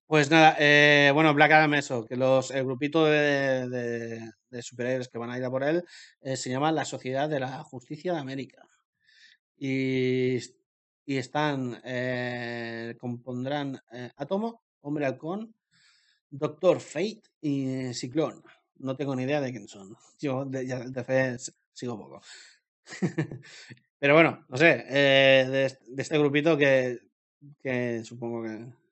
Pues 0.07 0.30
nada, 0.30 0.55
eh, 0.59 1.11
bueno, 1.14 1.34
Black 1.34 1.51
Adam, 1.53 1.74
eso, 1.76 2.05
que 2.05 2.16
los, 2.16 2.51
el 2.51 2.66
grupito 2.66 3.05
de, 3.05 3.68
de- 3.70 4.61
superhéroes 4.61 5.07
que 5.09 5.18
van 5.18 5.32
a 5.32 5.38
ir 5.38 5.43
a 5.45 5.49
por 5.49 5.64
él 5.64 5.84
eh, 6.22 6.38
se 6.38 6.49
llama 6.51 6.72
la 6.72 6.86
Sociedad 6.86 7.28
de 7.30 7.39
la 7.39 7.64
Justicia 7.64 8.14
de 8.14 8.20
América. 8.20 8.61
Y, 9.58 10.38
y 11.06 11.18
están, 11.18 11.82
eh, 11.84 12.95
compondrán 12.99 13.80
eh, 13.91 14.12
Átomo, 14.18 14.64
Hombre 14.82 15.06
Halcón, 15.06 15.54
Doctor 16.30 16.80
Fate 16.80 17.24
y 17.41 17.93
Ciclón. 17.93 18.43
No 18.80 18.95
tengo 18.95 19.16
ni 19.16 19.24
idea 19.24 19.41
de 19.41 19.51
quién 19.51 19.68
son. 19.68 19.95
Yo 20.20 20.45
de, 20.45 20.66
ya 20.66 20.80
de 20.80 21.04
fe 21.04 21.38
sigo 21.74 21.97
poco. 21.97 22.22
Pero 23.99 24.14
bueno, 24.16 24.45
no 24.49 24.58
sé, 24.58 24.84
eh, 24.89 25.47
de, 25.49 25.78
de 25.95 26.01
este 26.01 26.18
grupito 26.18 26.58
que, 26.58 26.99
que 27.62 28.04
supongo 28.04 28.43
que... 28.43 28.83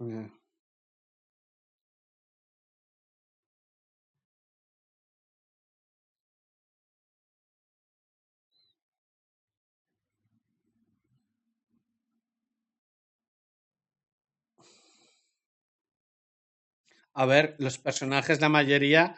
eh, 0.00 0.30
A 17.12 17.26
ver, 17.26 17.54
los 17.58 17.76
personajes, 17.76 18.40
la 18.40 18.48
mayoría, 18.48 19.14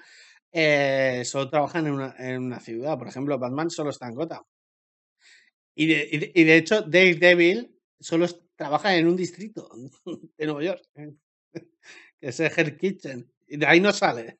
eh, 0.50 1.22
solo 1.24 1.48
trabajan 1.50 1.86
en 1.86 1.92
una, 1.92 2.14
en 2.18 2.42
una 2.42 2.58
ciudad. 2.58 2.98
Por 2.98 3.06
ejemplo, 3.08 3.38
Batman 3.38 3.70
solo 3.70 3.90
está 3.90 4.08
en 4.08 4.14
Gotham. 4.16 4.42
Y 5.74 5.86
de, 5.86 6.08
y 6.12 6.18
de- 6.18 6.32
y 6.34 6.44
de 6.44 6.56
hecho, 6.56 6.82
Daredevil 6.82 7.76
solo 7.98 8.26
es- 8.66 8.78
trabaja 8.78 8.94
en 8.96 9.08
un 9.08 9.16
distrito 9.16 9.68
de 10.38 10.46
Nueva 10.46 10.64
York, 10.64 10.82
eh, 10.96 11.14
que 12.20 12.28
es 12.28 12.40
el 12.40 12.52
Hell 12.56 12.76
Kitchen. 12.78 13.32
Y 13.48 13.56
de 13.58 13.66
ahí 13.66 13.80
no 13.80 13.92
sale. 13.92 14.38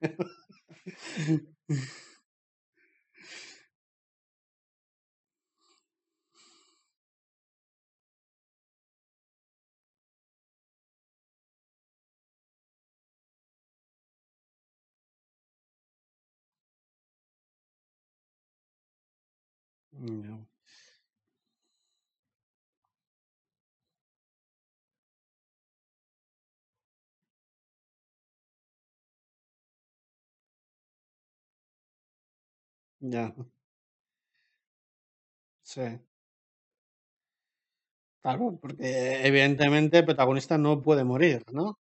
No. 19.93 20.50
Ya. 33.03 33.35
Sí. 35.67 36.01
Claro, 38.25 38.59
porque 38.61 39.27
evidentemente 39.27 39.97
el 39.99 40.05
protagonista 40.05 40.59
no 40.59 40.83
puede 40.83 41.05
morir, 41.05 41.43
¿no? 41.53 41.79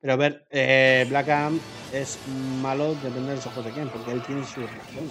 Pero 0.00 0.12
a 0.12 0.16
ver, 0.16 0.46
eh, 0.50 1.06
Black 1.08 1.28
Adam 1.28 1.58
es 1.92 2.18
malo, 2.62 2.94
depende 3.02 3.30
de 3.30 3.36
los 3.36 3.46
ojos 3.46 3.64
de 3.64 3.72
quién, 3.72 3.88
porque 3.88 4.12
él 4.12 4.22
tiene 4.22 4.44
sus 4.44 4.62
razones. 4.62 5.10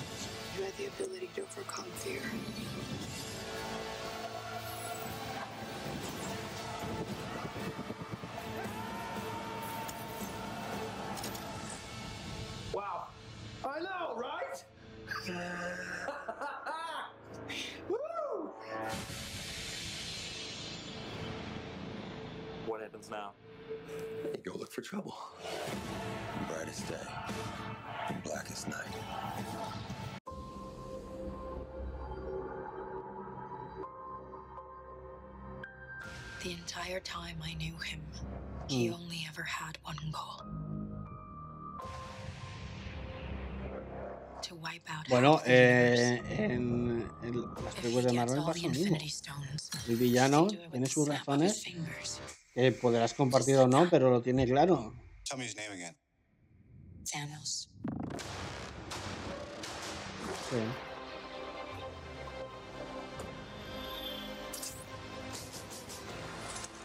You 0.58 0.64
had 0.64 0.72
the 0.78 0.88
ability 0.88 1.28
to 1.36 1.42
overcome 1.44 1.86
fear. 1.98 2.22
Wow. 12.74 13.08
I 13.66 13.80
know, 13.82 14.16
right? 14.16 14.64
Woo! 17.90 18.52
What 22.66 22.82
happens 22.82 23.10
now? 23.10 23.32
Go 24.78 24.82
look 24.82 24.86
for 24.86 24.90
trouble. 24.92 25.18
Brightest 26.48 26.88
day, 26.88 26.98
blackest 28.24 28.68
night. 28.68 28.86
The 36.44 36.52
entire 36.52 37.00
time 37.00 37.38
I 37.44 37.54
knew 37.56 37.74
him, 37.80 38.02
he 38.68 38.88
Mm. 38.90 38.94
only 38.94 39.26
ever 39.28 39.44
had 39.44 39.78
one 39.84 39.98
goal. 40.12 40.44
To 44.44 44.56
wipe 44.56 44.88
out 44.90 45.10
Bueno, 45.10 45.42
eh, 45.46 46.22
en, 46.30 47.10
en 47.24 47.42
las 47.66 47.74
If 47.76 47.82
películas 47.82 48.06
de 48.06 48.14
Marvel 48.14 48.40
all 48.40 48.46
pasa 48.46 48.60
lo 48.62 48.70
mismo. 48.70 48.98
El 49.88 49.96
villano 49.96 50.46
do 50.46 50.54
it 50.54 50.60
with 50.62 50.72
tiene 50.72 50.86
sus 50.88 51.06
snap 51.06 51.18
razones 51.18 51.64
que 52.58 52.72
podrás 52.72 53.14
compartir 53.14 53.56
o 53.58 53.68
no, 53.68 53.88
pero 53.88 54.10
lo 54.10 54.20
tiene 54.24 54.48
claro. 54.48 54.92
Tell 55.30 55.38
me 55.38 55.46
his 55.46 55.56
name 55.56 55.74
again. 55.74 55.96
Thanos. 57.06 57.70
Sí. 60.50 60.58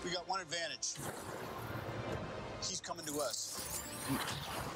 We 0.05 0.11
got 0.11 0.29
one 0.29 0.43
advantage. 0.43 0.99
He's 2.61 2.83
coming 2.83 3.07
to 3.07 3.15
us. 3.23 3.57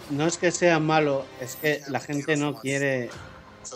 No 0.09 0.27
es 0.27 0.39
que 0.39 0.51
sea 0.51 0.79
malo, 0.79 1.27
es 1.43 1.57
que 1.57 1.83
la 1.89 2.01
gente 2.01 2.37
no 2.37 2.55
quiere 2.59 3.11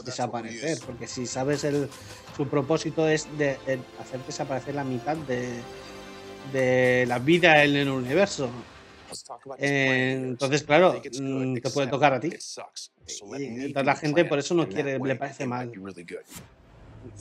desaparecer, 0.06 0.78
porque 0.86 1.06
si 1.06 1.26
sabes 1.26 1.64
el 1.64 1.90
su 2.34 2.48
propósito 2.48 3.06
es 3.06 3.26
de, 3.36 3.58
de 3.66 3.82
hacer 4.00 4.24
desaparecer 4.24 4.74
la 4.74 4.84
mitad 4.84 5.16
de, 5.16 5.60
de 6.52 7.04
la 7.06 7.18
vida 7.18 7.64
en 7.64 7.76
el 7.76 7.88
universo. 7.88 8.50
Eh, 9.58 10.12
entonces, 10.22 10.62
claro, 10.62 11.00
mm, 11.20 11.58
te 11.58 11.70
puede 11.70 11.88
tocar 11.88 12.14
a 12.14 12.20
ti. 12.20 12.30
Y 13.38 13.72
la 13.72 13.96
gente 13.96 14.24
por 14.24 14.38
eso 14.38 14.54
no 14.54 14.68
quiere, 14.68 14.98
le 14.98 15.16
parece 15.16 15.46
mal. 15.46 15.72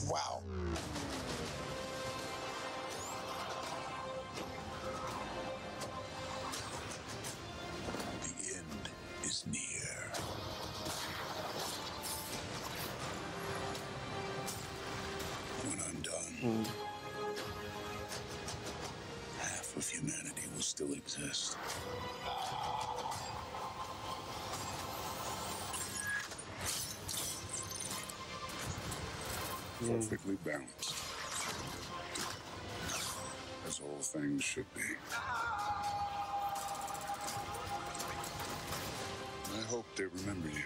Wow. 0.07 0.41
Mm. 16.41 16.88
Still 20.79 20.93
exist. 20.93 21.57
Hmm. 29.79 29.95
Perfectly 29.95 30.37
balanced. 30.45 30.93
As 33.67 33.81
all 33.81 33.99
things 33.99 34.41
should 34.41 34.73
be. 34.73 34.81
I 39.51 39.61
hope 39.67 39.85
they 39.97 40.05
remember 40.05 40.47
you. 40.47 40.63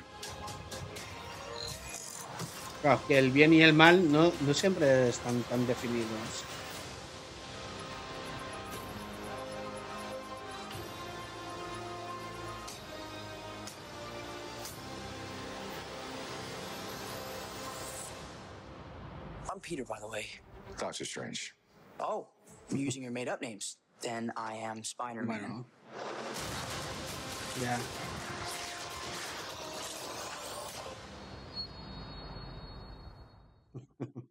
Claro, 2.83 3.01
que 3.07 3.17
el 3.17 3.31
bien 3.31 3.53
y 3.53 3.63
el 3.63 3.73
mal 3.73 4.11
no, 4.11 4.31
no 4.41 4.53
siempre 4.53 5.09
están 5.09 5.41
tan 5.43 5.65
definidos. 5.65 6.52
Peter, 19.73 19.85
by 19.85 19.99
the 19.99 20.07
way. 20.07 20.27
Doctor 20.77 21.03
Strange. 21.03 21.55
Oh, 21.99 22.27
using 22.69 23.01
your 23.01 23.11
made 23.11 23.27
up 23.27 23.41
names. 23.41 23.77
Then 24.01 24.31
I 24.37 24.53
am 24.57 24.83
Spider 24.83 25.23
Man. 25.23 25.41
Bueno. 25.41 25.65
Ya. 27.59 27.79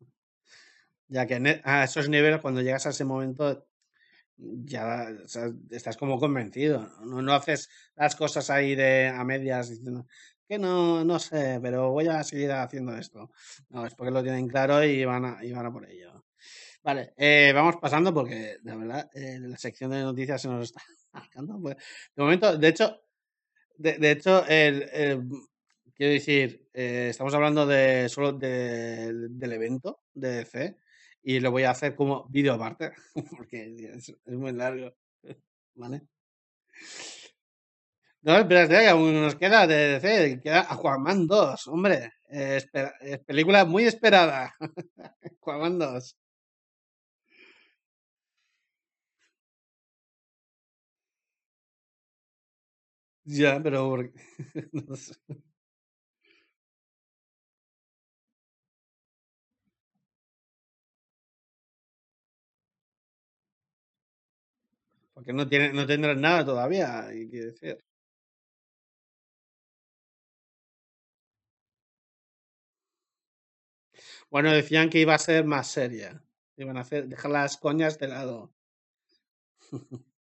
Ya 1.09 1.27
que 1.27 1.35
en 1.35 1.47
a 1.65 1.85
esos 1.85 2.09
niveles, 2.09 2.41
cuando 2.41 2.63
llegas 2.63 2.87
a 2.87 2.91
ese 2.91 3.05
momento, 3.05 3.67
ya 4.39 5.09
o 5.25 5.29
sea, 5.29 5.51
estás 5.71 5.99
como 5.99 6.19
convencido. 6.19 6.89
No, 7.05 7.21
no 7.21 7.35
haces 7.35 7.69
las 7.97 8.17
cosas 8.17 8.49
ahí 8.49 8.75
de 8.75 9.09
a 9.09 9.23
medias 9.23 9.69
diciendo 9.69 10.07
que 10.49 10.59
no, 10.59 11.05
no 11.05 11.19
sé, 11.19 11.59
pero 11.63 11.91
voy 11.93 12.09
a 12.09 12.23
seguir 12.25 12.53
haciendo 12.53 12.97
esto. 12.97 13.31
No, 13.71 13.87
es 13.87 13.95
porque 13.95 14.11
lo 14.13 14.23
tienen 14.23 14.49
claro 14.49 14.85
y 14.85 15.05
van 15.05 15.25
a, 15.25 15.45
y 15.45 15.53
van 15.53 15.67
a 15.67 15.73
por 15.73 15.89
ello. 15.89 16.25
Vale, 16.83 17.15
eh, 17.17 17.53
vamos 17.55 17.77
pasando 17.77 18.13
porque 18.15 18.59
de 18.63 18.77
verdad 18.77 19.11
eh, 19.15 19.39
la 19.41 19.57
sección 19.59 19.91
de 19.93 20.03
noticias 20.03 20.43
se 20.43 20.49
nos 20.49 20.65
está 20.65 20.83
alargando. 21.13 21.61
Pues, 21.61 21.77
De 22.17 22.23
momento, 22.23 22.57
de 22.59 22.69
hecho, 22.69 23.01
de, 23.77 23.99
de 23.99 24.11
hecho, 24.13 24.47
el, 24.47 24.83
el- 24.93 25.29
quiero 25.95 26.13
decir, 26.13 26.69
eh, 26.73 27.09
estamos 27.11 27.35
hablando 27.35 27.67
de 27.67 28.09
solo 28.09 28.33
de- 28.33 29.29
del 29.31 29.53
evento 29.53 30.03
de 30.15 30.29
DC 30.39 30.77
y 31.23 31.41
lo 31.41 31.51
voy 31.51 31.65
a 31.65 31.71
hacer 31.71 31.95
como 31.95 32.27
vídeo 32.29 32.55
aparte 32.55 32.93
porque 33.37 33.75
es, 33.95 34.09
es 34.11 34.35
muy 34.37 34.53
largo. 34.53 34.95
¿Vale? 35.75 36.03
No, 38.25 38.33
espérate, 38.39 38.89
aún 38.89 39.21
nos 39.23 39.35
queda 39.41 39.67
de 39.67 39.77
DC, 39.99 40.41
queda 40.43 40.61
Aquaman 40.73 41.27
2, 41.27 41.67
hombre. 41.67 41.97
eh, 42.31 42.57
espera- 42.61 42.95
es 43.01 43.19
película 43.21 43.65
muy 43.65 43.85
esperada. 43.85 44.55
Aquaman 45.41 45.79
2. 45.79 46.17
Ya, 53.25 53.61
pero 53.63 53.97
no 54.73 54.97
sé. 54.97 55.15
Porque 65.15 65.33
no 65.33 65.49
tiene, 65.49 65.73
no 65.73 65.87
tendrán 65.87 66.21
nada 66.21 66.45
todavía, 66.45 67.07
hay 67.07 67.29
que 67.31 67.41
decir. 67.47 67.79
Bueno, 74.33 74.51
decían 74.51 74.89
que 74.91 74.99
iba 74.99 75.15
a 75.15 75.19
ser 75.19 75.45
más 75.45 75.69
seria. 75.69 76.25
Iban 76.57 76.77
a 76.77 76.81
hacer, 76.81 77.07
dejar 77.07 77.31
las 77.31 77.57
coñas 77.57 77.99
de 78.01 78.09
lado. 78.09 78.53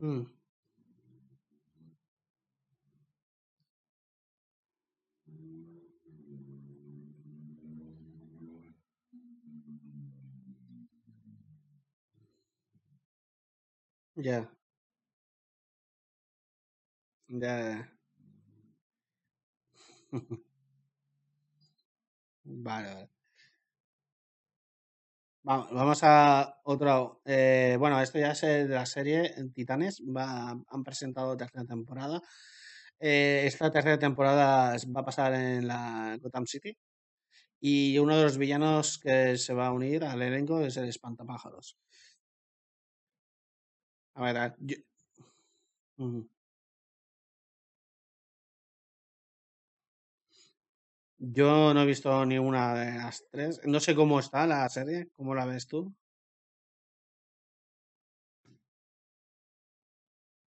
Mm, 0.00 0.26
Ya, 14.16 14.48
ya. 17.28 17.88
Vale, 22.44 22.88
vale. 22.94 23.08
Va- 25.48 25.68
Vamos 25.70 26.00
a 26.02 26.58
otro. 26.64 27.20
eh, 27.24 27.76
bueno, 27.78 28.00
esto 28.00 28.18
ya 28.18 28.30
es 28.32 28.42
eh, 28.44 28.66
de 28.66 28.74
la 28.74 28.86
serie 28.86 29.34
Titanes. 29.54 30.00
Va, 30.16 30.50
han 30.50 30.84
presentado 30.84 31.36
tercera 31.36 31.64
temporada. 31.64 32.22
Eh, 32.98 33.42
esta 33.46 33.70
tercera 33.70 33.98
temporada 33.98 34.76
va 34.96 35.00
a 35.00 35.04
pasar 35.04 35.34
en 35.34 35.68
la 35.68 36.16
Gotham 36.22 36.46
City. 36.46 36.76
Y 37.60 37.98
uno 37.98 38.16
de 38.18 38.24
los 38.24 38.38
villanos 38.38 38.98
que 38.98 39.38
se 39.38 39.54
va 39.54 39.68
a 39.68 39.72
unir 39.72 40.04
al 40.04 40.22
elenco 40.22 40.60
es 40.62 40.76
el 40.78 40.88
Espantapájaros. 40.88 41.76
A 44.14 44.22
ver, 44.32 44.54
yo. 45.98 46.24
Yo 51.36 51.74
no 51.74 51.82
he 51.82 51.86
visto 51.86 52.24
ninguna 52.24 52.72
de 52.74 52.92
las 52.98 53.24
tres. 53.32 53.60
No 53.64 53.80
sé 53.80 53.96
cómo 53.96 54.20
está 54.20 54.46
la 54.46 54.68
serie. 54.68 55.08
¿Cómo 55.16 55.34
la 55.34 55.44
ves 55.44 55.66
tú? 55.66 55.92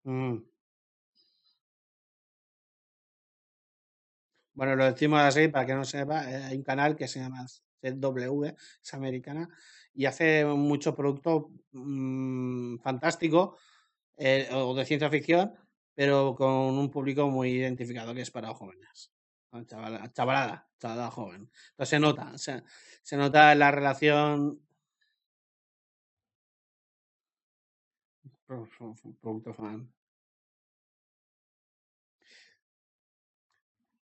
Mm. 0.05 0.41
Bueno, 4.53 4.75
lo 4.75 4.83
decimos 4.85 5.21
así 5.21 5.47
para 5.47 5.65
que 5.65 5.73
no 5.75 5.85
sepa. 5.85 6.29
eh, 6.29 6.43
Hay 6.43 6.57
un 6.57 6.63
canal 6.63 6.95
que 6.97 7.07
se 7.07 7.19
llama 7.21 7.45
CW, 7.81 8.45
es 8.83 8.93
americana, 8.93 9.49
y 9.93 10.05
hace 10.05 10.45
mucho 10.45 10.95
producto 10.95 11.51
mm, 11.71 12.77
fantástico 12.79 13.57
eh, 14.17 14.49
o 14.53 14.73
de 14.75 14.85
ciencia 14.85 15.09
ficción, 15.09 15.53
pero 15.95 16.35
con 16.35 16.49
un 16.77 16.89
público 16.91 17.27
muy 17.29 17.49
identificado 17.51 18.13
que 18.13 18.21
es 18.21 18.31
para 18.31 18.53
jóvenes. 18.53 19.11
Chavala- 19.67 20.11
chavalada, 20.13 20.69
chavalada 20.79 21.11
joven. 21.11 21.49
Entonces 21.71 21.89
se 21.89 21.99
nota, 21.99 22.37
se, 22.37 23.17
nota 23.17 23.55
la 23.55 23.71
relación. 23.71 24.61
pro- 28.45 28.67
pro- 28.77 28.95
Producto 29.21 29.53
fan. 29.53 29.93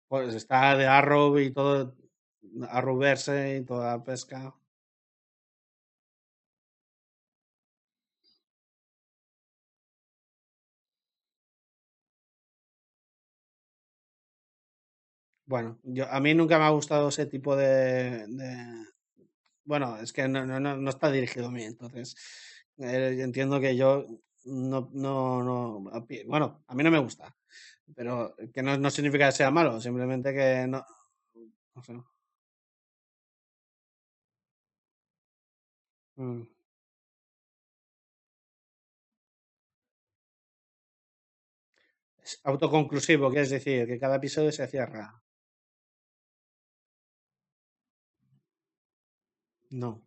Pues 0.07 0.34
está 0.35 0.76
de 0.77 0.85
Arrow 0.88 1.38
y 1.39 1.52
todo, 1.53 1.95
Arrowverse 2.69 3.57
y 3.57 3.65
toda 3.65 3.98
la 3.98 4.03
pesca. 4.03 4.53
Bueno, 15.48 15.80
yo, 15.84 16.10
a 16.11 16.19
mí 16.19 16.34
nunca 16.34 16.57
me 16.57 16.65
ha 16.65 16.69
gustado 16.69 17.10
ese 17.10 17.26
tipo 17.27 17.56
de, 17.56 18.26
Bueno, 19.64 19.98
es 19.98 20.14
que 20.14 20.27
no, 20.27 20.45
no, 20.45 20.60
no, 20.60 20.90
está 20.90 21.11
dirigido 21.11 21.48
a 21.48 21.52
mí, 21.52 21.64
entonces 21.64 22.15
eh, 22.77 23.18
entiendo 23.19 23.60
que 23.60 23.76
yo 23.76 24.06
no, 24.45 24.90
no, 24.94 25.44
no... 25.44 25.90
a 25.94 26.06
Bueno, 26.27 26.64
a 26.68 26.76
mí 26.76 26.84
no 26.84 26.91
me 26.91 26.99
gusta, 26.99 27.36
pero 27.95 28.36
que 28.53 28.61
no, 28.64 28.77
no 28.77 28.90
significa 28.91 29.27
que 29.27 29.34
sea 29.34 29.52
malo, 29.52 29.82
simplemente 29.82 30.34
que 30.34 30.68
no... 30.68 30.86
no 31.76 31.84
sé. 31.84 31.94
Mm. 36.18 36.48
Es 42.26 42.34
autoconclusivo, 42.44 43.32
que 43.32 43.42
es 43.42 43.50
decir, 43.50 43.88
que 43.88 43.98
cada 44.00 44.18
episodio 44.18 44.52
se 44.52 44.68
cierra. 44.68 45.22
No. 49.72 50.02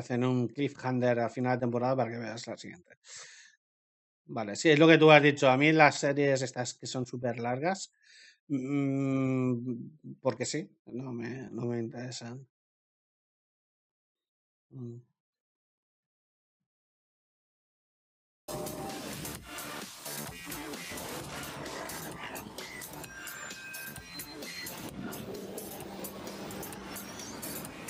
Hacen 0.00 0.24
un 0.24 0.48
cliffhanger 0.48 1.20
a 1.20 1.28
final 1.30 1.56
de 1.56 1.60
temporada 1.60 1.96
para 1.96 2.10
que 2.10 2.18
veas 2.18 2.46
la 2.46 2.56
siguiente. 2.56 2.96
Vale, 4.26 4.54
sí, 4.56 4.70
es 4.70 4.78
lo 4.78 4.86
que 4.86 4.98
tú 4.98 5.10
has 5.10 5.22
dicho. 5.22 5.48
A 5.50 5.56
mí 5.56 5.72
las 5.72 5.98
series 5.98 6.42
estas 6.42 6.74
que 6.74 6.86
son 6.86 7.04
súper 7.06 7.38
largas, 7.40 7.92
mm, 8.48 9.56
porque 10.20 10.46
sí, 10.46 10.70
no 10.86 11.12
me, 11.12 11.48
no 11.50 11.66
me 11.66 11.78
interesan. 11.80 12.46
Mm. 14.72 15.00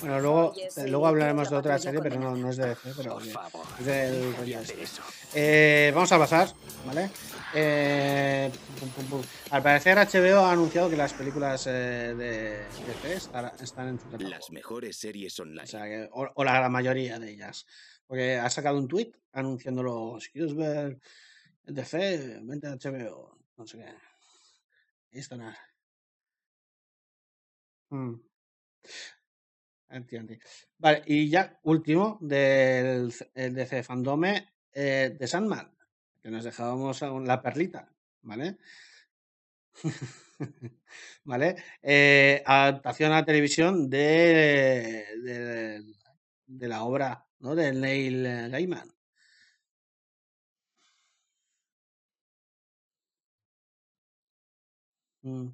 Bueno, 0.01 0.19
luego, 0.19 0.53
luego 0.87 1.07
hablaremos 1.07 1.49
de 1.49 1.55
otra 1.55 1.77
serie, 1.77 2.01
pero 2.01 2.19
no, 2.19 2.35
no 2.35 2.49
es 2.49 2.57
de 2.57 2.69
DC, 2.69 2.93
pero 2.97 3.13
Por 3.13 3.21
oye, 3.21 3.31
favor, 3.31 3.65
es 3.79 3.85
del 3.85 4.33
este. 4.49 4.75
de 4.75 4.83
eso. 4.83 5.01
Eh, 5.33 5.91
vamos 5.93 6.11
a 6.11 6.17
pasar, 6.17 6.49
¿vale? 6.87 7.09
Eh, 7.53 8.51
pum, 8.79 8.89
pum, 8.89 9.05
pum. 9.05 9.21
Al 9.51 9.61
parecer 9.61 9.97
HBO 9.97 10.39
ha 10.39 10.51
anunciado 10.51 10.89
que 10.89 10.97
las 10.97 11.13
películas 11.13 11.67
eh, 11.67 12.15
de 12.17 12.65
DC 12.87 13.13
están 13.13 13.87
en 13.89 13.99
su 13.99 14.05
catálogo. 14.05 14.29
Las 14.29 14.49
mejores 14.51 14.97
series 14.97 15.39
online. 15.39 15.63
O 15.63 15.67
sea, 15.67 15.83
que, 15.85 16.09
o, 16.11 16.27
o 16.33 16.43
la 16.43 16.67
mayoría 16.69 17.19
de 17.19 17.29
ellas. 17.31 17.65
Porque 18.07 18.37
ha 18.37 18.49
sacado 18.49 18.77
un 18.77 18.87
tweet 18.87 19.11
anunciándolo, 19.33 20.17
si 20.19 20.31
quieres 20.31 20.55
ver 20.55 20.99
DC, 21.63 22.39
vente 22.41 22.67
a 22.67 22.75
HBO, 22.75 23.37
no 23.55 23.67
sé 23.67 23.77
qué. 23.77 23.85
Ahí 23.85 25.19
estará. 25.19 25.57
Mm. 27.91 28.15
Entiendo. 29.91 30.33
Vale, 30.77 31.03
y 31.05 31.29
ya 31.29 31.59
último 31.63 32.17
del 32.21 33.13
el 33.35 33.53
DC 33.53 33.83
Fandome 33.83 34.47
eh, 34.73 35.15
de 35.19 35.27
Sandman, 35.27 35.69
que 36.21 36.29
nos 36.31 36.43
dejábamos 36.45 37.01
la 37.01 37.41
perlita, 37.41 37.91
¿vale? 38.21 38.57
¿Vale? 41.23 41.55
Eh, 41.81 42.41
adaptación 42.45 43.13
a 43.13 43.25
televisión 43.25 43.89
de, 43.89 45.05
de, 45.23 45.83
de 46.47 46.67
la 46.67 46.83
obra, 46.83 47.25
¿no? 47.39 47.55
De 47.55 47.73
Neil 47.73 48.23
Gaiman. 48.49 48.89
Mm, 55.23 55.51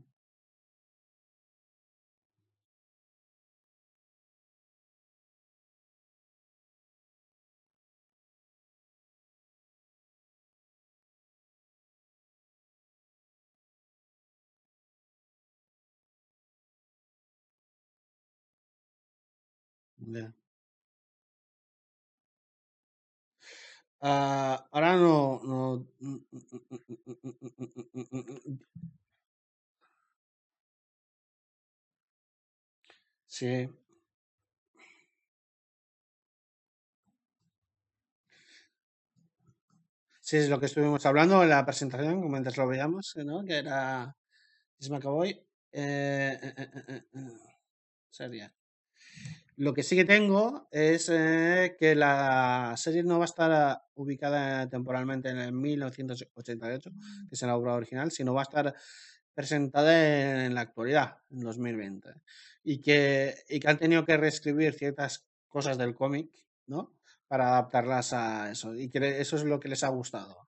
Ah, 24.01 24.67
ahora 24.71 24.95
no, 24.95 25.39
no. 25.43 25.87
Sí. 33.27 33.69
Sí, 40.21 40.37
es 40.37 40.49
lo 40.49 40.59
que 40.59 40.65
estuvimos 40.65 41.05
hablando 41.05 41.41
en 41.43 41.49
la 41.49 41.65
presentación, 41.65 42.21
como 42.21 42.35
antes 42.35 42.57
lo 42.57 42.67
veíamos, 42.67 43.13
¿no? 43.25 43.45
Que 43.45 43.57
era 43.59 44.15
Isma 44.79 44.99
Cowboy. 44.99 45.31
Eh, 45.71 46.39
eh, 46.43 46.53
eh, 46.57 46.71
eh, 46.89 47.03
eh, 47.13 47.31
sería. 48.11 48.56
Lo 49.57 49.73
que 49.73 49.81
sí 49.81 49.95
que 49.95 50.05
tengo 50.05 50.67
es 50.71 51.09
eh, 51.09 51.75
que 51.79 51.95
la 51.95 52.75
serie 52.77 53.01
no 53.01 53.17
va 53.17 53.23
a 53.23 53.31
estar 53.31 53.51
ah, 53.51 53.83
ubicada 53.95 54.69
temporalmente 54.69 55.29
en 55.29 55.39
el 55.39 55.51
1988, 55.51 56.91
que 56.91 57.35
es 57.35 57.41
la 57.41 57.55
obra 57.55 57.73
original, 57.73 58.11
sino 58.11 58.35
va 58.35 58.41
a 58.41 58.43
estar 58.43 58.75
presentada 59.33 60.45
en 60.45 60.53
la 60.53 60.61
actualidad, 60.61 61.17
en 61.31 61.39
2020. 61.39 62.09
Y 62.63 62.81
que, 62.81 63.33
y 63.49 63.59
que 63.59 63.67
han 63.67 63.79
tenido 63.79 64.05
que 64.05 64.17
reescribir 64.17 64.75
ciertas 64.75 65.25
cosas 65.47 65.75
del 65.79 65.95
cómic, 65.95 66.29
¿no? 66.67 66.93
para 67.27 67.49
adaptarlas 67.49 68.13
a 68.13 68.51
eso. 68.51 68.75
Y 68.75 68.89
que 68.89 69.19
eso 69.19 69.37
es 69.37 69.43
lo 69.43 69.59
que 69.59 69.69
les 69.69 69.83
ha 69.83 69.89
gustado. 69.89 70.46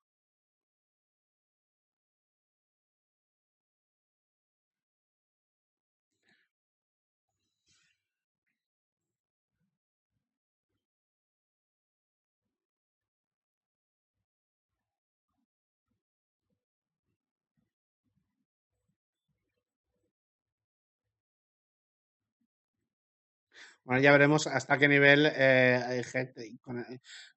Bueno, 23.83 24.01
ya 24.01 24.11
veremos 24.13 24.47
hasta 24.47 24.77
qué 24.77 24.87
nivel 24.87 25.25
eh, 25.35 25.83
hay 25.85 26.03
gente 26.03 26.57
con, 26.61 26.85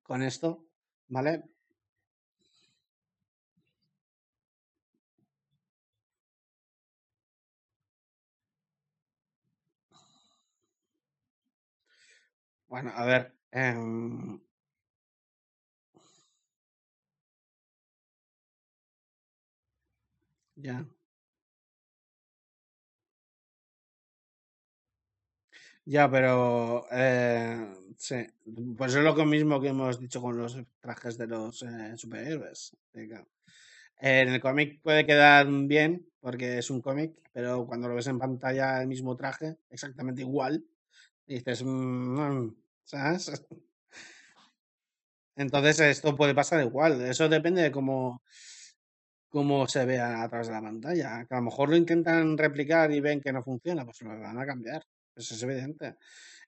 con 0.02 0.22
esto, 0.22 0.66
¿vale? 1.08 1.42
Bueno, 12.66 12.90
a 12.94 13.04
ver. 13.04 13.36
em, 13.52 14.40
ya. 20.56 20.84
Ya, 25.84 26.08
pero 26.10 26.86
eh, 26.92 27.72
sí, 27.98 28.24
pues 28.76 28.94
es 28.94 29.02
lo 29.02 29.14
mismo 29.26 29.60
que 29.60 29.68
hemos 29.68 29.98
dicho 29.98 30.20
con 30.22 30.36
los 30.38 30.56
trajes 30.80 31.18
de 31.18 31.26
los 31.26 31.62
eh, 31.64 31.96
superhéroes. 31.96 32.76
eh, 32.94 33.08
En 34.00 34.28
el 34.30 34.40
cómic 34.40 34.80
puede 34.82 35.06
quedar 35.06 35.46
bien 35.48 36.06
porque 36.20 36.58
es 36.58 36.70
un 36.70 36.82
cómic, 36.82 37.12
pero 37.32 37.66
cuando 37.66 37.88
lo 37.88 37.94
ves 37.96 38.08
en 38.08 38.18
pantalla 38.18 38.80
el 38.82 38.88
mismo 38.88 39.16
traje, 39.16 39.58
exactamente 39.70 40.22
igual, 40.22 40.64
dices, 41.26 41.62
"Mm, 41.64 42.50
¿sabes? 42.84 43.32
Entonces 45.36 45.78
esto 45.80 46.16
puede 46.16 46.34
pasar 46.34 46.62
igual. 46.64 47.00
Eso 47.02 47.28
depende 47.28 47.62
de 47.62 47.72
cómo, 47.72 48.22
cómo 49.28 49.66
se 49.66 49.84
vea 49.84 50.22
a 50.22 50.28
través 50.28 50.46
de 50.46 50.52
la 50.54 50.62
pantalla. 50.62 51.26
Que 51.26 51.34
a 51.34 51.38
lo 51.38 51.44
mejor 51.46 51.68
lo 51.70 51.76
intentan 51.76 52.38
replicar 52.38 52.92
y 52.92 53.00
ven 53.00 53.20
que 53.20 53.32
no 53.32 53.42
funciona, 53.42 53.84
pues 53.84 54.00
lo 54.02 54.10
van 54.10 54.38
a 54.38 54.46
cambiar. 54.46 54.82
Eso 55.14 55.34
es 55.34 55.42
evidente. 55.42 55.96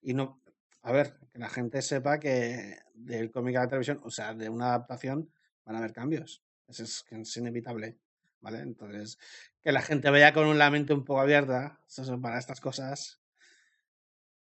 Y 0.03 0.15
no, 0.15 0.43
a 0.83 0.93
ver, 0.93 1.19
que 1.33 1.39
la 1.39 1.49
gente 1.49 1.83
sepa 1.83 2.19
que 2.19 2.79
del 2.95 3.31
cómic 3.31 3.57
a 3.57 3.61
la 3.61 3.69
televisión, 3.69 4.01
o 4.03 4.11
sea, 4.11 4.35
de 4.35 4.49
una 4.49 4.67
adaptación, 4.67 5.31
van 5.65 5.77
a 5.77 5.79
haber 5.79 5.93
cambios. 5.93 6.43
Eso 6.69 6.85
es, 6.85 7.05
es 7.11 7.37
inevitable. 7.37 7.99
¿Vale? 8.41 8.59
Entonces, 8.59 9.19
que 9.63 9.73
la 9.73 9.81
gente 9.81 10.11
vaya 10.11 10.35
con 10.35 10.59
la 10.59 10.71
mente 10.71 10.93
un 10.93 11.05
poco 11.05 11.23
abierta 11.23 11.81
para 12.21 12.39
estas 12.39 12.61
cosas. 12.61 13.19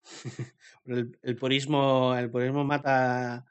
el 0.86 1.36
purismo, 1.38 2.16
el 2.16 2.30
purismo 2.30 2.64
mata. 2.64 3.44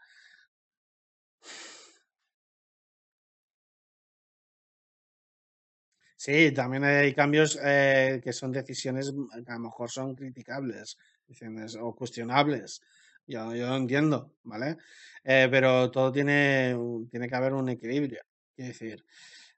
Sí, 6.21 6.51
también 6.51 6.83
hay 6.83 7.13
cambios 7.13 7.57
eh, 7.63 8.19
que 8.21 8.33
son 8.33 8.51
decisiones 8.51 9.13
mm, 9.13 9.41
que 9.45 9.51
a 9.53 9.55
lo 9.55 9.61
mejor 9.61 9.89
son 9.89 10.15
criticables 10.15 10.97
¿entiendes? 11.29 11.77
o 11.79 11.95
cuestionables. 11.95 12.81
Yo, 13.25 13.55
yo 13.55 13.73
entiendo, 13.73 14.33
¿vale? 14.43 14.75
Eh, 15.23 15.47
pero 15.49 15.89
todo 15.89 16.11
tiene, 16.11 16.75
tiene 17.09 17.29
que 17.29 17.35
haber 17.35 17.53
un 17.53 17.69
equilibrio. 17.69 18.21
Quiero 18.53 18.67
decir, 18.67 19.05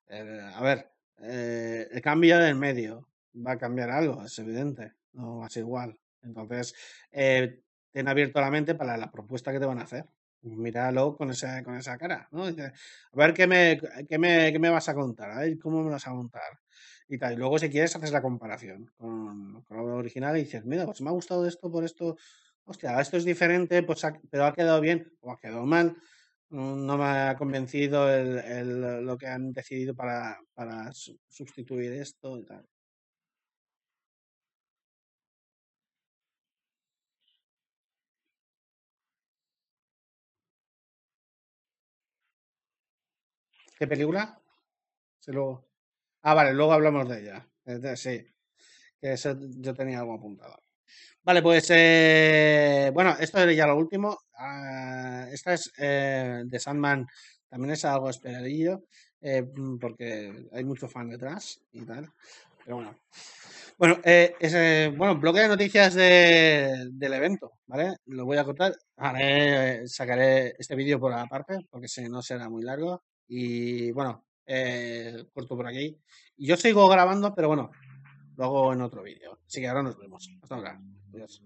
eh, 0.10 0.52
a 0.54 0.62
ver, 0.62 0.92
eh, 1.24 1.88
el 1.90 2.02
cambio 2.02 2.38
del 2.38 2.56
medio 2.56 3.10
va 3.36 3.54
a 3.54 3.58
cambiar 3.58 3.90
algo, 3.90 4.24
es 4.24 4.38
evidente, 4.38 4.94
no 5.14 5.40
va 5.40 5.48
a 5.48 5.50
ser 5.50 5.64
igual. 5.64 5.98
Entonces, 6.22 6.76
ten 7.12 8.08
abierto 8.08 8.40
la 8.40 8.52
mente 8.52 8.76
para 8.76 8.98
la 8.98 9.10
propuesta 9.10 9.52
que 9.52 9.60
te 9.60 9.66
van 9.66 9.80
a 9.80 9.86
hacer. 9.86 10.06
Míralo 10.44 11.16
con 11.16 11.30
esa, 11.30 11.64
con 11.64 11.76
esa 11.76 11.98
cara, 12.00 12.28
¿no? 12.32 12.48
Dice, 12.48 12.64
a 12.66 13.18
ver 13.18 13.34
qué 13.34 13.46
me, 13.46 13.80
qué 14.10 14.18
me, 14.18 14.52
qué 14.52 14.58
me 14.60 14.70
vas 14.72 14.90
a 14.90 14.96
contar, 14.96 15.30
a 15.32 15.40
ver 15.42 15.58
cómo 15.60 15.84
me 15.84 15.92
vas 15.92 16.08
a 16.08 16.12
contar. 16.12 16.60
Y 17.08 17.18
tal. 17.20 17.34
Y 17.34 17.36
luego, 17.38 17.60
si 17.60 17.70
quieres, 17.70 17.96
haces 17.96 18.12
la 18.12 18.22
comparación 18.24 18.92
con, 18.98 19.62
con 19.64 19.78
lo 19.78 19.96
original 19.98 20.36
y 20.38 20.42
dices, 20.44 20.66
mira, 20.66 20.86
pues 20.86 21.02
me 21.02 21.10
ha 21.10 21.14
gustado 21.14 21.46
esto 21.48 21.70
por 21.72 21.84
esto, 21.84 22.16
hostia, 22.64 23.00
esto 23.00 23.18
es 23.18 23.26
diferente, 23.26 23.84
pues 23.84 24.04
ha- 24.06 24.20
pero 24.32 24.46
ha 24.46 24.54
quedado 24.54 24.82
bien 24.82 25.12
o 25.22 25.32
ha 25.32 25.38
quedado 25.40 25.66
mal. 25.66 25.96
Mm, 26.50 26.86
No 26.88 26.98
me 26.98 27.06
ha 27.06 27.36
convencido 27.38 28.10
el, 28.12 28.38
el- 28.40 29.06
lo 29.06 29.18
que 29.18 29.28
han 29.28 29.52
decidido 29.54 29.96
para, 29.96 30.40
para 30.54 30.92
su- 30.94 31.20
sustituir 31.28 31.92
esto 31.94 32.38
y 32.40 32.46
tal. 32.46 32.66
¿Qué 43.82 43.88
película? 43.88 44.40
Sí, 45.20 45.32
luego. 45.32 45.68
Ah, 46.24 46.36
vale, 46.36 46.54
luego 46.54 46.74
hablamos 46.74 47.10
de 47.10 47.22
ella. 47.22 47.48
Sí, 47.96 48.26
eso 49.02 49.38
yo 49.60 49.74
tenía 49.74 50.00
algo 50.02 50.16
apuntado. 50.16 50.64
Vale, 51.24 51.42
pues 51.42 51.68
eh, 51.72 52.92
bueno, 52.94 53.16
esto 53.20 53.40
era 53.40 53.54
ya 53.54 53.68
lo 53.68 53.78
último. 53.78 54.18
Ah, 54.38 55.28
esta 55.32 55.54
es 55.56 55.72
eh, 55.78 56.44
de 56.46 56.60
Sandman, 56.60 57.08
también 57.50 57.74
es 57.74 57.86
algo 57.86 58.10
esperadillo, 58.10 58.86
eh, 59.22 59.44
mm, 59.44 59.80
porque 59.80 60.48
hay 60.54 60.64
mucho 60.66 60.88
fan 60.88 61.10
detrás 61.10 61.62
y 61.72 61.86
tal. 61.86 62.12
Pero 62.64 62.78
bueno. 62.78 62.98
Bueno, 63.78 64.00
ese, 64.04 64.94
bueno, 64.98 65.18
bloque 65.20 65.42
de 65.42 65.48
noticias 65.50 65.94
de- 65.96 66.90
del 66.92 67.14
evento, 67.14 67.54
¿vale? 67.68 67.96
Lo 68.08 68.26
voy 68.26 68.38
a 68.38 68.44
contar. 68.46 68.74
Haré, 68.98 69.88
sacaré 69.88 70.56
este 70.60 70.76
vídeo 70.76 71.00
por 71.00 71.14
aparte, 71.14 71.60
porque 71.70 71.88
si 71.88 72.04
no 72.10 72.22
será 72.22 72.50
muy 72.50 72.64
largo. 72.64 73.04
Y 73.34 73.92
bueno, 73.94 74.26
eh, 74.46 75.24
corto 75.34 75.56
por 75.56 75.66
aquí. 75.66 75.98
Yo 76.36 76.58
sigo 76.58 76.90
grabando, 76.90 77.34
pero 77.34 77.48
bueno, 77.48 77.72
lo 78.36 78.44
hago 78.44 78.74
en 78.74 78.82
otro 78.82 79.04
vídeo. 79.04 79.40
Así 79.48 79.62
que 79.62 79.70
ahora 79.70 79.84
nos 79.84 79.98
vemos. 79.98 80.30
Hasta 80.42 80.56
ahora. 80.56 80.82
Adiós. 81.14 81.42